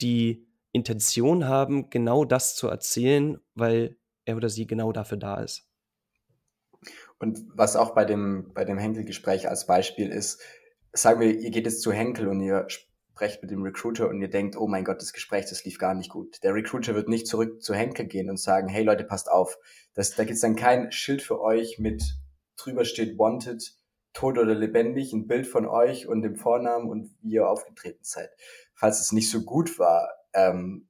die 0.00 0.49
Intention 0.72 1.48
haben, 1.48 1.90
genau 1.90 2.24
das 2.24 2.54
zu 2.54 2.68
erzählen, 2.68 3.38
weil 3.54 3.96
er 4.24 4.36
oder 4.36 4.48
sie 4.48 4.66
genau 4.66 4.92
dafür 4.92 5.18
da 5.18 5.40
ist. 5.42 5.66
Und 7.18 7.44
was 7.54 7.76
auch 7.76 7.94
bei 7.94 8.04
dem, 8.04 8.52
bei 8.54 8.64
dem 8.64 8.78
Henkel-Gespräch 8.78 9.48
als 9.48 9.66
Beispiel 9.66 10.08
ist, 10.08 10.40
sagen 10.92 11.20
wir, 11.20 11.38
ihr 11.38 11.50
geht 11.50 11.66
jetzt 11.66 11.82
zu 11.82 11.92
Henkel 11.92 12.28
und 12.28 12.40
ihr 12.40 12.66
sprecht 12.68 13.42
mit 13.42 13.50
dem 13.50 13.62
Recruiter 13.62 14.08
und 14.08 14.22
ihr 14.22 14.30
denkt, 14.30 14.56
oh 14.56 14.66
mein 14.66 14.84
Gott, 14.84 15.02
das 15.02 15.12
Gespräch, 15.12 15.46
das 15.50 15.64
lief 15.64 15.78
gar 15.78 15.94
nicht 15.94 16.08
gut. 16.08 16.42
Der 16.42 16.54
Recruiter 16.54 16.94
wird 16.94 17.08
nicht 17.08 17.26
zurück 17.26 17.62
zu 17.62 17.74
Henkel 17.74 18.06
gehen 18.06 18.30
und 18.30 18.38
sagen, 18.38 18.68
hey 18.68 18.82
Leute, 18.82 19.04
passt 19.04 19.30
auf. 19.30 19.58
Das, 19.92 20.14
da 20.14 20.24
gibt's 20.24 20.40
dann 20.40 20.56
kein 20.56 20.90
Schild 20.92 21.20
für 21.20 21.40
euch 21.40 21.78
mit 21.78 22.02
drüber 22.56 22.84
steht 22.84 23.18
Wanted, 23.18 23.74
tot 24.12 24.38
oder 24.38 24.54
lebendig, 24.54 25.12
ein 25.12 25.26
Bild 25.26 25.46
von 25.46 25.66
euch 25.66 26.06
und 26.06 26.22
dem 26.22 26.36
Vornamen 26.36 26.88
und 26.88 27.14
wie 27.20 27.34
ihr 27.34 27.48
aufgetreten 27.48 28.02
seid. 28.02 28.30
Falls 28.74 29.00
es 29.00 29.12
nicht 29.12 29.30
so 29.30 29.42
gut 29.42 29.78
war, 29.78 30.08
ähm, 30.34 30.88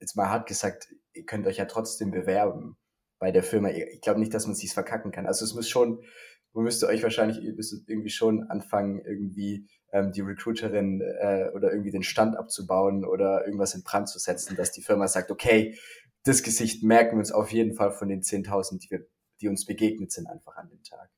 jetzt 0.00 0.16
mal 0.16 0.28
hart 0.28 0.48
gesagt, 0.48 0.88
ihr 1.12 1.24
könnt 1.24 1.46
euch 1.46 1.58
ja 1.58 1.64
trotzdem 1.64 2.10
bewerben 2.10 2.76
bei 3.18 3.30
der 3.30 3.42
Firma. 3.42 3.70
Ich 3.70 4.00
glaube 4.00 4.20
nicht, 4.20 4.34
dass 4.34 4.46
man 4.46 4.54
sich's 4.54 4.74
verkacken 4.74 5.12
kann. 5.12 5.26
Also 5.26 5.44
es 5.44 5.54
muss 5.54 5.68
schon, 5.68 6.04
man 6.52 6.64
müsste 6.64 6.86
euch 6.86 7.02
wahrscheinlich, 7.02 7.38
irgendwie 7.42 8.10
schon 8.10 8.44
anfangen, 8.44 9.00
irgendwie 9.04 9.68
ähm, 9.92 10.12
die 10.12 10.20
Recruiterin 10.20 11.00
äh, 11.00 11.50
oder 11.54 11.70
irgendwie 11.70 11.90
den 11.90 12.02
Stand 12.02 12.36
abzubauen 12.36 13.04
oder 13.04 13.44
irgendwas 13.46 13.74
in 13.74 13.82
Brand 13.82 14.08
zu 14.08 14.18
setzen, 14.18 14.56
dass 14.56 14.72
die 14.72 14.82
Firma 14.82 15.08
sagt, 15.08 15.30
okay, 15.30 15.78
das 16.24 16.42
Gesicht 16.42 16.82
merken 16.82 17.12
wir 17.12 17.20
uns 17.20 17.32
auf 17.32 17.52
jeden 17.52 17.74
Fall 17.74 17.92
von 17.92 18.08
den 18.08 18.22
10.000, 18.22 18.80
die, 18.80 18.90
wir, 18.90 19.06
die 19.40 19.48
uns 19.48 19.64
begegnet 19.66 20.10
sind, 20.10 20.26
einfach 20.26 20.56
an 20.56 20.68
dem 20.68 20.82
Tag. 20.82 21.10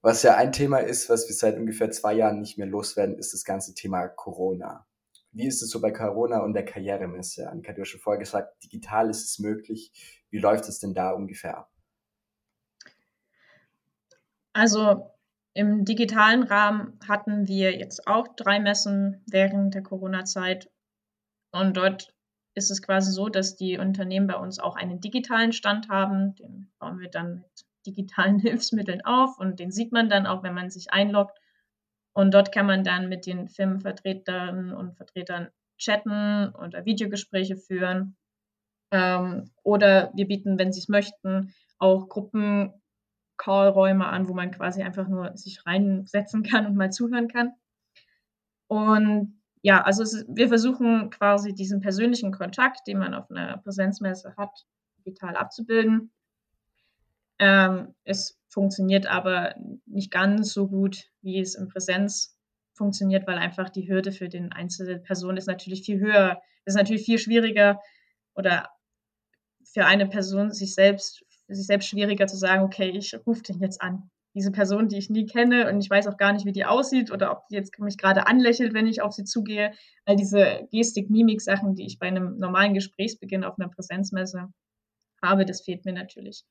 Was 0.00 0.24
ja 0.24 0.36
ein 0.36 0.50
Thema 0.50 0.78
ist, 0.78 1.08
was 1.08 1.28
wir 1.28 1.34
seit 1.34 1.56
ungefähr 1.56 1.90
zwei 1.92 2.14
Jahren 2.14 2.40
nicht 2.40 2.58
mehr 2.58 2.66
loswerden, 2.66 3.16
ist 3.16 3.32
das 3.32 3.44
ganze 3.44 3.74
Thema 3.74 4.08
Corona. 4.08 4.86
Wie 5.32 5.46
ist 5.46 5.62
es 5.62 5.70
so 5.70 5.80
bei 5.80 5.90
Corona 5.90 6.40
und 6.40 6.52
der 6.52 6.64
Karrieremesse? 6.64 7.48
Annika, 7.50 7.72
du 7.72 7.82
hast 7.82 7.88
schon 7.88 8.00
vorher 8.00 8.20
gesagt, 8.20 8.62
digital 8.64 9.08
ist 9.08 9.24
es 9.24 9.38
möglich. 9.38 9.90
Wie 10.30 10.38
läuft 10.38 10.68
es 10.68 10.78
denn 10.78 10.94
da 10.94 11.10
ungefähr 11.10 11.58
ab? 11.58 11.70
Also 14.52 15.10
im 15.54 15.84
digitalen 15.84 16.42
Rahmen 16.42 16.98
hatten 17.08 17.46
wir 17.46 17.76
jetzt 17.76 18.06
auch 18.06 18.28
drei 18.36 18.60
Messen 18.60 19.22
während 19.26 19.74
der 19.74 19.82
Corona-Zeit 19.82 20.70
und 21.50 21.76
dort 21.76 22.14
ist 22.54 22.70
es 22.70 22.82
quasi 22.82 23.12
so, 23.12 23.28
dass 23.28 23.56
die 23.56 23.78
Unternehmen 23.78 24.26
bei 24.26 24.36
uns 24.36 24.58
auch 24.58 24.76
einen 24.76 25.00
digitalen 25.00 25.52
Stand 25.52 25.88
haben. 25.88 26.34
Den 26.34 26.70
bauen 26.78 26.98
wir 27.00 27.08
dann 27.08 27.36
mit 27.36 27.66
digitalen 27.86 28.38
Hilfsmitteln 28.40 29.02
auf 29.04 29.38
und 29.38 29.58
den 29.58 29.70
sieht 29.70 29.92
man 29.92 30.08
dann 30.08 30.26
auch, 30.26 30.42
wenn 30.42 30.54
man 30.54 30.70
sich 30.70 30.92
einloggt. 30.92 31.38
Und 32.14 32.34
dort 32.34 32.52
kann 32.52 32.66
man 32.66 32.84
dann 32.84 33.08
mit 33.08 33.26
den 33.26 33.48
Firmenvertreterinnen 33.48 34.72
und 34.74 34.96
Vertretern 34.96 35.48
chatten 35.78 36.54
oder 36.54 36.84
Videogespräche 36.84 37.56
führen. 37.56 38.16
Ähm, 38.90 39.50
oder 39.62 40.12
wir 40.14 40.28
bieten, 40.28 40.58
wenn 40.58 40.72
Sie 40.72 40.80
es 40.80 40.88
möchten, 40.88 41.54
auch 41.78 42.08
Gruppen-Call-Räume 42.08 44.06
an, 44.06 44.28
wo 44.28 44.34
man 44.34 44.50
quasi 44.50 44.82
einfach 44.82 45.08
nur 45.08 45.36
sich 45.36 45.66
reinsetzen 45.66 46.42
kann 46.42 46.66
und 46.66 46.76
mal 46.76 46.90
zuhören 46.90 47.28
kann. 47.28 47.52
Und 48.68 49.40
ja, 49.62 49.82
also 49.82 50.02
es, 50.02 50.24
wir 50.28 50.48
versuchen 50.48 51.10
quasi 51.10 51.54
diesen 51.54 51.80
persönlichen 51.80 52.32
Kontakt, 52.32 52.86
den 52.86 52.98
man 52.98 53.14
auf 53.14 53.30
einer 53.30 53.58
Präsenzmesse 53.58 54.34
hat, 54.36 54.66
digital 54.98 55.36
abzubilden. 55.36 56.12
Ähm, 57.42 57.92
es 58.04 58.38
funktioniert 58.48 59.06
aber 59.06 59.56
nicht 59.84 60.12
ganz 60.12 60.52
so 60.52 60.68
gut, 60.68 61.10
wie 61.22 61.40
es 61.40 61.56
in 61.56 61.68
Präsenz 61.68 62.38
funktioniert, 62.72 63.26
weil 63.26 63.36
einfach 63.36 63.68
die 63.68 63.88
Hürde 63.88 64.12
für 64.12 64.28
den 64.28 64.52
einzelnen 64.52 65.02
Person 65.02 65.36
ist 65.36 65.48
natürlich 65.48 65.82
viel 65.82 65.98
höher. 65.98 66.40
Es 66.64 66.74
ist 66.74 66.78
natürlich 66.78 67.04
viel 67.04 67.18
schwieriger 67.18 67.80
oder 68.36 68.68
für 69.64 69.86
eine 69.86 70.06
Person 70.06 70.52
sich 70.52 70.72
selbst, 70.72 71.24
sich 71.48 71.66
selbst 71.66 71.88
schwieriger 71.88 72.28
zu 72.28 72.36
sagen, 72.36 72.62
okay, 72.62 72.90
ich 72.90 73.12
rufe 73.26 73.42
den 73.42 73.58
jetzt 73.58 73.82
an 73.82 74.08
diese 74.34 74.52
Person, 74.52 74.88
die 74.88 74.98
ich 74.98 75.10
nie 75.10 75.26
kenne 75.26 75.68
und 75.68 75.80
ich 75.80 75.90
weiß 75.90 76.06
auch 76.06 76.16
gar 76.16 76.32
nicht, 76.32 76.46
wie 76.46 76.52
die 76.52 76.64
aussieht 76.64 77.10
oder 77.10 77.32
ob 77.32 77.48
die 77.48 77.56
jetzt 77.56 77.76
mich 77.80 77.98
gerade 77.98 78.28
anlächelt, 78.28 78.72
wenn 78.72 78.86
ich 78.86 79.02
auf 79.02 79.14
sie 79.14 79.24
zugehe. 79.24 79.72
All 80.04 80.14
diese 80.14 80.68
Gestik-Mimik-Sachen, 80.70 81.74
die 81.74 81.86
ich 81.86 81.98
bei 81.98 82.06
einem 82.06 82.38
normalen 82.38 82.72
Gesprächsbeginn 82.74 83.42
auf 83.42 83.58
einer 83.58 83.68
Präsenzmesse 83.68 84.52
habe, 85.20 85.44
das 85.44 85.62
fehlt 85.62 85.84
mir 85.84 85.92
natürlich. 85.92 86.44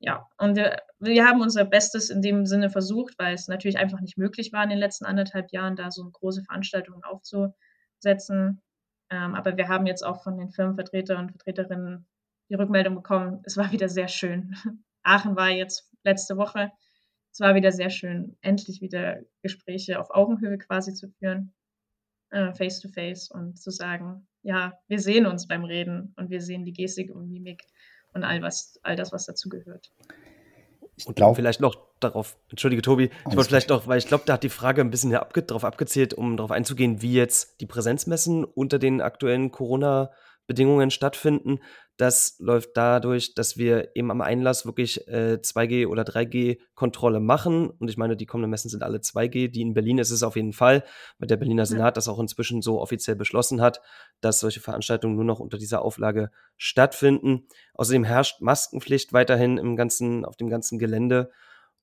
Ja, 0.00 0.26
und 0.38 0.56
wir, 0.56 0.78
wir 0.98 1.26
haben 1.26 1.42
unser 1.42 1.64
Bestes 1.64 2.10
in 2.10 2.22
dem 2.22 2.46
Sinne 2.46 2.70
versucht, 2.70 3.14
weil 3.18 3.34
es 3.34 3.48
natürlich 3.48 3.78
einfach 3.78 4.00
nicht 4.00 4.16
möglich 4.16 4.52
war 4.52 4.64
in 4.64 4.70
den 4.70 4.78
letzten 4.78 5.04
anderthalb 5.04 5.52
Jahren, 5.52 5.76
da 5.76 5.90
so 5.90 6.08
große 6.10 6.42
Veranstaltungen 6.42 7.04
aufzusetzen. 7.04 8.62
Ähm, 9.10 9.34
aber 9.34 9.56
wir 9.56 9.68
haben 9.68 9.86
jetzt 9.86 10.02
auch 10.02 10.22
von 10.22 10.38
den 10.38 10.50
Firmenvertretern 10.50 11.18
und 11.18 11.30
Vertreterinnen 11.30 12.06
die 12.48 12.54
Rückmeldung 12.54 12.94
bekommen, 12.96 13.42
es 13.44 13.56
war 13.56 13.70
wieder 13.72 13.88
sehr 13.88 14.08
schön. 14.08 14.54
Aachen 15.02 15.36
war 15.36 15.50
jetzt 15.50 15.90
letzte 16.02 16.36
Woche 16.36 16.72
es 17.32 17.40
war 17.40 17.54
wieder 17.54 17.72
sehr 17.72 17.90
schön, 17.90 18.36
endlich 18.40 18.80
wieder 18.80 19.20
Gespräche 19.42 20.00
auf 20.00 20.10
Augenhöhe 20.10 20.58
quasi 20.58 20.94
zu 20.94 21.08
führen, 21.08 21.52
äh, 22.30 22.52
face 22.54 22.80
to 22.80 22.88
face 22.88 23.30
und 23.30 23.58
zu 23.58 23.70
sagen, 23.70 24.26
ja, 24.42 24.72
wir 24.88 24.98
sehen 24.98 25.26
uns 25.26 25.46
beim 25.46 25.64
Reden 25.64 26.12
und 26.16 26.30
wir 26.30 26.40
sehen 26.40 26.64
die 26.64 26.72
Gestik 26.72 27.14
und 27.14 27.30
Mimik 27.30 27.62
und 28.14 28.24
all 28.24 28.42
was, 28.42 28.78
all 28.82 28.96
das, 28.96 29.12
was 29.12 29.26
dazu 29.26 29.48
gehört. 29.48 29.90
Ich 30.96 31.06
glaube 31.14 31.34
vielleicht 31.34 31.60
noch 31.60 31.76
darauf, 32.00 32.36
entschuldige 32.50 32.82
Tobi, 32.82 33.10
ich 33.28 33.36
wollte 33.36 33.48
vielleicht 33.48 33.70
noch, 33.70 33.86
weil 33.86 33.98
ich 33.98 34.06
glaube, 34.06 34.24
da 34.26 34.34
hat 34.34 34.42
die 34.42 34.50
Frage 34.50 34.82
ein 34.82 34.90
bisschen 34.90 35.14
abge 35.14 35.42
darauf 35.42 35.64
abgezählt, 35.64 36.12
um 36.12 36.36
darauf 36.36 36.50
einzugehen, 36.50 37.00
wie 37.00 37.14
jetzt 37.14 37.60
die 37.60 37.66
Präsenzmessen 37.66 38.44
unter 38.44 38.78
den 38.78 39.00
aktuellen 39.00 39.50
Corona- 39.50 40.10
Bedingungen 40.46 40.90
stattfinden. 40.90 41.60
Das 41.96 42.36
läuft 42.38 42.70
dadurch, 42.74 43.34
dass 43.34 43.58
wir 43.58 43.94
eben 43.94 44.10
am 44.10 44.22
Einlass 44.22 44.64
wirklich 44.64 45.06
äh, 45.06 45.38
2G 45.42 45.86
oder 45.86 46.02
3G-Kontrolle 46.02 47.20
machen. 47.20 47.68
Und 47.68 47.90
ich 47.90 47.98
meine, 47.98 48.16
die 48.16 48.24
kommenden 48.24 48.50
Messen 48.50 48.70
sind 48.70 48.82
alle 48.82 48.98
2G. 48.98 49.48
Die 49.48 49.60
in 49.60 49.74
Berlin 49.74 49.98
ist 49.98 50.10
es 50.10 50.22
auf 50.22 50.36
jeden 50.36 50.54
Fall, 50.54 50.82
weil 51.18 51.28
der 51.28 51.36
Berliner 51.36 51.66
Senat 51.66 51.98
das 51.98 52.08
auch 52.08 52.18
inzwischen 52.18 52.62
so 52.62 52.80
offiziell 52.80 53.16
beschlossen 53.16 53.60
hat, 53.60 53.82
dass 54.22 54.40
solche 54.40 54.60
Veranstaltungen 54.60 55.14
nur 55.14 55.26
noch 55.26 55.40
unter 55.40 55.58
dieser 55.58 55.82
Auflage 55.82 56.30
stattfinden. 56.56 57.46
Außerdem 57.74 58.04
herrscht 58.04 58.40
Maskenpflicht 58.40 59.12
weiterhin 59.12 59.58
im 59.58 59.76
ganzen, 59.76 60.24
auf 60.24 60.36
dem 60.36 60.48
ganzen 60.48 60.78
Gelände. 60.78 61.30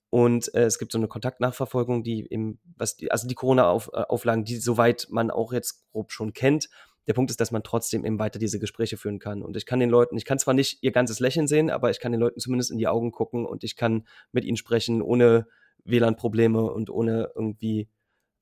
Und 0.09 0.53
äh, 0.55 0.63
es 0.63 0.79
gibt 0.79 0.91
so 0.91 0.97
eine 0.97 1.07
Kontaktnachverfolgung, 1.07 2.01
die 2.01 2.31
eben, 2.31 2.59
was 2.75 2.95
die, 2.95 3.11
also 3.11 3.27
die 3.27 3.35
Corona-Auflagen, 3.35 4.45
die 4.45 4.55
soweit 4.55 5.07
man 5.11 5.29
auch 5.31 5.53
jetzt 5.53 5.85
grob 5.91 6.11
schon 6.11 6.33
kennt, 6.33 6.69
der 7.07 7.13
Punkt 7.13 7.31
ist, 7.31 7.39
dass 7.39 7.51
man 7.51 7.63
trotzdem 7.63 8.05
eben 8.05 8.19
weiter 8.19 8.37
diese 8.37 8.59
Gespräche 8.59 8.97
führen 8.97 9.19
kann. 9.19 9.41
Und 9.41 9.55
ich 9.55 9.65
kann 9.65 9.79
den 9.79 9.89
Leuten, 9.89 10.17
ich 10.17 10.25
kann 10.25 10.39
zwar 10.39 10.53
nicht 10.53 10.79
ihr 10.81 10.91
ganzes 10.91 11.19
Lächeln 11.19 11.47
sehen, 11.47 11.69
aber 11.69 11.89
ich 11.89 11.99
kann 11.99 12.11
den 12.11 12.21
Leuten 12.21 12.39
zumindest 12.39 12.69
in 12.69 12.77
die 12.77 12.87
Augen 12.87 13.11
gucken 13.11 13.45
und 13.45 13.63
ich 13.63 13.75
kann 13.75 14.05
mit 14.31 14.43
ihnen 14.43 14.57
sprechen, 14.57 15.01
ohne 15.01 15.47
WLAN-Probleme 15.85 16.61
und 16.61 16.89
ohne 16.89 17.31
irgendwie 17.33 17.89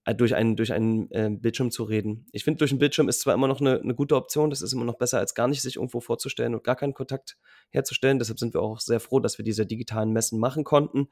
äh, 0.05 0.15
durch 0.15 0.33
einen, 0.33 0.55
durch 0.55 0.73
einen 0.73 1.11
äh, 1.11 1.29
Bildschirm 1.31 1.69
zu 1.69 1.83
reden. 1.83 2.25
Ich 2.31 2.43
finde, 2.43 2.57
durch 2.57 2.71
einen 2.71 2.79
Bildschirm 2.79 3.07
ist 3.07 3.21
zwar 3.21 3.35
immer 3.35 3.47
noch 3.47 3.61
eine, 3.61 3.79
eine 3.79 3.93
gute 3.93 4.15
Option, 4.15 4.49
das 4.49 4.63
ist 4.63 4.73
immer 4.73 4.85
noch 4.85 4.97
besser, 4.97 5.19
als 5.19 5.35
gar 5.35 5.47
nicht 5.47 5.61
sich 5.61 5.75
irgendwo 5.75 5.99
vorzustellen 5.99 6.55
und 6.55 6.63
gar 6.63 6.75
keinen 6.75 6.93
Kontakt 6.93 7.37
herzustellen. 7.69 8.17
Deshalb 8.17 8.39
sind 8.39 8.55
wir 8.55 8.61
auch 8.61 8.79
sehr 8.79 8.99
froh, 8.99 9.19
dass 9.19 9.37
wir 9.37 9.45
diese 9.45 9.65
digitalen 9.65 10.11
Messen 10.11 10.39
machen 10.39 10.63
konnten 10.63 11.09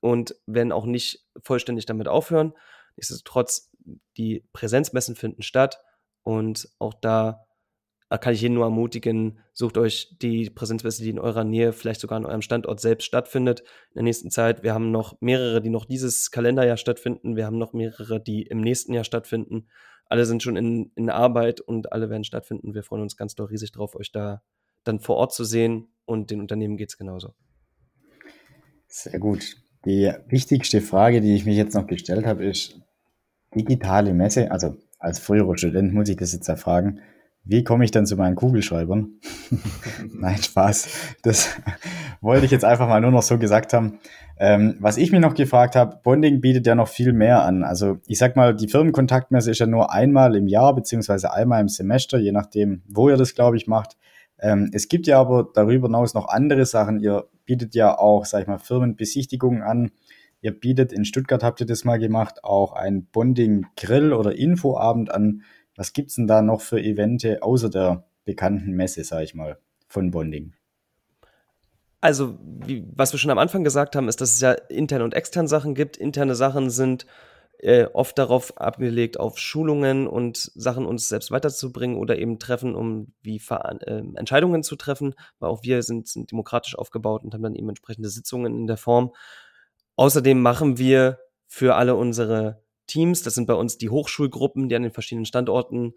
und 0.00 0.36
werden 0.46 0.72
auch 0.72 0.86
nicht 0.86 1.26
vollständig 1.42 1.84
damit 1.84 2.08
aufhören. 2.08 2.54
Nichtsdestotrotz, 2.96 3.70
die 4.16 4.46
Präsenzmessen 4.52 5.16
finden 5.16 5.42
statt 5.42 5.78
und 6.24 6.68
auch 6.78 6.94
da 6.94 7.44
kann 8.18 8.34
ich 8.34 8.42
jeden 8.42 8.54
nur 8.54 8.64
ermutigen, 8.64 9.38
sucht 9.52 9.76
euch 9.78 10.16
die 10.20 10.50
Präsenzmesse, 10.50 11.02
die 11.02 11.10
in 11.10 11.18
eurer 11.18 11.44
Nähe, 11.44 11.72
vielleicht 11.72 12.00
sogar 12.00 12.16
an 12.16 12.26
eurem 12.26 12.42
Standort 12.42 12.80
selbst 12.80 13.04
stattfindet 13.06 13.60
in 13.60 13.94
der 13.94 14.02
nächsten 14.04 14.30
Zeit. 14.30 14.62
Wir 14.62 14.74
haben 14.74 14.90
noch 14.90 15.20
mehrere, 15.20 15.60
die 15.60 15.70
noch 15.70 15.84
dieses 15.84 16.30
Kalenderjahr 16.30 16.76
stattfinden. 16.76 17.36
Wir 17.36 17.46
haben 17.46 17.58
noch 17.58 17.72
mehrere, 17.72 18.20
die 18.20 18.42
im 18.42 18.60
nächsten 18.60 18.92
Jahr 18.92 19.04
stattfinden. 19.04 19.68
Alle 20.06 20.26
sind 20.26 20.42
schon 20.42 20.56
in, 20.56 20.92
in 20.94 21.10
Arbeit 21.10 21.60
und 21.60 21.92
alle 21.92 22.10
werden 22.10 22.24
stattfinden. 22.24 22.74
Wir 22.74 22.82
freuen 22.82 23.02
uns 23.02 23.16
ganz 23.16 23.34
doll 23.34 23.46
riesig 23.46 23.72
drauf, 23.72 23.96
euch 23.96 24.12
da 24.12 24.42
dann 24.84 25.00
vor 25.00 25.16
Ort 25.16 25.32
zu 25.32 25.44
sehen 25.44 25.88
und 26.04 26.30
den 26.30 26.40
Unternehmen 26.40 26.76
geht 26.76 26.90
es 26.90 26.98
genauso. 26.98 27.34
Sehr 28.86 29.18
gut. 29.18 29.56
Die 29.86 30.12
wichtigste 30.28 30.80
Frage, 30.80 31.20
die 31.20 31.34
ich 31.34 31.46
mich 31.46 31.56
jetzt 31.56 31.74
noch 31.74 31.86
gestellt 31.86 32.26
habe, 32.26 32.44
ist 32.44 32.80
digitale 33.54 34.14
Messe, 34.14 34.50
also 34.50 34.76
als 34.98 35.18
früherer 35.18 35.56
Student 35.56 35.92
muss 35.92 36.08
ich 36.08 36.16
das 36.16 36.32
jetzt 36.32 36.48
erfragen. 36.48 37.00
Wie 37.46 37.62
komme 37.62 37.84
ich 37.84 37.90
dann 37.90 38.06
zu 38.06 38.16
meinen 38.16 38.36
Kugelschreibern? 38.36 39.20
Nein, 40.12 40.42
Spaß. 40.42 41.16
Das 41.22 41.50
wollte 42.22 42.46
ich 42.46 42.50
jetzt 42.50 42.64
einfach 42.64 42.88
mal 42.88 43.02
nur 43.02 43.10
noch 43.10 43.22
so 43.22 43.38
gesagt 43.38 43.74
haben. 43.74 43.98
Ähm, 44.38 44.76
was 44.80 44.96
ich 44.96 45.12
mir 45.12 45.20
noch 45.20 45.34
gefragt 45.34 45.76
habe, 45.76 46.00
Bonding 46.02 46.40
bietet 46.40 46.66
ja 46.66 46.74
noch 46.74 46.88
viel 46.88 47.12
mehr 47.12 47.42
an. 47.42 47.62
Also 47.62 47.98
ich 48.06 48.18
sag 48.18 48.34
mal, 48.34 48.56
die 48.56 48.68
Firmenkontaktmesse 48.68 49.50
ist 49.50 49.58
ja 49.58 49.66
nur 49.66 49.92
einmal 49.92 50.34
im 50.36 50.48
Jahr 50.48 50.74
beziehungsweise 50.74 51.32
einmal 51.32 51.60
im 51.60 51.68
Semester, 51.68 52.18
je 52.18 52.32
nachdem, 52.32 52.82
wo 52.88 53.10
ihr 53.10 53.16
das, 53.18 53.34
glaube 53.34 53.58
ich, 53.58 53.66
macht. 53.66 53.96
Ähm, 54.40 54.70
es 54.72 54.88
gibt 54.88 55.06
ja 55.06 55.20
aber 55.20 55.48
darüber 55.54 55.88
hinaus 55.88 56.14
noch 56.14 56.28
andere 56.28 56.64
Sachen. 56.64 56.98
Ihr 57.00 57.28
bietet 57.44 57.74
ja 57.74 57.96
auch, 57.96 58.24
sag 58.24 58.42
ich 58.42 58.46
mal, 58.48 58.58
Firmenbesichtigungen 58.58 59.62
an. 59.62 59.90
Ihr 60.44 60.52
bietet 60.52 60.92
in 60.92 61.06
Stuttgart, 61.06 61.42
habt 61.42 61.60
ihr 61.60 61.66
das 61.66 61.84
mal 61.84 61.98
gemacht, 61.98 62.44
auch 62.44 62.74
ein 62.74 63.06
Bonding-Grill 63.06 64.12
oder 64.12 64.36
Infoabend 64.36 65.10
an. 65.10 65.40
Was 65.74 65.94
gibt's 65.94 66.16
denn 66.16 66.26
da 66.26 66.42
noch 66.42 66.60
für 66.60 66.78
Evente 66.78 67.42
außer 67.42 67.70
der 67.70 68.04
bekannten 68.26 68.72
Messe, 68.72 69.04
sag 69.04 69.22
ich 69.22 69.34
mal, 69.34 69.56
von 69.88 70.10
Bonding? 70.10 70.52
Also, 72.02 72.36
wie, 72.42 72.86
was 72.94 73.14
wir 73.14 73.18
schon 73.18 73.30
am 73.30 73.38
Anfang 73.38 73.64
gesagt 73.64 73.96
haben, 73.96 74.06
ist, 74.06 74.20
dass 74.20 74.34
es 74.34 74.40
ja 74.42 74.52
interne 74.52 75.04
und 75.04 75.14
externe 75.14 75.48
Sachen 75.48 75.74
gibt. 75.74 75.96
Interne 75.96 76.34
Sachen 76.34 76.68
sind 76.68 77.06
äh, 77.60 77.86
oft 77.94 78.18
darauf 78.18 78.58
abgelegt, 78.58 79.18
auf 79.18 79.38
Schulungen 79.38 80.06
und 80.06 80.52
Sachen 80.54 80.84
uns 80.84 81.08
selbst 81.08 81.30
weiterzubringen 81.30 81.96
oder 81.96 82.18
eben 82.18 82.38
Treffen, 82.38 82.74
um 82.74 83.14
wie 83.22 83.38
Ver 83.38 83.78
äh, 83.80 84.02
Entscheidungen 84.16 84.62
zu 84.62 84.76
treffen, 84.76 85.14
weil 85.38 85.48
auch 85.48 85.62
wir 85.62 85.82
sind, 85.82 86.06
sind 86.06 86.30
demokratisch 86.32 86.76
aufgebaut 86.76 87.24
und 87.24 87.32
haben 87.32 87.42
dann 87.42 87.54
eben 87.54 87.70
entsprechende 87.70 88.10
Sitzungen 88.10 88.54
in 88.54 88.66
der 88.66 88.76
Form. 88.76 89.12
Außerdem 89.96 90.40
machen 90.40 90.78
wir 90.78 91.18
für 91.46 91.76
alle 91.76 91.94
unsere 91.94 92.62
Teams, 92.86 93.22
das 93.22 93.34
sind 93.34 93.46
bei 93.46 93.54
uns 93.54 93.78
die 93.78 93.90
Hochschulgruppen, 93.90 94.68
die 94.68 94.76
an 94.76 94.82
den 94.82 94.92
verschiedenen 94.92 95.24
Standorten 95.24 95.94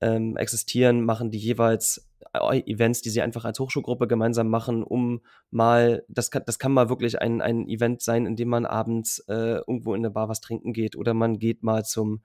ähm, 0.00 0.36
existieren, 0.36 1.04
machen 1.04 1.30
die 1.30 1.38
jeweils 1.38 2.08
äh, 2.34 2.60
Events, 2.70 3.02
die 3.02 3.10
sie 3.10 3.22
einfach 3.22 3.44
als 3.44 3.58
Hochschulgruppe 3.58 4.06
gemeinsam 4.06 4.48
machen, 4.48 4.82
um 4.82 5.20
mal, 5.50 6.04
das 6.08 6.30
kann, 6.30 6.42
das 6.46 6.58
kann 6.58 6.72
mal 6.72 6.88
wirklich 6.88 7.20
ein, 7.20 7.40
ein 7.40 7.68
Event 7.68 8.02
sein, 8.02 8.26
in 8.26 8.36
dem 8.36 8.48
man 8.48 8.66
abends 8.66 9.20
äh, 9.28 9.58
irgendwo 9.58 9.94
in 9.94 10.02
der 10.02 10.10
Bar 10.10 10.28
was 10.28 10.40
trinken 10.40 10.72
geht 10.72 10.96
oder 10.96 11.14
man 11.14 11.38
geht 11.38 11.62
mal 11.62 11.84
zum, 11.84 12.22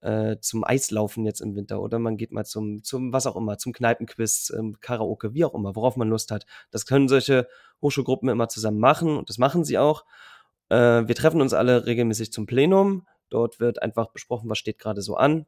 äh, 0.00 0.36
zum 0.40 0.64
Eislaufen 0.64 1.24
jetzt 1.24 1.40
im 1.40 1.54
Winter 1.56 1.80
oder 1.80 1.98
man 1.98 2.16
geht 2.16 2.32
mal 2.32 2.44
zum, 2.44 2.82
zum 2.82 3.12
was 3.12 3.26
auch 3.26 3.36
immer, 3.36 3.58
zum 3.58 3.72
Kneipenquiz, 3.72 4.52
ähm, 4.56 4.76
Karaoke, 4.80 5.34
wie 5.34 5.44
auch 5.44 5.54
immer, 5.54 5.76
worauf 5.76 5.96
man 5.96 6.08
Lust 6.08 6.30
hat. 6.30 6.46
Das 6.70 6.86
können 6.86 7.08
solche 7.08 7.48
Hochschulgruppen 7.80 8.28
immer 8.28 8.48
zusammen 8.48 8.78
machen 8.78 9.16
und 9.16 9.28
das 9.30 9.38
machen 9.38 9.64
sie 9.64 9.78
auch. 9.78 10.04
Äh, 10.68 11.06
wir 11.06 11.14
treffen 11.14 11.40
uns 11.40 11.52
alle 11.52 11.86
regelmäßig 11.86 12.32
zum 12.32 12.46
Plenum. 12.46 13.06
Dort 13.30 13.60
wird 13.60 13.82
einfach 13.82 14.12
besprochen, 14.12 14.48
was 14.50 14.58
steht 14.58 14.78
gerade 14.78 15.02
so 15.02 15.16
an. 15.16 15.46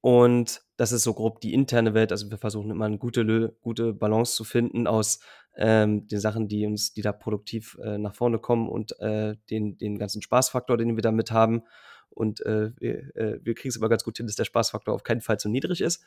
Und 0.00 0.62
das 0.76 0.92
ist 0.92 1.04
so 1.04 1.14
grob 1.14 1.40
die 1.40 1.54
interne 1.54 1.94
Welt. 1.94 2.10
Also 2.12 2.30
wir 2.30 2.38
versuchen 2.38 2.70
immer 2.70 2.86
eine 2.86 2.98
gute, 2.98 3.56
gute 3.60 3.92
Balance 3.92 4.34
zu 4.34 4.44
finden 4.44 4.86
aus 4.86 5.20
ähm, 5.56 6.06
den 6.08 6.20
Sachen, 6.20 6.48
die 6.48 6.66
uns, 6.66 6.92
die 6.92 7.02
da 7.02 7.12
produktiv 7.12 7.78
äh, 7.82 7.98
nach 7.98 8.14
vorne 8.14 8.38
kommen 8.38 8.68
und 8.68 8.98
äh, 9.00 9.36
den, 9.50 9.78
den 9.78 9.98
ganzen 9.98 10.22
Spaßfaktor, 10.22 10.76
den 10.76 10.96
wir 10.96 11.02
damit 11.02 11.30
haben. 11.30 11.62
Und 12.10 12.44
äh, 12.46 12.70
wir, 12.78 13.16
äh, 13.16 13.38
wir 13.42 13.54
kriegen 13.54 13.68
es 13.68 13.76
aber 13.76 13.88
ganz 13.88 14.04
gut 14.04 14.16
hin, 14.16 14.26
dass 14.26 14.36
der 14.36 14.44
Spaßfaktor 14.44 14.94
auf 14.94 15.04
keinen 15.04 15.20
Fall 15.20 15.38
zu 15.38 15.48
niedrig 15.48 15.80
ist. 15.80 16.04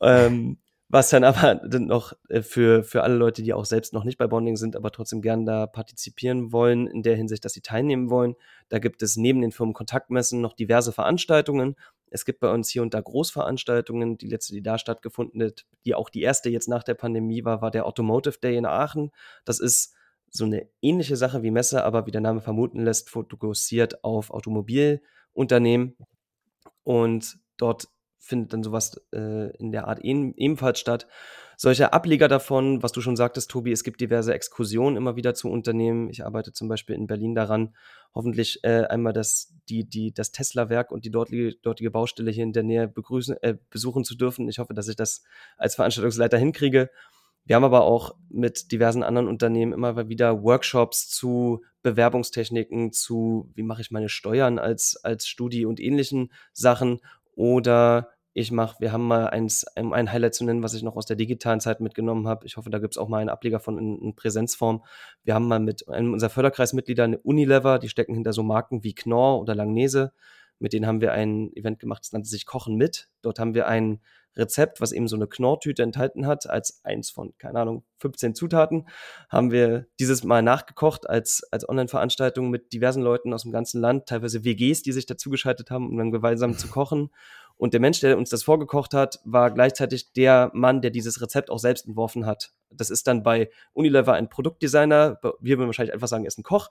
Ähm, 0.00 0.58
Was 0.88 1.10
dann 1.10 1.24
aber 1.24 1.54
noch 1.78 2.12
äh, 2.28 2.42
für, 2.42 2.84
für 2.84 3.02
alle 3.02 3.16
Leute, 3.16 3.42
die 3.42 3.52
auch 3.52 3.64
selbst 3.64 3.92
noch 3.92 4.04
nicht 4.04 4.18
bei 4.18 4.26
Bonding 4.26 4.56
sind, 4.56 4.76
aber 4.76 4.92
trotzdem 4.92 5.22
gern 5.22 5.44
da 5.46 5.66
partizipieren 5.66 6.52
wollen, 6.52 6.86
in 6.86 7.02
der 7.02 7.16
Hinsicht, 7.16 7.44
dass 7.44 7.54
sie 7.54 7.62
teilnehmen 7.62 8.10
wollen, 8.10 8.36
da 8.68 8.78
gibt 8.78 9.02
es 9.02 9.16
neben 9.16 9.40
den 9.40 9.52
Firmen 9.52 9.74
Kontaktmessen 9.74 10.40
noch 10.40 10.52
diverse 10.52 10.92
Veranstaltungen. 10.92 11.76
Es 12.10 12.24
gibt 12.24 12.40
bei 12.40 12.52
uns 12.52 12.70
hier 12.70 12.82
und 12.82 12.94
da 12.94 13.00
Großveranstaltungen. 13.00 14.18
Die 14.18 14.28
letzte, 14.28 14.52
die 14.52 14.62
da 14.62 14.78
stattgefunden 14.78 15.42
hat, 15.42 15.66
die 15.84 15.94
auch 15.94 16.10
die 16.10 16.22
erste 16.22 16.48
jetzt 16.48 16.68
nach 16.68 16.84
der 16.84 16.94
Pandemie 16.94 17.44
war, 17.44 17.60
war 17.60 17.72
der 17.72 17.86
Automotive 17.86 18.38
Day 18.38 18.56
in 18.56 18.66
Aachen. 18.66 19.10
Das 19.44 19.58
ist 19.58 19.94
so 20.30 20.44
eine 20.44 20.68
ähnliche 20.82 21.16
Sache 21.16 21.42
wie 21.42 21.50
Messe, 21.50 21.84
aber 21.84 22.06
wie 22.06 22.10
der 22.10 22.20
Name 22.20 22.40
vermuten 22.40 22.84
lässt, 22.84 23.10
fokussiert 23.10 24.04
auf 24.04 24.30
Automobilunternehmen. 24.30 25.96
Und 26.84 27.38
dort 27.56 27.88
findet 28.24 28.52
dann 28.52 28.62
sowas 28.62 29.00
äh, 29.12 29.54
in 29.56 29.70
der 29.70 29.86
Art 29.86 30.00
ebenfalls 30.00 30.80
statt. 30.80 31.06
Solche 31.56 31.92
Ableger 31.92 32.26
davon, 32.26 32.82
was 32.82 32.92
du 32.92 33.00
schon 33.00 33.16
sagtest, 33.16 33.50
Tobi, 33.50 33.70
es 33.70 33.84
gibt 33.84 34.00
diverse 34.00 34.34
Exkursionen 34.34 34.96
immer 34.96 35.14
wieder 35.14 35.34
zu 35.34 35.48
Unternehmen. 35.48 36.10
Ich 36.10 36.24
arbeite 36.24 36.52
zum 36.52 36.68
Beispiel 36.68 36.96
in 36.96 37.06
Berlin 37.06 37.34
daran, 37.34 37.74
hoffentlich 38.14 38.64
äh, 38.64 38.84
einmal 38.86 39.12
das, 39.12 39.54
die, 39.68 39.88
die, 39.88 40.12
das 40.12 40.32
Tesla-Werk 40.32 40.90
und 40.90 41.04
die 41.04 41.10
dortige, 41.10 41.54
dortige 41.62 41.90
Baustelle 41.90 42.30
hier 42.30 42.44
in 42.44 42.52
der 42.52 42.64
Nähe 42.64 42.88
begrüßen, 42.88 43.36
äh, 43.42 43.56
besuchen 43.70 44.04
zu 44.04 44.16
dürfen. 44.16 44.48
Ich 44.48 44.58
hoffe, 44.58 44.74
dass 44.74 44.88
ich 44.88 44.96
das 44.96 45.22
als 45.56 45.76
Veranstaltungsleiter 45.76 46.38
hinkriege. 46.38 46.90
Wir 47.44 47.56
haben 47.56 47.64
aber 47.64 47.82
auch 47.82 48.16
mit 48.30 48.72
diversen 48.72 49.02
anderen 49.02 49.28
Unternehmen 49.28 49.74
immer 49.74 50.08
wieder 50.08 50.42
Workshops 50.42 51.08
zu 51.08 51.62
Bewerbungstechniken, 51.82 52.90
zu 52.90 53.50
wie 53.54 53.62
mache 53.62 53.82
ich 53.82 53.90
meine 53.90 54.08
Steuern 54.08 54.58
als, 54.58 54.98
als 55.04 55.26
Studi 55.26 55.66
und 55.66 55.78
ähnlichen 55.78 56.32
Sachen 56.52 57.00
oder 57.36 58.13
ich 58.36 58.50
mache, 58.50 58.76
wir 58.80 58.90
haben 58.90 59.06
mal 59.06 59.28
eins, 59.28 59.64
ein 59.76 60.12
Highlight 60.12 60.34
zu 60.34 60.44
nennen, 60.44 60.64
was 60.64 60.74
ich 60.74 60.82
noch 60.82 60.96
aus 60.96 61.06
der 61.06 61.14
digitalen 61.14 61.60
Zeit 61.60 61.80
mitgenommen 61.80 62.26
habe. 62.26 62.44
Ich 62.46 62.56
hoffe, 62.56 62.68
da 62.68 62.80
gibt 62.80 62.94
es 62.94 62.98
auch 62.98 63.08
mal 63.08 63.18
einen 63.18 63.28
Ableger 63.28 63.60
von 63.60 63.78
in, 63.78 63.96
in, 64.00 64.16
Präsenzform. 64.16 64.84
Wir 65.22 65.34
haben 65.34 65.46
mal 65.46 65.60
mit 65.60 65.88
einem 65.88 66.12
unserer 66.12 66.30
Förderkreismitglieder 66.30 67.04
eine 67.04 67.18
Unilever, 67.18 67.78
die 67.78 67.88
stecken 67.88 68.12
hinter 68.12 68.32
so 68.32 68.42
Marken 68.42 68.82
wie 68.82 68.92
Knorr 68.92 69.40
oder 69.40 69.54
Langnese. 69.54 70.12
Mit 70.58 70.72
denen 70.72 70.86
haben 70.86 71.00
wir 71.00 71.12
ein 71.12 71.52
Event 71.54 71.78
gemacht, 71.78 72.02
das 72.02 72.12
nannte 72.12 72.28
sich 72.28 72.44
Kochen 72.44 72.74
mit. 72.74 73.08
Dort 73.22 73.38
haben 73.38 73.54
wir 73.54 73.68
ein 73.68 74.00
Rezept, 74.36 74.80
was 74.80 74.92
eben 74.92 75.08
so 75.08 75.16
eine 75.16 75.26
Knorrtüte 75.26 75.82
enthalten 75.82 76.26
hat, 76.26 76.48
als 76.48 76.80
eins 76.84 77.10
von, 77.10 77.34
keine 77.38 77.60
Ahnung, 77.60 77.84
15 77.98 78.34
Zutaten, 78.34 78.88
haben 79.28 79.50
wir 79.50 79.86
dieses 80.00 80.24
Mal 80.24 80.42
nachgekocht 80.42 81.08
als, 81.08 81.44
als 81.52 81.68
Online-Veranstaltung 81.68 82.50
mit 82.50 82.72
diversen 82.72 83.02
Leuten 83.02 83.32
aus 83.32 83.42
dem 83.42 83.52
ganzen 83.52 83.80
Land, 83.80 84.06
teilweise 84.06 84.44
WGs, 84.44 84.82
die 84.82 84.92
sich 84.92 85.06
dazugeschaltet 85.06 85.70
haben, 85.70 85.88
um 85.88 85.96
dann 85.96 86.10
gemeinsam 86.10 86.56
zu 86.56 86.68
kochen. 86.68 87.10
Und 87.64 87.72
der 87.72 87.80
Mensch, 87.80 88.00
der 88.00 88.18
uns 88.18 88.28
das 88.28 88.42
vorgekocht 88.42 88.92
hat, 88.92 89.20
war 89.24 89.50
gleichzeitig 89.50 90.12
der 90.12 90.50
Mann, 90.52 90.82
der 90.82 90.90
dieses 90.90 91.22
Rezept 91.22 91.48
auch 91.48 91.58
selbst 91.58 91.86
entworfen 91.86 92.26
hat. 92.26 92.52
Das 92.70 92.90
ist 92.90 93.06
dann 93.06 93.22
bei 93.22 93.48
Unilever 93.72 94.12
ein 94.12 94.28
Produktdesigner. 94.28 95.18
Wir 95.40 95.56
würden 95.56 95.68
wahrscheinlich 95.68 95.94
einfach 95.94 96.08
sagen, 96.08 96.24
er 96.24 96.28
ist 96.28 96.36
ein 96.36 96.42
Koch. 96.42 96.68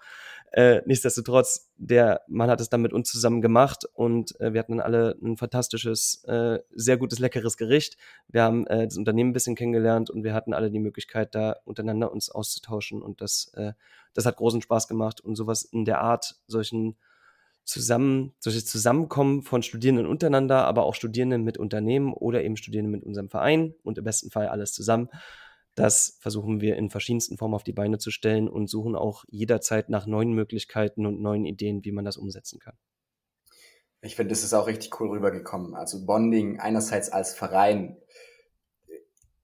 Äh, 0.51 0.83
nichtsdestotrotz, 0.85 1.71
der 1.77 2.21
Mann 2.27 2.51
hat 2.51 2.61
es 2.61 2.69
dann 2.69 2.83
mit 2.83 2.93
uns 2.93 3.09
zusammen 3.09 3.41
gemacht 3.41 3.85
und 3.95 4.39
äh, 4.39 4.53
wir 4.53 4.59
hatten 4.59 4.77
dann 4.77 4.85
alle 4.85 5.17
ein 5.19 5.35
fantastisches, 5.35 6.25
äh, 6.25 6.59
sehr 6.75 6.97
gutes, 6.97 7.17
leckeres 7.17 7.57
Gericht. 7.57 7.97
Wir 8.27 8.43
haben 8.43 8.67
äh, 8.67 8.85
das 8.85 8.95
Unternehmen 8.95 9.31
ein 9.31 9.33
bisschen 9.33 9.55
kennengelernt 9.55 10.11
und 10.11 10.23
wir 10.23 10.35
hatten 10.35 10.53
alle 10.53 10.69
die 10.69 10.77
Möglichkeit, 10.77 11.33
da 11.33 11.55
untereinander 11.65 12.11
uns 12.11 12.29
auszutauschen 12.29 13.01
und 13.01 13.19
das, 13.19 13.51
äh, 13.55 13.73
das 14.13 14.27
hat 14.27 14.37
großen 14.37 14.61
Spaß 14.61 14.87
gemacht 14.87 15.21
und 15.21 15.37
sowas 15.37 15.63
in 15.63 15.85
der 15.85 16.01
Art, 16.01 16.35
solchen 16.45 16.97
zusammen, 17.63 18.33
solches 18.39 18.65
Zusammenkommen 18.65 19.41
von 19.41 19.63
Studierenden 19.63 20.05
untereinander, 20.05 20.65
aber 20.65 20.83
auch 20.83 20.95
Studierenden 20.95 21.43
mit 21.43 21.57
Unternehmen 21.57 22.13
oder 22.13 22.43
eben 22.43 22.57
Studierenden 22.57 22.91
mit 22.91 23.03
unserem 23.03 23.29
Verein 23.29 23.73
und 23.83 23.97
im 23.97 24.03
besten 24.03 24.31
Fall 24.31 24.47
alles 24.47 24.73
zusammen. 24.73 25.09
Das 25.75 26.17
versuchen 26.19 26.61
wir 26.61 26.75
in 26.75 26.89
verschiedensten 26.89 27.37
Formen 27.37 27.55
auf 27.55 27.63
die 27.63 27.73
Beine 27.73 27.97
zu 27.97 28.11
stellen 28.11 28.47
und 28.47 28.69
suchen 28.69 28.95
auch 28.95 29.25
jederzeit 29.29 29.89
nach 29.89 30.05
neuen 30.05 30.33
Möglichkeiten 30.33 31.05
und 31.05 31.21
neuen 31.21 31.45
Ideen, 31.45 31.83
wie 31.83 31.91
man 31.91 32.05
das 32.05 32.17
umsetzen 32.17 32.59
kann. 32.59 32.77
Ich 34.01 34.15
finde, 34.15 34.31
das 34.31 34.43
ist 34.43 34.53
auch 34.53 34.67
richtig 34.67 34.99
cool 34.99 35.09
rübergekommen. 35.09 35.75
Also 35.75 36.05
Bonding 36.05 36.59
einerseits 36.59 37.09
als 37.09 37.33
Verein. 37.33 37.97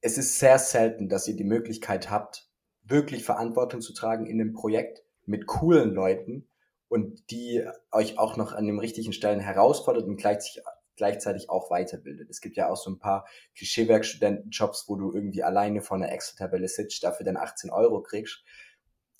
Es 0.02 0.18
ist 0.18 0.38
sehr 0.38 0.60
selten, 0.60 1.10
dass 1.10 1.28
ihr 1.28 1.36
die 1.36 1.46
Möglichkeit 1.46 2.12
habt, 2.12 2.50
wirklich 2.84 3.24
Verantwortung 3.24 3.82
zu 3.82 3.94
tragen 3.94 4.26
in 4.26 4.38
dem 4.38 4.54
Projekt 4.54 5.04
mit 5.26 5.48
coolen 5.48 5.94
Leuten, 5.94 6.48
und 6.90 7.30
die 7.32 7.64
euch 7.92 8.18
auch 8.18 8.36
noch 8.36 8.52
an 8.52 8.66
den 8.66 8.80
richtigen 8.80 9.14
Stellen 9.14 9.40
herausfordert 9.40 10.06
und 10.06 10.18
gleichzeitig, 10.18 10.64
gleichzeitig 10.98 11.50
auch 11.50 11.72
weiterbildet. 11.72 12.30
Es 12.30 12.42
gibt 12.42 12.58
ja 12.58 12.70
auch 12.70 12.76
so 12.76 12.92
ein 12.92 13.00
paar 13.00 13.26
Klischeewerkstudentenjobs, 13.56 14.86
wo 14.90 14.96
du 14.98 15.14
irgendwie 15.14 15.44
alleine 15.44 15.82
vor 15.82 15.96
einer 15.96 16.12
Excel-Tabelle 16.12 16.68
sitzt, 16.68 17.04
dafür 17.04 17.26
dann 17.26 17.38
18 17.38 17.70
Euro 17.70 18.02
kriegst. 18.02 18.44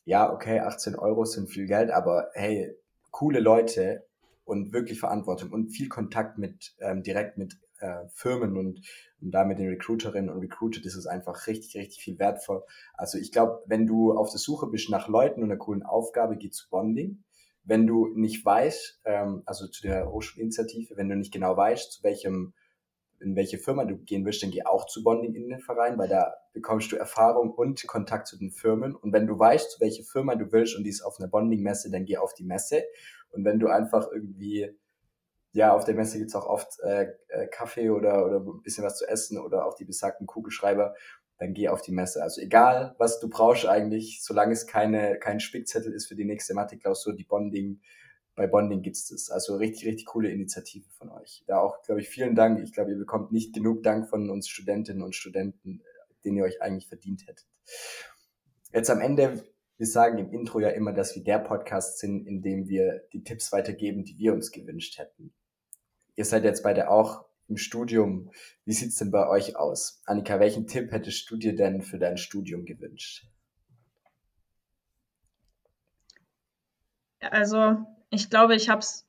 Ja, 0.04 0.34
okay, 0.34 0.60
18 0.60 0.96
Euro 0.96 1.24
sind 1.24 1.48
viel 1.48 1.68
Geld, 1.68 1.92
aber 1.92 2.32
hey, 2.34 2.76
coole 3.12 3.40
Leute 3.40 4.06
und 4.44 4.74
wirklich 4.74 5.00
Verantwortung 5.00 5.52
und 5.52 5.70
viel 5.70 5.90
Kontakt 5.90 6.38
mit 6.38 6.74
ähm, 6.80 7.04
direkt 7.04 7.38
mit 7.38 7.60
äh, 7.80 8.08
Firmen 8.14 8.58
und, 8.58 8.82
und 9.22 9.32
da 9.32 9.46
mit 9.46 9.60
den 9.60 9.70
Recruiterinnen 9.70 10.30
und 10.30 10.42
Recruiter, 10.42 10.82
das 10.82 10.96
ist 10.96 11.06
einfach 11.06 11.48
richtig, 11.48 11.80
richtig 11.80 12.04
viel 12.04 12.20
wertvoll. 12.20 12.64
Also 12.96 13.18
ich 13.20 13.32
glaube, 13.32 13.64
wenn 13.68 13.86
du 13.86 14.12
auf 14.14 14.32
der 14.32 14.40
Suche 14.40 14.68
bist 14.68 14.90
nach 14.90 15.08
Leuten 15.08 15.44
und 15.44 15.52
einer 15.52 15.60
coolen 15.60 15.84
Aufgabe, 15.84 16.36
geh 16.36 16.50
zu 16.50 16.68
Bonding 16.70 17.24
wenn 17.70 17.86
du 17.86 18.08
nicht 18.16 18.44
weißt, 18.44 19.02
ähm, 19.06 19.44
also 19.46 19.68
zu 19.68 19.84
der 19.84 20.12
Hochschulinitiative, 20.12 20.98
wenn 20.98 21.08
du 21.08 21.16
nicht 21.16 21.32
genau 21.32 21.56
weißt, 21.56 21.94
zu 21.94 22.04
welchem, 22.04 22.54
in 23.20 23.36
welche 23.36 23.60
Firma 23.60 23.86
du 23.86 23.96
gehen 23.98 24.26
willst, 24.26 24.42
dann 24.42 24.50
geh 24.50 24.66
auch 24.66 24.88
zu 24.88 25.04
Bonding 25.04 25.36
in 25.36 25.50
den 25.50 25.60
Verein, 25.60 25.98
weil 26.00 26.10
da 26.10 26.34
bekommst 26.52 26.92
du 26.92 26.96
Erfahrung 26.96 27.52
und 27.52 27.86
Kontakt 27.86 28.28
zu 28.28 28.38
den 28.38 28.50
Firmen. 28.50 28.96
Und 28.96 29.14
wenn 29.14 29.28
du 29.28 29.38
weißt, 29.38 29.72
zu 29.72 29.82
welcher 29.82 30.04
Firma 30.04 30.34
du 30.34 30.52
willst 30.52 30.76
und 30.76 30.84
die 30.84 30.90
ist 30.90 31.04
auf 31.04 31.20
einer 31.20 31.30
Bonding-Messe, 31.30 31.92
dann 31.92 32.06
geh 32.06 32.18
auf 32.18 32.34
die 32.34 32.44
Messe. 32.44 32.84
Und 33.30 33.46
wenn 33.46 33.60
du 33.60 33.68
einfach 33.68 34.08
irgendwie, 34.12 34.76
ja, 35.52 35.76
auf 35.76 35.86
der 35.86 35.94
Messe 35.94 36.18
gibt's 36.18 36.36
auch 36.36 36.48
oft 36.48 36.80
äh, 36.80 37.14
äh 37.28 37.48
Kaffee 37.50 37.92
oder, 37.92 38.26
oder 38.26 38.40
ein 38.40 38.64
bisschen 38.64 38.84
was 38.84 38.98
zu 38.98 39.08
essen 39.08 39.38
oder 39.38 39.68
auch 39.68 39.76
die 39.76 39.86
besagten 39.86 40.26
Kugelschreiber, 40.26 40.96
dann 41.40 41.54
geh 41.54 41.70
auf 41.70 41.82
die 41.82 41.94
Messe. 41.94 42.22
Also 42.22 42.42
egal, 42.42 42.96
was 43.00 43.20
du 43.20 43.30
brauchst 43.30 43.66
eigentlich, 43.66 44.22
solange 44.22 44.54
es 44.54 44.68
keine, 44.68 45.18
kein 45.18 45.40
Spickzettel 45.40 45.94
ist 45.94 46.08
für 46.08 46.16
die 46.16 46.26
nächste 46.26 46.54
Mathe-Klausur, 46.54 47.16
die 47.16 47.24
Bonding, 47.24 47.82
bei 48.36 48.46
Bonding 48.46 48.82
gibt's 48.82 49.08
das. 49.08 49.30
Also 49.30 49.56
richtig, 49.56 49.88
richtig 49.88 50.06
coole 50.06 50.30
Initiative 50.30 50.88
von 50.98 51.10
euch. 51.10 51.44
Da 51.48 51.60
auch, 51.60 51.82
glaube 51.82 52.02
ich, 52.02 52.10
vielen 52.10 52.36
Dank. 52.36 52.62
Ich 52.62 52.74
glaube, 52.74 52.92
ihr 52.92 52.98
bekommt 52.98 53.32
nicht 53.32 53.54
genug 53.54 53.84
Dank 53.84 54.10
von 54.10 54.30
uns 54.30 54.50
Studentinnen 54.50 55.02
und 55.02 55.16
Studenten, 55.16 55.82
den 56.26 56.36
ihr 56.36 56.44
euch 56.44 56.62
eigentlich 56.62 56.88
verdient 56.88 57.26
hättet. 57.26 57.48
Jetzt 58.74 58.90
am 58.90 59.00
Ende, 59.00 59.44
wir 59.78 59.88
sagen 59.88 60.18
im 60.18 60.32
Intro 60.32 60.60
ja 60.60 60.70
immer, 60.70 60.92
dass 60.92 61.16
wir 61.16 61.24
der 61.24 61.40
Podcast 61.40 62.00
sind, 62.00 62.28
in 62.28 62.42
dem 62.42 62.68
wir 62.68 63.04
die 63.14 63.24
Tipps 63.24 63.54
weitergeben, 63.54 64.04
die 64.04 64.18
wir 64.18 64.34
uns 64.34 64.52
gewünscht 64.52 65.00
hätten. 65.00 65.34
Ihr 66.16 66.26
seid 66.26 66.44
jetzt 66.44 66.64
beide 66.64 66.90
auch 66.90 67.29
im 67.50 67.58
Studium. 67.58 68.32
Wie 68.66 68.74
sieht's 68.74 68.98
denn 68.98 69.12
bei 69.12 69.28
euch 69.28 69.56
aus? 69.56 70.02
Annika, 70.06 70.40
welchen 70.40 70.68
Tipp 70.68 70.92
hättest 70.92 71.30
du 71.30 71.38
dir 71.38 71.56
denn 71.56 71.82
für 71.82 71.98
dein 71.98 72.18
Studium 72.18 72.66
gewünscht? 72.66 73.26
Also, 77.20 77.86
ich 78.10 78.30
glaube, 78.30 78.56
ich 78.56 78.70
habe 78.70 78.80
es 78.80 79.06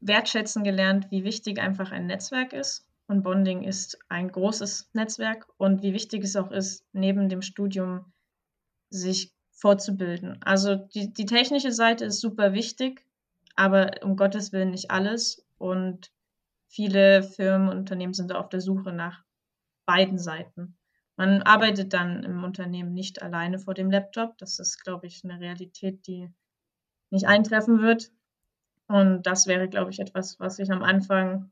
wertschätzen 0.00 0.64
gelernt, 0.64 1.10
wie 1.10 1.24
wichtig 1.24 1.58
einfach 1.58 1.92
ein 1.92 2.06
Netzwerk 2.06 2.52
ist. 2.52 2.86
Und 3.08 3.22
Bonding 3.22 3.62
ist 3.62 3.98
ein 4.08 4.30
großes 4.30 4.90
Netzwerk 4.92 5.46
und 5.58 5.82
wie 5.82 5.92
wichtig 5.92 6.24
es 6.24 6.34
auch 6.34 6.50
ist, 6.50 6.84
neben 6.92 7.28
dem 7.28 7.42
Studium 7.42 8.12
sich 8.90 9.32
fortzubilden. 9.52 10.42
Also 10.42 10.74
die, 10.74 11.12
die 11.12 11.26
technische 11.26 11.72
Seite 11.72 12.04
ist 12.04 12.20
super 12.20 12.52
wichtig, 12.52 13.06
aber 13.54 13.90
um 14.02 14.16
Gottes 14.16 14.52
Willen 14.52 14.70
nicht 14.70 14.90
alles. 14.90 15.46
Und 15.58 16.10
viele 16.68 17.22
Firmen 17.22 17.68
und 17.68 17.78
Unternehmen 17.78 18.14
sind 18.14 18.30
da 18.30 18.38
auf 18.38 18.48
der 18.48 18.60
Suche 18.60 18.92
nach 18.92 19.24
beiden 19.86 20.18
Seiten. 20.18 20.76
Man 21.16 21.42
arbeitet 21.42 21.92
dann 21.92 22.24
im 22.24 22.44
Unternehmen 22.44 22.92
nicht 22.92 23.22
alleine 23.22 23.58
vor 23.58 23.72
dem 23.72 23.90
Laptop. 23.90 24.36
Das 24.38 24.58
ist, 24.58 24.84
glaube 24.84 25.06
ich, 25.06 25.24
eine 25.24 25.40
Realität, 25.40 26.06
die 26.06 26.30
nicht 27.10 27.26
eintreffen 27.26 27.80
wird. 27.80 28.10
Und 28.88 29.22
das 29.22 29.46
wäre, 29.46 29.68
glaube 29.68 29.90
ich, 29.90 29.98
etwas, 29.98 30.38
was 30.38 30.58
ich 30.58 30.70
am 30.70 30.82
Anfang 30.82 31.50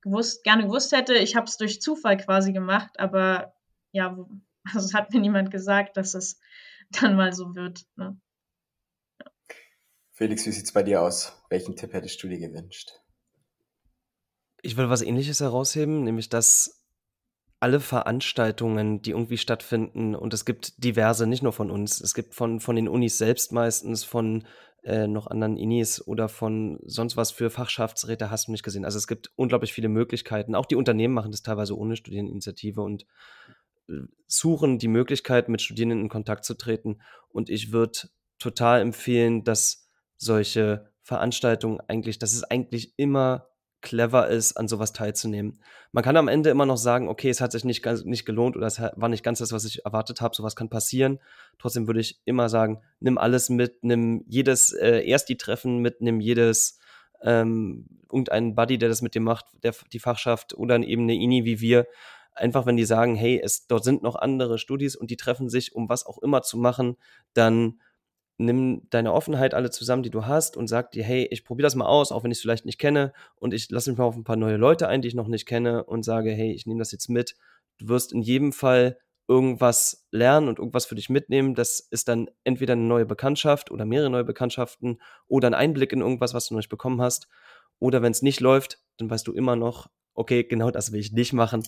gewusst, 0.00 0.44
gerne 0.44 0.64
gewusst 0.64 0.92
hätte. 0.92 1.14
Ich 1.14 1.36
habe 1.36 1.46
es 1.46 1.56
durch 1.56 1.80
Zufall 1.80 2.16
quasi 2.16 2.52
gemacht, 2.52 2.98
aber 2.98 3.54
ja, 3.92 4.16
also 4.74 4.86
es 4.86 4.94
hat 4.94 5.12
mir 5.12 5.20
niemand 5.20 5.50
gesagt, 5.50 5.96
dass 5.96 6.14
es 6.14 6.40
dann 6.90 7.16
mal 7.16 7.32
so 7.32 7.54
wird. 7.54 7.84
Ne? 7.96 8.18
Felix, 10.12 10.46
wie 10.46 10.52
sieht 10.52 10.64
es 10.64 10.72
bei 10.72 10.82
dir 10.82 11.02
aus? 11.02 11.42
Welchen 11.50 11.76
Tipp 11.76 11.92
hättest 11.92 12.22
du 12.22 12.28
dir 12.28 12.38
gewünscht? 12.38 12.92
Ich 14.62 14.76
will 14.76 14.88
was 14.88 15.02
Ähnliches 15.02 15.40
herausheben, 15.40 16.04
nämlich 16.04 16.28
dass 16.28 16.82
alle 17.60 17.78
Veranstaltungen, 17.78 19.02
die 19.02 19.10
irgendwie 19.10 19.38
stattfinden, 19.38 20.16
und 20.16 20.34
es 20.34 20.44
gibt 20.44 20.82
diverse, 20.82 21.26
nicht 21.26 21.42
nur 21.42 21.52
von 21.52 21.70
uns, 21.70 22.00
es 22.00 22.14
gibt 22.14 22.34
von, 22.34 22.58
von 22.58 22.74
den 22.74 22.88
Unis 22.88 23.18
selbst 23.18 23.52
meistens, 23.52 24.02
von 24.02 24.44
äh, 24.82 25.06
noch 25.06 25.28
anderen 25.28 25.56
Inis 25.56 26.04
oder 26.04 26.28
von 26.28 26.80
sonst 26.84 27.16
was 27.16 27.30
für 27.30 27.50
Fachschaftsräte 27.50 28.30
hast 28.30 28.48
du 28.48 28.52
nicht 28.52 28.64
gesehen. 28.64 28.84
Also 28.84 28.98
es 28.98 29.06
gibt 29.06 29.30
unglaublich 29.36 29.72
viele 29.72 29.88
Möglichkeiten. 29.88 30.56
Auch 30.56 30.66
die 30.66 30.74
Unternehmen 30.74 31.14
machen 31.14 31.30
das 31.30 31.42
teilweise 31.42 31.78
ohne 31.78 31.94
Studierendeninitiative 31.94 32.82
und 32.82 33.06
äh, 33.88 33.92
suchen 34.26 34.78
die 34.78 34.88
Möglichkeit, 34.88 35.48
mit 35.48 35.62
Studierenden 35.62 36.00
in 36.00 36.08
Kontakt 36.08 36.44
zu 36.44 36.54
treten. 36.54 37.00
Und 37.28 37.48
ich 37.48 37.72
würde 37.72 38.08
total 38.40 38.80
empfehlen, 38.80 39.44
dass 39.44 39.88
solche 40.16 40.90
Veranstaltungen 41.02 41.78
eigentlich, 41.86 42.18
dass 42.18 42.32
es 42.32 42.42
eigentlich 42.42 42.94
immer 42.96 43.51
clever 43.82 44.28
ist, 44.28 44.54
an 44.54 44.68
sowas 44.68 44.92
teilzunehmen. 44.92 45.58
Man 45.90 46.02
kann 46.02 46.16
am 46.16 46.28
Ende 46.28 46.50
immer 46.50 46.64
noch 46.64 46.76
sagen, 46.76 47.08
okay, 47.08 47.28
es 47.28 47.40
hat 47.40 47.52
sich 47.52 47.64
nicht, 47.64 47.84
nicht 48.04 48.24
gelohnt 48.24 48.56
oder 48.56 48.66
es 48.66 48.80
war 48.80 49.08
nicht 49.08 49.24
ganz 49.24 49.40
das, 49.40 49.52
was 49.52 49.64
ich 49.64 49.84
erwartet 49.84 50.20
habe, 50.20 50.34
sowas 50.34 50.56
kann 50.56 50.70
passieren. 50.70 51.18
Trotzdem 51.58 51.86
würde 51.86 52.00
ich 52.00 52.20
immer 52.24 52.48
sagen, 52.48 52.80
nimm 53.00 53.18
alles 53.18 53.50
mit, 53.50 53.84
nimm 53.84 54.24
jedes 54.26 54.72
äh, 54.72 55.06
Ersti-Treffen 55.06 55.78
mit, 55.78 56.00
nimm 56.00 56.20
jedes 56.20 56.78
ähm, 57.22 57.86
irgendeinen 58.10 58.54
Buddy, 58.54 58.78
der 58.78 58.88
das 58.88 59.02
mit 59.02 59.14
dir 59.14 59.20
macht, 59.20 59.46
der, 59.62 59.74
die 59.92 59.98
Fachschaft 59.98 60.54
oder 60.54 60.76
eben 60.78 61.02
eine 61.02 61.14
INI 61.14 61.44
wie 61.44 61.60
wir. 61.60 61.86
Einfach, 62.34 62.64
wenn 62.64 62.76
die 62.76 62.84
sagen, 62.84 63.14
hey, 63.14 63.40
es, 63.42 63.66
dort 63.66 63.84
sind 63.84 64.02
noch 64.02 64.16
andere 64.16 64.58
Studis 64.58 64.96
und 64.96 65.10
die 65.10 65.16
treffen 65.16 65.50
sich, 65.50 65.74
um 65.74 65.88
was 65.88 66.06
auch 66.06 66.18
immer 66.18 66.42
zu 66.42 66.56
machen, 66.56 66.96
dann 67.34 67.80
nimm 68.44 68.82
deine 68.90 69.12
Offenheit 69.12 69.54
alle 69.54 69.70
zusammen, 69.70 70.02
die 70.02 70.10
du 70.10 70.26
hast 70.26 70.56
und 70.56 70.68
sag 70.68 70.90
dir, 70.92 71.04
hey, 71.04 71.26
ich 71.30 71.44
probiere 71.44 71.66
das 71.66 71.74
mal 71.74 71.86
aus, 71.86 72.12
auch 72.12 72.24
wenn 72.24 72.30
ich 72.30 72.38
es 72.38 72.42
vielleicht 72.42 72.66
nicht 72.66 72.78
kenne 72.78 73.12
und 73.36 73.54
ich 73.54 73.70
lasse 73.70 73.90
mich 73.90 73.98
mal 73.98 74.04
auf 74.04 74.16
ein 74.16 74.24
paar 74.24 74.36
neue 74.36 74.56
Leute 74.56 74.88
ein, 74.88 75.02
die 75.02 75.08
ich 75.08 75.14
noch 75.14 75.28
nicht 75.28 75.46
kenne 75.46 75.84
und 75.84 76.04
sage, 76.04 76.30
hey, 76.30 76.52
ich 76.52 76.66
nehme 76.66 76.78
das 76.78 76.92
jetzt 76.92 77.08
mit. 77.08 77.36
Du 77.78 77.88
wirst 77.88 78.12
in 78.12 78.22
jedem 78.22 78.52
Fall 78.52 78.98
irgendwas 79.28 80.06
lernen 80.10 80.48
und 80.48 80.58
irgendwas 80.58 80.86
für 80.86 80.94
dich 80.94 81.08
mitnehmen. 81.08 81.54
Das 81.54 81.80
ist 81.80 82.08
dann 82.08 82.28
entweder 82.44 82.72
eine 82.72 82.82
neue 82.82 83.06
Bekanntschaft 83.06 83.70
oder 83.70 83.84
mehrere 83.84 84.10
neue 84.10 84.24
Bekanntschaften 84.24 85.00
oder 85.26 85.48
ein 85.48 85.54
Einblick 85.54 85.92
in 85.92 86.00
irgendwas, 86.00 86.34
was 86.34 86.48
du 86.48 86.54
noch 86.54 86.58
nicht 86.58 86.68
bekommen 86.68 87.00
hast. 87.00 87.28
Oder 87.78 88.02
wenn 88.02 88.12
es 88.12 88.22
nicht 88.22 88.40
läuft, 88.40 88.82
dann 88.98 89.10
weißt 89.10 89.26
du 89.26 89.32
immer 89.32 89.56
noch, 89.56 89.88
okay, 90.14 90.44
genau 90.44 90.70
das 90.70 90.92
will 90.92 91.00
ich 91.00 91.12
nicht 91.12 91.32
machen. 91.32 91.62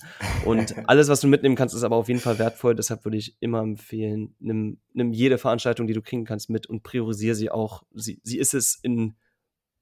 Und 0.45 0.74
alles, 0.88 1.09
was 1.09 1.20
du 1.20 1.28
mitnehmen 1.28 1.57
kannst, 1.57 1.74
ist 1.74 1.82
aber 1.82 1.97
auf 1.97 2.09
jeden 2.09 2.20
Fall 2.20 2.38
wertvoll. 2.38 2.74
Deshalb 2.74 3.05
würde 3.05 3.16
ich 3.16 3.36
immer 3.40 3.61
empfehlen, 3.61 4.34
nimm, 4.38 4.78
nimm 4.92 5.12
jede 5.12 5.38
Veranstaltung, 5.38 5.86
die 5.86 5.95
du 5.95 6.03
kriegen 6.03 6.24
kannst, 6.24 6.51
mit 6.51 6.66
und 6.66 6.82
priorisiere 6.82 7.34
sie 7.34 7.51
auch. 7.51 7.84
Sie, 7.95 8.20
sie 8.22 8.38
ist 8.38 8.55
es 8.55 8.78
in 8.82 9.14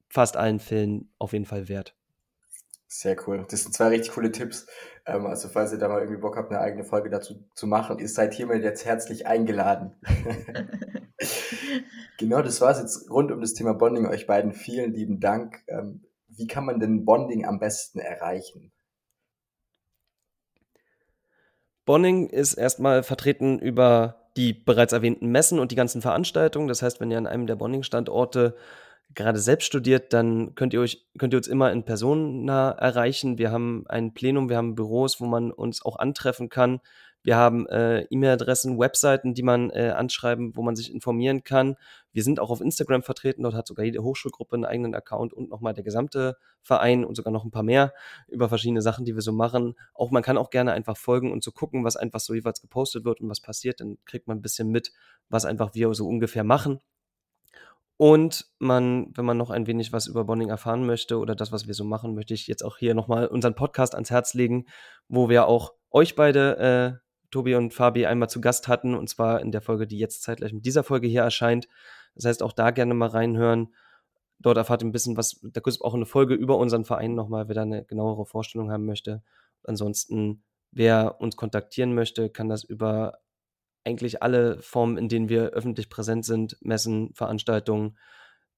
fast 0.09 0.37
allen 0.37 0.59
Fällen 0.59 1.11
auf 1.19 1.33
jeden 1.33 1.47
Fall 1.47 1.69
wert. 1.69 1.95
Sehr 2.87 3.17
cool. 3.27 3.47
Das 3.49 3.63
sind 3.63 3.73
zwei 3.73 3.89
richtig 3.89 4.13
coole 4.13 4.31
Tipps. 4.31 4.67
Ähm, 5.07 5.25
also 5.25 5.49
falls 5.49 5.73
ihr 5.73 5.79
da 5.79 5.89
mal 5.89 6.01
irgendwie 6.01 6.21
Bock 6.21 6.37
habt, 6.37 6.51
eine 6.51 6.61
eigene 6.61 6.85
Folge 6.85 7.09
dazu 7.09 7.43
zu 7.55 7.67
machen, 7.67 7.99
ihr 7.99 8.09
seid 8.09 8.35
hiermit 8.35 8.63
jetzt 8.63 8.85
herzlich 8.85 9.27
eingeladen. 9.27 9.97
genau, 12.19 12.43
das 12.43 12.61
war 12.61 12.71
es 12.71 12.79
jetzt 12.79 13.11
rund 13.11 13.33
um 13.33 13.41
das 13.41 13.55
Thema 13.55 13.75
Bonding. 13.75 14.07
Euch 14.07 14.27
beiden 14.27 14.53
vielen 14.53 14.93
lieben 14.93 15.21
Dank. 15.21 15.63
Wie 16.37 16.47
kann 16.47 16.65
man 16.65 16.81
denn 16.81 17.05
Bonding 17.05 17.45
am 17.45 17.59
besten 17.59 17.99
erreichen? 17.99 18.73
Bonding 21.85 22.29
ist 22.29 22.55
erstmal 22.55 23.03
vertreten 23.03 23.59
über 23.59 24.31
die 24.37 24.53
bereits 24.53 24.93
erwähnten 24.93 25.29
Messen 25.31 25.59
und 25.59 25.73
die 25.73 25.77
ganzen 25.77 26.01
Veranstaltungen. 26.01 26.69
Das 26.69 26.81
heißt, 26.81 27.01
wenn 27.01 27.11
ihr 27.11 27.19
an 27.19 27.27
einem 27.27 27.47
der 27.47 27.57
Bonding-Standorte 27.57 28.57
gerade 29.15 29.39
selbst 29.39 29.67
studiert, 29.67 30.13
dann 30.13 30.55
könnt 30.55 30.73
ihr 30.73 30.81
euch, 30.81 31.07
könnt 31.19 31.35
ihr 31.35 31.39
uns 31.39 31.49
immer 31.49 31.71
in 31.71 31.85
Person 31.85 32.49
erreichen. 32.49 33.37
Wir 33.37 33.51
haben 33.51 33.85
ein 33.89 34.15
Plenum, 34.15 34.49
wir 34.49 34.57
haben 34.57 34.75
Büros, 34.75 35.21
wo 35.21 35.27
man 35.27 35.51
uns 35.51 35.85
auch 35.85 35.99
antreffen 35.99 36.49
kann. 36.49 36.81
Wir 37.23 37.37
haben 37.37 37.67
äh, 37.69 38.03
E-Mail-Adressen, 38.11 38.79
Webseiten, 38.79 39.35
die 39.35 39.43
man 39.43 39.71
äh, 39.71 39.93
anschreiben, 39.97 40.57
wo 40.57 40.63
man 40.63 40.75
sich 40.75 40.93
informieren 40.93 41.45
kann. 41.45 41.77
Wir 42.13 42.25
sind 42.25 42.41
auch 42.41 42.51
auf 42.51 42.61
Instagram 42.61 43.03
vertreten. 43.03 43.45
Dort 43.45 43.55
hat 43.55 43.67
sogar 43.67 43.85
jede 43.85 44.03
Hochschulgruppe 44.03 44.57
einen 44.57 44.65
eigenen 44.65 44.95
Account 44.95 45.33
und 45.33 45.49
nochmal 45.49 45.73
der 45.73 45.85
gesamte 45.85 46.37
Verein 46.63 47.05
und 47.05 47.15
sogar 47.15 47.33
noch 47.33 47.45
ein 47.45 47.51
paar 47.51 47.63
mehr 47.63 47.93
über 48.29 48.49
verschiedene 48.49 48.83
Sachen, 48.83 49.05
die 49.05 49.15
wir 49.15 49.23
so 49.23 49.33
machen. 49.33 49.75
Auch 49.95 50.11
man 50.11 50.23
kann 50.23 50.37
auch 50.37 50.51
gerne 50.51 50.73
einfach 50.73 50.97
folgen 50.97 51.31
und 51.31 51.45
so 51.45 51.53
gucken, 51.53 51.85
was 51.85 51.97
einfach 51.97 52.21
so 52.21 52.35
jeweils 52.35 52.61
gepostet 52.61 53.05
wird 53.05 53.21
und 53.21 53.29
was 53.29 53.41
passiert. 53.41 53.81
Dann 53.81 53.99
kriegt 54.05 54.27
man 54.27 54.39
ein 54.39 54.43
bisschen 54.43 54.69
mit, 54.69 54.93
was 55.29 55.45
einfach 55.45 55.75
wir 55.75 55.95
so 55.95 56.09
ungefähr 56.09 56.45
machen. 56.45 56.81
Und 57.97 58.47
man, 58.59 59.13
wenn 59.15 59.25
man 59.25 59.37
noch 59.37 59.51
ein 59.51 59.69
wenig 59.69 59.93
was 59.93 60.09
über 60.09 60.25
Bonding 60.25 60.49
erfahren 60.49 60.85
möchte 60.85 61.19
oder 61.19 61.37
das, 61.37 61.53
was 61.53 61.69
wir 61.69 61.75
so 61.75 61.85
machen, 61.85 62.17
möchte 62.17 62.35
ich 62.35 62.49
jetzt 62.49 62.65
auch 62.65 62.79
hier 62.79 62.95
nochmal 62.95 63.29
unseren 63.29 63.55
Podcast 63.55 63.95
ans 63.95 64.11
Herz 64.11 64.35
legen, 64.35 64.67
wo 65.07 65.29
wir 65.29 65.47
auch 65.47 65.75
euch 65.93 66.17
beide 66.17 66.99
äh, 66.99 67.02
Tobi 67.33 67.57
und 67.57 67.75
Fabi 67.75 68.07
einmal 68.07 68.31
zu 68.31 68.41
Gast 68.41 68.69
hatten, 68.69 68.95
und 68.95 69.09
zwar 69.09 69.41
in 69.41 69.51
der 69.51 69.61
Folge, 69.61 69.89
die 69.89 69.99
jetzt 69.99 70.23
zeitgleich 70.23 70.53
mit 70.53 70.65
dieser 70.65 70.85
Folge 70.85 71.09
hier 71.09 71.23
erscheint. 71.23 71.67
Das 72.15 72.27
heißt, 72.27 72.43
auch 72.43 72.53
da 72.53 72.71
gerne 72.71 72.95
mal 72.95 73.09
reinhören. 73.09 73.75
Dort 74.39 74.57
erfahrt 74.57 74.83
ihr 74.83 74.89
ein 74.89 74.93
bisschen 74.93 75.17
was, 75.17 75.41
da 75.43 75.61
gibt 75.61 75.69
es 75.69 75.81
auch 75.81 75.95
eine 75.95 76.07
Folge 76.07 76.35
über 76.35 76.59
unseren 76.59 76.85
Verein 76.85 77.15
nochmal, 77.15 77.49
wer 77.49 77.55
da 77.55 77.63
eine 77.63 77.85
genauere 77.85 78.27
Vorstellung 78.27 78.71
haben 78.71 78.87
möchte. 78.87 79.23
Ansonsten, 79.65 80.45
wer 80.71 81.21
uns 81.21 81.37
kontaktieren 81.37 81.95
möchte, 81.95 82.29
kann 82.31 82.49
das 82.49 82.65
über 82.65 83.19
eigentlich 83.85 84.23
alle 84.23 84.61
Formen, 84.63 84.97
in 84.99 85.09
denen 85.09 85.29
wir 85.29 85.51
öffentlich 85.51 85.89
präsent 85.89 86.25
sind, 86.25 86.57
Messen, 86.61 87.13
Veranstaltungen, 87.15 87.97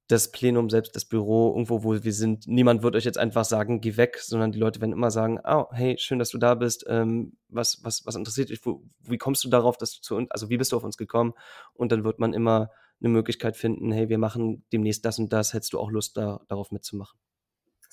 das 0.08 0.30
Plenum 0.30 0.68
selbst, 0.68 0.94
das 0.94 1.06
Büro, 1.06 1.52
irgendwo, 1.52 1.82
wo 1.82 2.04
wir 2.04 2.12
sind, 2.12 2.46
niemand 2.46 2.82
wird 2.82 2.94
euch 2.94 3.04
jetzt 3.04 3.16
einfach 3.16 3.44
sagen, 3.44 3.80
geh 3.80 3.96
weg, 3.96 4.18
sondern 4.18 4.52
die 4.52 4.58
Leute 4.58 4.80
werden 4.80 4.92
immer 4.92 5.10
sagen, 5.10 5.40
oh, 5.44 5.66
hey, 5.72 5.96
schön, 5.98 6.18
dass 6.18 6.28
du 6.28 6.38
da 6.38 6.54
bist, 6.54 6.84
ähm, 6.88 7.38
was, 7.48 7.82
was, 7.82 8.04
was 8.04 8.14
interessiert 8.14 8.50
dich, 8.50 8.64
wo, 8.66 8.82
wie 9.00 9.16
kommst 9.16 9.44
du 9.44 9.48
darauf, 9.48 9.78
dass 9.78 9.94
du 9.94 10.02
zu 10.02 10.16
uns, 10.16 10.30
also 10.30 10.50
wie 10.50 10.58
bist 10.58 10.72
du 10.72 10.76
auf 10.76 10.84
uns 10.84 10.98
gekommen? 10.98 11.32
Und 11.72 11.90
dann 11.90 12.04
wird 12.04 12.18
man 12.18 12.34
immer 12.34 12.70
eine 13.00 13.08
Möglichkeit 13.08 13.56
finden, 13.56 13.92
hey, 13.92 14.08
wir 14.10 14.18
machen 14.18 14.64
demnächst 14.72 15.04
das 15.04 15.18
und 15.18 15.32
das, 15.32 15.54
hättest 15.54 15.72
du 15.72 15.80
auch 15.80 15.90
Lust, 15.90 16.16
da, 16.16 16.40
darauf 16.48 16.70
mitzumachen? 16.70 17.18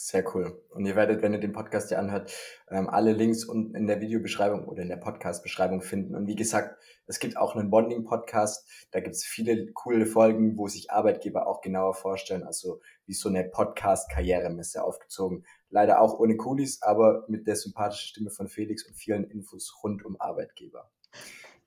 Sehr 0.04 0.26
cool. 0.34 0.60
Und 0.72 0.88
ihr 0.88 0.96
werdet, 0.96 1.22
wenn 1.22 1.32
ihr 1.32 1.40
den 1.40 1.52
Podcast 1.52 1.90
hier 1.90 2.00
anhört, 2.00 2.34
ähm, 2.72 2.90
alle 2.90 3.14
Links 3.14 3.46
unten 3.46 3.76
in 3.76 3.86
der 3.86 4.02
Videobeschreibung 4.02 4.68
oder 4.68 4.82
in 4.82 4.90
der 4.90 4.98
Podcast-Beschreibung 4.98 5.84
finden. 5.84 6.16
Und 6.16 6.26
wie 6.26 6.36
gesagt, 6.36 6.76
es 7.06 7.20
gibt 7.20 7.38
auch 7.38 7.56
einen 7.56 7.70
Bonding-Podcast. 7.70 8.68
Da 8.90 9.00
gibt 9.00 9.16
es 9.16 9.24
viele 9.24 9.72
coole 9.74 10.08
Folgen, 10.08 10.58
wo 10.58 10.68
sich 10.68 10.90
Arbeitgeber 10.90 11.46
auch 11.46 11.62
genauer 11.62 11.94
vorstellen. 11.94 12.42
Also 12.42 12.82
wie 13.06 13.14
so 13.14 13.30
eine 13.30 13.44
Podcast-Karrieremesse 13.44 14.84
aufgezogen. 14.84 15.46
Leider 15.70 16.02
auch 16.02 16.18
ohne 16.18 16.36
Coolies, 16.36 16.82
aber 16.82 17.24
mit 17.28 17.46
der 17.46 17.56
sympathischen 17.56 18.08
Stimme 18.08 18.32
von 18.32 18.48
Felix 18.48 18.84
und 18.88 18.96
vielen 18.96 19.26
Infos 19.26 19.72
rund 19.84 20.04
um 20.04 20.20
Arbeitgeber. 20.20 20.90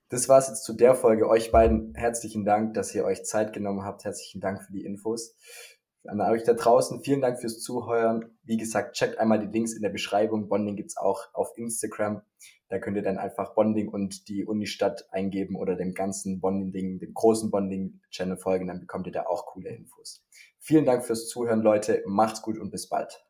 Das 0.09 0.29
war's 0.29 0.49
jetzt 0.49 0.65
zu 0.65 0.73
der 0.73 0.97
Folge. 0.97 1.29
Euch 1.29 1.53
beiden 1.53 1.95
herzlichen 1.95 2.45
Dank, 2.45 2.75
dass 2.75 2.95
ihr 2.97 3.05
euch 3.05 3.25
Zeit 3.25 3.53
genommen 3.53 3.85
habt. 3.85 4.05
Herzlichen 4.05 4.41
Dank 4.41 4.65
für 4.65 4.73
die 4.73 4.85
Infos 4.85 5.37
an 6.07 6.21
euch 6.21 6.45
da 6.45 6.55
draußen, 6.55 7.03
vielen 7.03 7.21
Dank 7.21 7.41
fürs 7.41 7.61
Zuhören. 7.61 8.37
Wie 8.43 8.57
gesagt, 8.57 8.97
checkt 8.97 9.19
einmal 9.19 9.39
die 9.39 9.53
Links 9.53 9.75
in 9.75 9.83
der 9.83 9.91
Beschreibung. 9.91 10.49
Bonding 10.49 10.77
gibt's 10.77 10.97
auch 10.97 11.23
auf 11.33 11.57
Instagram. 11.57 12.23
Da 12.69 12.79
könnt 12.79 12.97
ihr 12.97 13.03
dann 13.03 13.19
einfach 13.19 13.55
Bonding 13.55 13.89
und 13.89 14.29
die 14.29 14.45
Unistadt 14.45 15.07
eingeben 15.11 15.57
oder 15.57 15.77
dem 15.77 15.95
ganzen 15.95 16.41
Bonding-Ding, 16.41 16.99
dem 16.99 17.15
großen 17.15 17.51
Bonding-Channel 17.51 18.37
folgen. 18.37 18.67
Dann 18.67 18.81
bekommt 18.81 19.07
ihr 19.07 19.13
da 19.13 19.27
auch 19.27 19.47
coole 19.47 19.71
Infos. 19.71 20.25
Vielen 20.59 20.85
Dank 20.85 21.05
fürs 21.05 21.29
Zuhören, 21.29 21.63
Leute. 21.63 22.03
Macht's 22.07 22.43
gut 22.43 22.59
und 22.59 22.71
bis 22.71 22.89
bald. 22.89 23.25